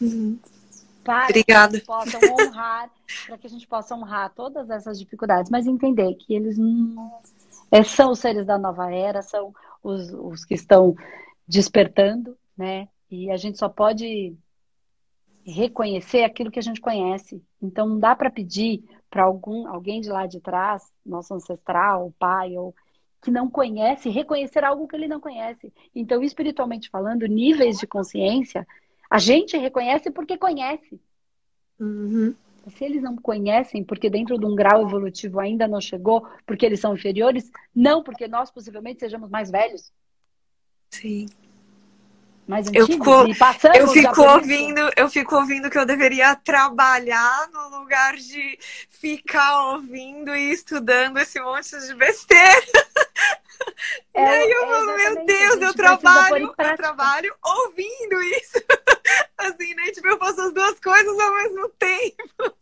Uhum 0.00 0.38
para 1.02 1.24
Obrigada. 1.24 1.80
que 1.80 1.86
possam 1.86 2.20
honrar, 2.32 2.90
para 3.26 3.38
que 3.38 3.46
a 3.46 3.50
gente 3.50 3.66
possa 3.66 3.94
honrar 3.94 4.32
todas 4.34 4.70
essas 4.70 4.98
dificuldades, 4.98 5.50
mas 5.50 5.66
entender 5.66 6.14
que 6.14 6.34
eles 6.34 6.58
não, 6.58 7.20
é, 7.70 7.82
são 7.82 8.12
os 8.12 8.18
seres 8.18 8.46
da 8.46 8.58
nova 8.58 8.92
era, 8.92 9.22
são 9.22 9.54
os, 9.82 10.12
os 10.12 10.44
que 10.44 10.54
estão 10.54 10.94
despertando, 11.46 12.36
né? 12.56 12.88
E 13.10 13.30
a 13.30 13.36
gente 13.36 13.58
só 13.58 13.68
pode 13.68 14.36
reconhecer 15.44 16.22
aquilo 16.22 16.50
que 16.50 16.58
a 16.58 16.62
gente 16.62 16.80
conhece. 16.80 17.42
Então 17.60 17.88
não 17.88 17.98
dá 17.98 18.14
para 18.14 18.30
pedir 18.30 18.84
para 19.08 19.24
algum 19.24 19.66
alguém 19.66 20.00
de 20.00 20.08
lá 20.08 20.26
de 20.26 20.40
trás, 20.40 20.84
nosso 21.04 21.34
ancestral, 21.34 22.14
pai 22.18 22.56
ou 22.56 22.74
que 23.22 23.30
não 23.30 23.50
conhece, 23.50 24.08
reconhecer 24.08 24.64
algo 24.64 24.88
que 24.88 24.96
ele 24.96 25.08
não 25.08 25.20
conhece. 25.20 25.72
Então, 25.94 26.22
espiritualmente 26.22 26.88
falando, 26.88 27.26
níveis 27.26 27.78
de 27.78 27.86
consciência 27.86 28.66
a 29.10 29.18
gente 29.18 29.56
reconhece 29.58 30.10
porque 30.10 30.38
conhece. 30.38 31.00
Uhum. 31.78 32.34
Se 32.76 32.84
eles 32.84 33.02
não 33.02 33.16
conhecem, 33.16 33.82
porque 33.82 34.08
dentro 34.08 34.38
de 34.38 34.44
um 34.44 34.54
grau 34.54 34.82
evolutivo 34.82 35.40
ainda 35.40 35.66
não 35.66 35.80
chegou, 35.80 36.28
porque 36.46 36.64
eles 36.64 36.78
são 36.78 36.94
inferiores, 36.94 37.50
não 37.74 38.02
porque 38.02 38.28
nós 38.28 38.50
possivelmente 38.50 39.00
sejamos 39.00 39.28
mais 39.28 39.50
velhos. 39.50 39.90
Sim. 40.90 41.26
mais 42.46 42.66
eu 42.72 42.82
antigos 42.82 43.06
fico, 43.36 43.68
eu 43.74 43.88
fico 43.88 44.14
por 44.14 44.22
isso. 44.22 44.34
ouvindo, 44.34 44.90
eu 44.96 45.08
fico 45.08 45.36
ouvindo 45.36 45.70
que 45.70 45.78
eu 45.78 45.86
deveria 45.86 46.36
trabalhar 46.36 47.48
no 47.50 47.78
lugar 47.80 48.16
de 48.16 48.58
ficar 48.90 49.72
ouvindo 49.72 50.34
e 50.36 50.52
estudando 50.52 51.18
esse 51.18 51.40
monte 51.40 51.78
de 51.80 51.94
besteira. 51.94 52.62
É, 54.12 54.22
e 54.22 54.28
aí 54.28 54.50
eu 54.50 54.64
é 54.64 54.66
falo, 54.66 54.96
meu 54.96 55.24
Deus, 55.26 55.60
eu 55.60 55.74
trabalho, 55.74 56.54
eu 56.58 56.76
trabalho 56.76 57.34
ouvindo 57.42 58.22
isso. 58.22 58.58
Assim, 59.38 59.74
né? 59.74 59.90
Tipo, 59.92 60.08
eu 60.08 60.18
faço 60.18 60.40
as 60.40 60.52
duas 60.52 60.79
coisas 60.90 61.18
ao 61.20 61.34
mesmo 61.34 61.68
tempo. 61.78 62.56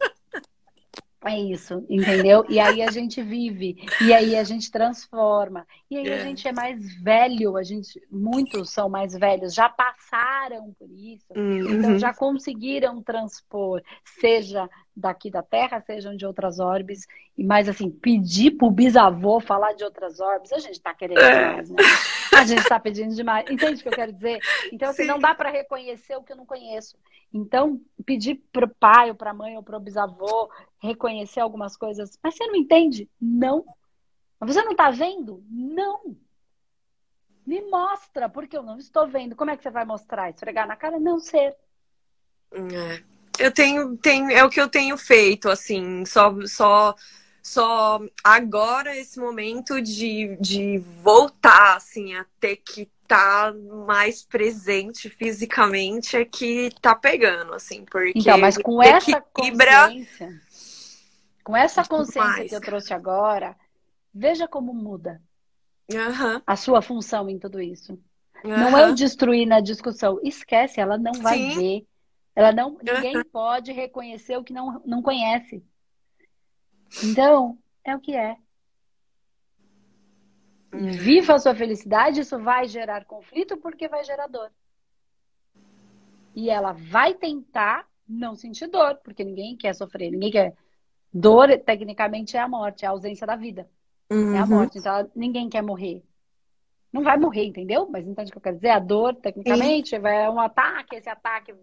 É 1.24 1.36
isso, 1.40 1.84
entendeu? 1.88 2.44
E 2.48 2.60
aí 2.60 2.80
a 2.80 2.90
gente 2.90 3.22
vive, 3.22 3.76
e 4.00 4.14
aí 4.14 4.36
a 4.36 4.44
gente 4.44 4.70
transforma, 4.70 5.66
e 5.90 5.96
aí 5.96 6.12
a 6.12 6.16
É. 6.16 6.22
gente 6.22 6.46
é 6.46 6.52
mais 6.52 7.00
velho, 7.02 7.56
a 7.56 7.62
gente, 7.62 8.00
muitos 8.10 8.70
são 8.70 8.88
mais 8.88 9.12
velhos, 9.14 9.54
já 9.54 9.68
passaram 9.68 10.74
por 10.78 10.90
isso, 10.90 11.26
então 11.66 11.90
Uhum. 11.90 11.98
já 11.98 12.12
conseguiram 12.14 13.02
transpor, 13.02 13.82
seja 14.04 14.68
daqui 14.94 15.30
da 15.30 15.42
Terra, 15.42 15.80
sejam 15.80 16.16
de 16.16 16.26
outras 16.26 16.58
orbes, 16.58 17.06
e 17.36 17.44
mais 17.44 17.68
assim, 17.68 17.88
pedir 17.90 18.52
pro 18.52 18.70
bisavô 18.70 19.40
falar 19.40 19.72
de 19.74 19.84
outras 19.84 20.18
orbes, 20.20 20.52
a 20.52 20.58
gente 20.58 20.80
tá 20.80 20.92
querendo 20.92 21.20
É. 21.20 21.30
demais, 21.30 21.70
né? 21.70 21.78
A 22.34 22.44
gente 22.44 22.66
tá 22.66 22.78
pedindo 22.78 23.14
demais, 23.14 23.48
entende 23.48 23.80
o 23.80 23.82
que 23.82 23.88
eu 23.88 23.94
quero 23.94 24.12
dizer? 24.12 24.40
Então, 24.70 24.90
assim, 24.90 25.02
Sim. 25.02 25.08
não 25.08 25.18
dá 25.18 25.34
para 25.34 25.50
reconhecer 25.50 26.16
o 26.16 26.22
que 26.22 26.32
eu 26.32 26.36
não 26.36 26.44
conheço. 26.44 26.96
Então, 27.32 27.80
pedir 28.04 28.36
pro 28.52 28.68
pai, 28.68 29.08
ou 29.10 29.14
pra 29.14 29.32
mãe, 29.32 29.56
ou 29.56 29.62
pro 29.62 29.80
bisavô 29.80 30.50
reconhecer 30.82 31.40
algumas 31.40 31.76
coisas, 31.76 32.18
mas 32.22 32.34
você 32.36 32.46
não 32.46 32.56
entende? 32.56 33.08
Não. 33.20 33.64
Mas 34.40 34.54
você 34.54 34.62
não 34.62 34.74
tá 34.74 34.90
vendo? 34.90 35.44
Não. 35.50 36.16
Me 37.46 37.62
mostra, 37.62 38.28
porque 38.28 38.56
eu 38.56 38.62
não 38.62 38.78
estou 38.78 39.08
vendo. 39.08 39.34
Como 39.34 39.50
é 39.50 39.56
que 39.56 39.62
você 39.62 39.70
vai 39.70 39.84
mostrar? 39.84 40.30
Esfregar 40.30 40.66
na 40.66 40.76
cara? 40.76 41.00
Não 41.00 41.18
ser. 41.18 41.56
É. 42.52 43.02
Eu 43.38 43.52
tenho, 43.52 43.96
tenho, 43.96 44.30
é 44.30 44.44
o 44.44 44.50
que 44.50 44.60
eu 44.60 44.68
tenho 44.68 44.98
feito, 44.98 45.48
assim, 45.48 46.04
só, 46.04 46.34
só, 46.44 46.94
só 47.40 48.00
agora 48.22 48.96
esse 48.96 49.20
momento 49.20 49.80
de, 49.80 50.36
de 50.40 50.78
voltar, 50.78 51.76
assim, 51.76 52.14
a 52.16 52.26
ter 52.40 52.56
que 52.56 52.90
estar 53.02 53.54
mais 53.54 54.24
presente 54.24 55.08
fisicamente 55.08 56.16
é 56.16 56.24
que 56.24 56.70
tá 56.82 56.96
pegando, 56.96 57.54
assim, 57.54 57.84
porque 57.84 58.18
Então, 58.18 58.38
mas 58.38 58.58
com 58.58 58.82
essa 58.82 59.10
equilibra 59.12 59.86
consciência, 59.86 60.42
com 61.44 61.56
essa 61.56 61.84
consciência 61.84 62.28
mais. 62.28 62.48
que 62.50 62.56
eu 62.56 62.60
trouxe 62.60 62.92
agora, 62.92 63.56
veja 64.12 64.48
como 64.48 64.72
muda 64.74 65.22
Aham, 65.94 66.42
a 66.46 66.56
sua 66.56 66.82
função 66.82 67.28
em 67.28 67.38
tudo 67.38 67.60
isso. 67.60 67.98
Não 68.54 68.68
aham. 68.68 68.78
é 68.78 68.86
o 68.86 68.92
destruir 68.94 69.46
na 69.46 69.60
discussão. 69.60 70.20
Esquece, 70.22 70.80
ela 70.80 70.96
não 70.98 71.20
vai 71.22 71.38
Sim. 71.38 71.48
ver. 71.54 71.86
Ela 72.34 72.52
não, 72.52 72.78
ninguém 72.82 73.22
pode 73.22 73.72
reconhecer 73.72 74.36
o 74.36 74.44
que 74.44 74.52
não, 74.52 74.80
não 74.86 75.02
conhece. 75.02 75.62
Então, 77.02 77.58
é 77.84 77.94
o 77.96 78.00
que 78.00 78.14
é. 78.14 78.36
Viva 80.72 81.34
a 81.34 81.38
sua 81.38 81.54
felicidade, 81.54 82.20
isso 82.20 82.38
vai 82.38 82.68
gerar 82.68 83.04
conflito 83.04 83.56
porque 83.56 83.88
vai 83.88 84.04
gerar 84.04 84.26
dor. 84.28 84.52
E 86.34 86.50
ela 86.50 86.72
vai 86.72 87.14
tentar 87.14 87.86
não 88.08 88.34
sentir 88.36 88.68
dor, 88.68 88.96
porque 89.04 89.24
ninguém 89.24 89.56
quer 89.56 89.74
sofrer, 89.74 90.10
ninguém 90.10 90.30
quer. 90.30 90.54
Dor, 91.12 91.48
tecnicamente, 91.60 92.36
é 92.36 92.40
a 92.40 92.48
morte, 92.48 92.84
é 92.84 92.88
a 92.88 92.90
ausência 92.92 93.26
da 93.26 93.36
vida. 93.36 93.68
É 94.10 94.14
a 94.38 94.42
Uhum. 94.42 94.46
morte. 94.48 94.78
Então, 94.78 94.94
ela- 94.94 95.10
ninguém 95.14 95.48
quer 95.48 95.62
morrer. 95.62 96.02
Não 96.92 97.02
vai 97.02 97.18
morrer, 97.18 97.44
entendeu? 97.44 97.88
Mas 97.90 98.06
entende 98.06 98.30
o 98.30 98.32
que 98.32 98.38
eu 98.38 98.42
quero 98.42 98.56
dizer? 98.56 98.70
A 98.70 98.78
dor, 98.78 99.14
tecnicamente, 99.16 99.98
vai 99.98 100.28
um 100.30 100.40
ataque, 100.40 100.96
esse 100.96 101.08
ataque 101.08 101.54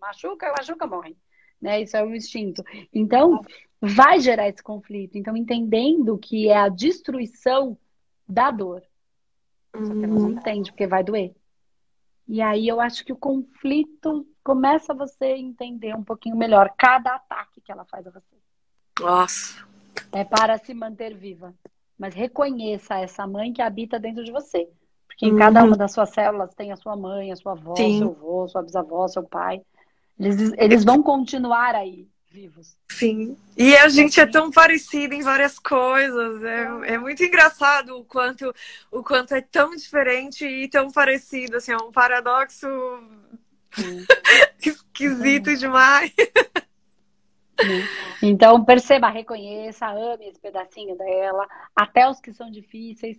machuca, 0.00 0.52
machuca, 0.52 0.86
morre. 0.86 1.16
Né? 1.60 1.80
Isso 1.80 1.96
é 1.96 2.04
o 2.04 2.14
instinto. 2.14 2.62
Então, 2.92 3.40
vai 3.80 4.20
gerar 4.20 4.48
esse 4.48 4.62
conflito. 4.62 5.16
Então, 5.16 5.34
entendendo 5.34 6.18
que 6.18 6.48
é 6.48 6.56
a 6.56 6.68
destruição 6.68 7.78
da 8.28 8.50
dor. 8.50 8.82
Só 9.72 9.94
que 9.94 10.04
ela 10.04 10.14
não 10.14 10.22
Uhum. 10.24 10.30
entende, 10.32 10.70
porque 10.70 10.86
vai 10.86 11.02
doer. 11.02 11.34
E 12.28 12.40
aí 12.42 12.68
eu 12.68 12.80
acho 12.80 13.04
que 13.04 13.12
o 13.12 13.16
conflito 13.16 14.26
começa 14.42 14.92
você 14.94 15.24
a 15.24 15.38
entender 15.38 15.94
um 15.96 16.04
pouquinho 16.04 16.36
melhor 16.36 16.72
cada 16.76 17.14
ataque 17.14 17.60
que 17.60 17.72
ela 17.72 17.84
faz 17.86 18.06
a 18.06 18.10
você. 18.10 18.36
Nossa. 19.00 19.66
É 20.12 20.24
para 20.24 20.58
se 20.58 20.72
manter 20.74 21.14
viva. 21.16 21.54
Mas 21.98 22.14
reconheça 22.14 22.94
essa 22.96 23.26
mãe 23.26 23.52
que 23.52 23.62
habita 23.62 23.98
dentro 23.98 24.24
de 24.24 24.32
você. 24.32 24.68
Porque 25.06 25.26
em 25.26 25.36
cada 25.36 25.60
Uhum. 25.60 25.68
uma 25.68 25.76
das 25.76 25.92
suas 25.92 26.10
células 26.10 26.54
tem 26.54 26.72
a 26.72 26.76
sua 26.76 26.96
mãe, 26.96 27.30
a 27.30 27.36
sua 27.36 27.52
avó, 27.52 27.76
Sim. 27.76 27.98
seu 27.98 28.08
avô, 28.08 28.48
sua 28.48 28.62
bisavó, 28.62 29.06
seu 29.06 29.22
pai. 29.22 29.62
Eles, 30.18 30.52
eles 30.56 30.84
vão 30.84 31.02
continuar 31.02 31.74
aí, 31.74 32.08
vivos. 32.30 32.76
Sim. 32.90 33.36
E 33.56 33.76
a 33.76 33.88
gente 33.88 34.20
é 34.20 34.26
tão 34.26 34.50
parecido 34.50 35.14
em 35.14 35.22
várias 35.22 35.58
coisas. 35.58 36.42
É, 36.42 36.94
é 36.94 36.98
muito 36.98 37.22
engraçado 37.22 37.96
o 37.96 38.04
quanto, 38.04 38.52
o 38.90 39.02
quanto 39.02 39.34
é 39.34 39.40
tão 39.40 39.70
diferente 39.74 40.44
e 40.44 40.68
tão 40.68 40.90
parecido. 40.90 41.56
Assim, 41.56 41.72
é 41.72 41.76
um 41.76 41.92
paradoxo 41.92 42.66
Sim. 43.72 44.04
esquisito 44.64 45.56
demais. 45.56 46.12
Então, 48.22 48.64
perceba, 48.64 49.08
reconheça, 49.08 49.86
ame 49.86 50.26
esse 50.28 50.40
pedacinho 50.40 50.96
dela, 50.96 51.46
até 51.76 52.08
os 52.08 52.20
que 52.20 52.32
são 52.32 52.50
difíceis. 52.50 53.18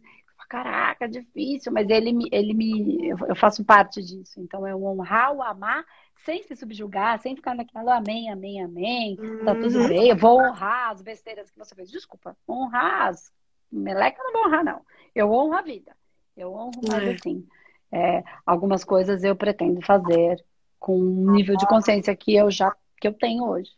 Caraca, 0.50 1.08
difícil, 1.08 1.72
mas 1.72 1.90
ele 1.90 2.14
me, 2.14 2.30
ele 2.32 2.54
me, 2.54 3.08
eu 3.10 3.18
eu 3.30 3.36
faço 3.36 3.64
parte 3.66 4.02
disso. 4.04 4.40
Então, 4.40 4.66
é 4.66 4.76
o 4.76 4.84
honrar, 4.86 5.34
o 5.34 5.42
amar, 5.42 5.84
sem 6.24 6.44
se 6.44 6.56
subjugar, 6.56 7.20
sem 7.20 7.36
ficar 7.36 7.56
naquela 7.56 7.98
amém, 7.98 8.30
amém, 8.32 8.64
amém. 8.64 9.18
Tá 9.44 9.56
tudo 9.56 9.80
Uhum. 9.80 9.88
bem, 9.88 10.10
eu 10.10 10.16
vou 10.16 10.40
honrar 10.40 10.92
as 10.92 11.02
besteiras 11.02 11.50
que 11.50 11.58
você 11.58 11.74
fez. 11.74 11.90
Desculpa, 11.90 12.38
honrar 12.48 13.08
as 13.10 13.32
meleca 13.72 14.20
eu 14.22 14.26
não 14.26 14.34
vou 14.34 14.46
honrar, 14.48 14.64
não. 14.64 14.82
Eu 15.14 15.32
honro 15.32 15.54
a 15.54 15.62
vida. 15.62 15.96
Eu 16.38 16.54
honro, 16.54 16.82
mas 16.88 17.04
É. 17.04 17.12
assim, 17.12 17.46
é, 17.92 18.24
algumas 18.46 18.84
coisas 18.84 19.24
eu 19.24 19.36
pretendo 19.36 19.82
fazer 19.82 20.44
com 20.80 20.98
um 21.00 21.32
nível 21.32 21.56
de 21.58 21.66
consciência 21.68 22.16
que 22.16 22.36
eu 22.36 22.52
já 22.52 22.76
que 23.00 23.08
eu 23.08 23.14
tenho 23.14 23.44
hoje. 23.46 23.72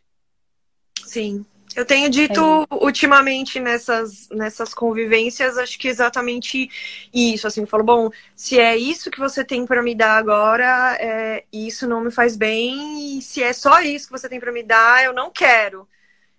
Sim. 1.08 1.46
Eu 1.76 1.86
tenho 1.86 2.10
dito 2.10 2.42
ultimamente 2.72 3.60
nessas, 3.60 4.28
nessas 4.30 4.74
convivências, 4.74 5.58
acho 5.60 5.78
que 5.78 5.88
exatamente 5.88 6.68
isso. 7.14 7.46
Assim, 7.46 7.62
eu 7.62 7.68
falo, 7.68 7.84
bom, 7.84 8.10
se 8.36 8.60
é 8.60 8.76
isso 8.76 9.12
que 9.12 9.20
você 9.20 9.44
tem 9.44 9.64
para 9.66 9.84
me 9.84 9.94
dar 9.94 10.18
agora, 10.18 10.98
é, 11.00 11.46
isso 11.54 11.88
não 11.88 12.02
me 12.02 12.10
faz 12.10 12.36
bem. 12.36 13.18
E 13.18 13.22
se 13.22 13.44
é 13.44 13.54
só 13.54 13.80
isso 13.80 14.08
que 14.08 14.12
você 14.12 14.28
tem 14.28 14.40
para 14.40 14.52
me 14.52 14.64
dar, 14.64 15.04
eu 15.06 15.14
não 15.14 15.30
quero. 15.30 15.88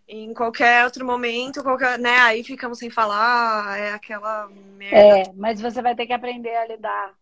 Em 0.09 0.35
qualquer 0.35 0.85
outro 0.85 1.07
momento, 1.07 1.63
qualquer, 1.63 1.99
né? 1.99 2.19
Aí 2.21 2.43
ficamos 2.43 2.79
sem 2.79 2.91
falar, 2.91 3.79
é 3.79 3.93
aquela 3.93 4.49
merda. 4.77 5.31
É, 5.31 5.33
mas 5.37 5.61
você 5.61 5.81
vai 5.81 5.95
ter 5.95 6.07
que 6.07 6.13
aprender 6.13 6.57
a 6.57 6.67
lidar 6.67 7.15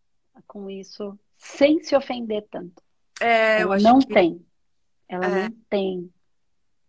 com 0.46 0.70
isso 0.70 1.18
sem 1.36 1.82
se 1.82 1.94
ofender 1.94 2.46
tanto. 2.50 2.82
É, 3.20 3.60
Ela 3.60 3.78
não 3.78 3.98
que 3.98 4.06
tem. 4.06 4.44
Ela 5.08 5.26
É. 5.26 5.48
não 5.48 5.56
tem. 5.68 6.10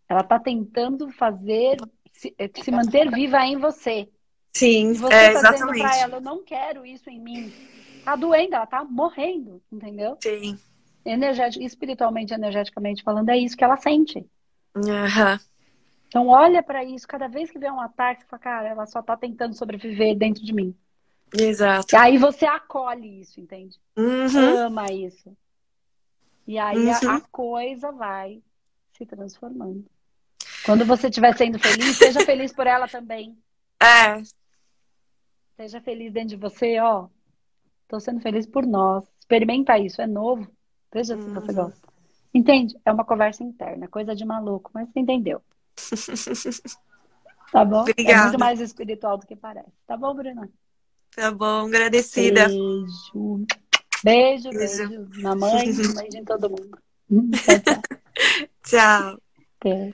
Ela 0.10 0.24
tá 0.24 0.40
tentando 0.40 1.10
fazer 1.12 1.78
se, 2.14 2.34
eh, 2.38 2.50
se 2.62 2.72
manter 2.72 3.10
viva 3.12 3.40
em 3.46 3.58
você. 3.58 4.10
sim, 4.54 4.92
E 4.92 4.98
você 4.98 5.14
é 5.16 5.30
tá 5.32 5.42
dizendo 5.42 5.50
exatamente. 5.50 5.78
pra 5.82 5.98
ela, 5.98 6.16
eu 6.18 6.22
não 6.22 6.44
quero 6.44 6.86
isso 6.86 7.10
em 7.10 7.20
mim. 7.20 7.52
Tá 8.04 8.16
doendo, 8.16 8.56
ela 8.56 8.66
tá 8.66 8.84
morrendo, 8.84 9.62
entendeu? 9.72 10.18
Sim. 10.22 10.58
Energético, 11.06 11.64
espiritualmente, 11.64 12.34
energeticamente 12.34 13.04
falando, 13.04 13.30
é 13.30 13.38
isso 13.38 13.56
que 13.56 13.64
ela 13.64 13.78
sente. 13.78 14.26
Aham. 14.76 15.40
Então 16.08 16.28
olha 16.28 16.64
pra 16.64 16.84
isso, 16.86 17.08
cada 17.08 17.28
vez 17.28 17.52
que 17.52 17.60
vem 17.60 17.70
um 17.70 17.82
ataque, 17.82 18.22
você 18.22 18.28
fala, 18.28 18.42
cara, 18.42 18.68
ela 18.70 18.86
só 18.86 19.02
tá 19.02 19.18
tentando 19.18 19.54
sobreviver 19.54 20.18
dentro 20.18 20.44
de 20.44 20.54
mim. 20.54 20.74
Exato. 21.38 21.94
E 21.94 21.98
aí 21.98 22.18
você 22.18 22.46
acolhe 22.46 23.20
isso, 23.20 23.40
entende? 23.42 23.78
Uhum. 23.98 24.58
ama 24.58 24.92
isso. 24.92 25.36
E 26.48 26.58
aí 26.58 26.90
a, 26.90 26.98
Uhum. 26.98 27.16
a 27.18 27.22
coisa 27.22 27.92
vai 27.92 28.42
se 28.94 29.06
transformando. 29.06 29.86
Quando 30.68 30.86
você 30.86 31.08
estiver 31.08 31.34
sendo 31.38 31.58
feliz, 31.58 31.96
seja 31.98 32.22
feliz 32.26 32.52
por 32.52 32.68
ela 32.68 32.90
também. 32.90 33.38
É, 33.82 34.22
Seja 35.56 35.80
feliz 35.82 36.12
dentro 36.12 36.30
de 36.32 36.36
você, 36.36 36.78
ó. 36.80 37.08
Tô 37.88 38.02
sendo 38.02 38.20
feliz 38.20 38.46
por 38.46 38.68
nós. 38.68 39.06
Experimenta 39.18 39.80
isso, 39.80 40.02
é 40.02 40.06
novo. 40.06 40.46
Veja 40.94 41.16
se 41.16 41.30
você 41.30 41.54
Uhum. 41.54 41.54
gosta. 41.54 41.88
Entende? 42.34 42.78
É 42.86 42.92
uma 42.92 43.06
conversa 43.06 43.44
interna, 43.46 43.88
coisa 43.88 44.14
de 44.14 44.26
maluco, 44.26 44.70
mas 44.74 44.90
você 44.90 45.00
entendeu. 45.00 45.42
Tá 47.50 47.64
bom? 47.64 47.78
É 47.80 47.92
Obrigada. 47.92 48.24
muito 48.24 48.38
mais 48.38 48.60
espiritual 48.60 49.18
do 49.18 49.26
que 49.26 49.34
parece. 49.34 49.72
Tá 49.88 49.96
bom, 49.96 50.14
Bruna? 50.14 50.50
tá 51.16 51.32
bom, 51.32 51.68
agradecida. 51.68 52.50
Beijo. 52.50 53.46
Beijo, 54.04 54.50
Beijo. 54.52 54.90
beijo. 54.90 55.22
Na 55.22 55.34
mãe, 55.34 55.72
beijo 55.72 56.18
em 56.18 56.26
todo 56.26 56.50
mundo. 56.50 56.78
Tchau, 57.42 57.60
tchau. 57.62 57.82
Tchau. 58.64 59.18
Até. 59.62 59.94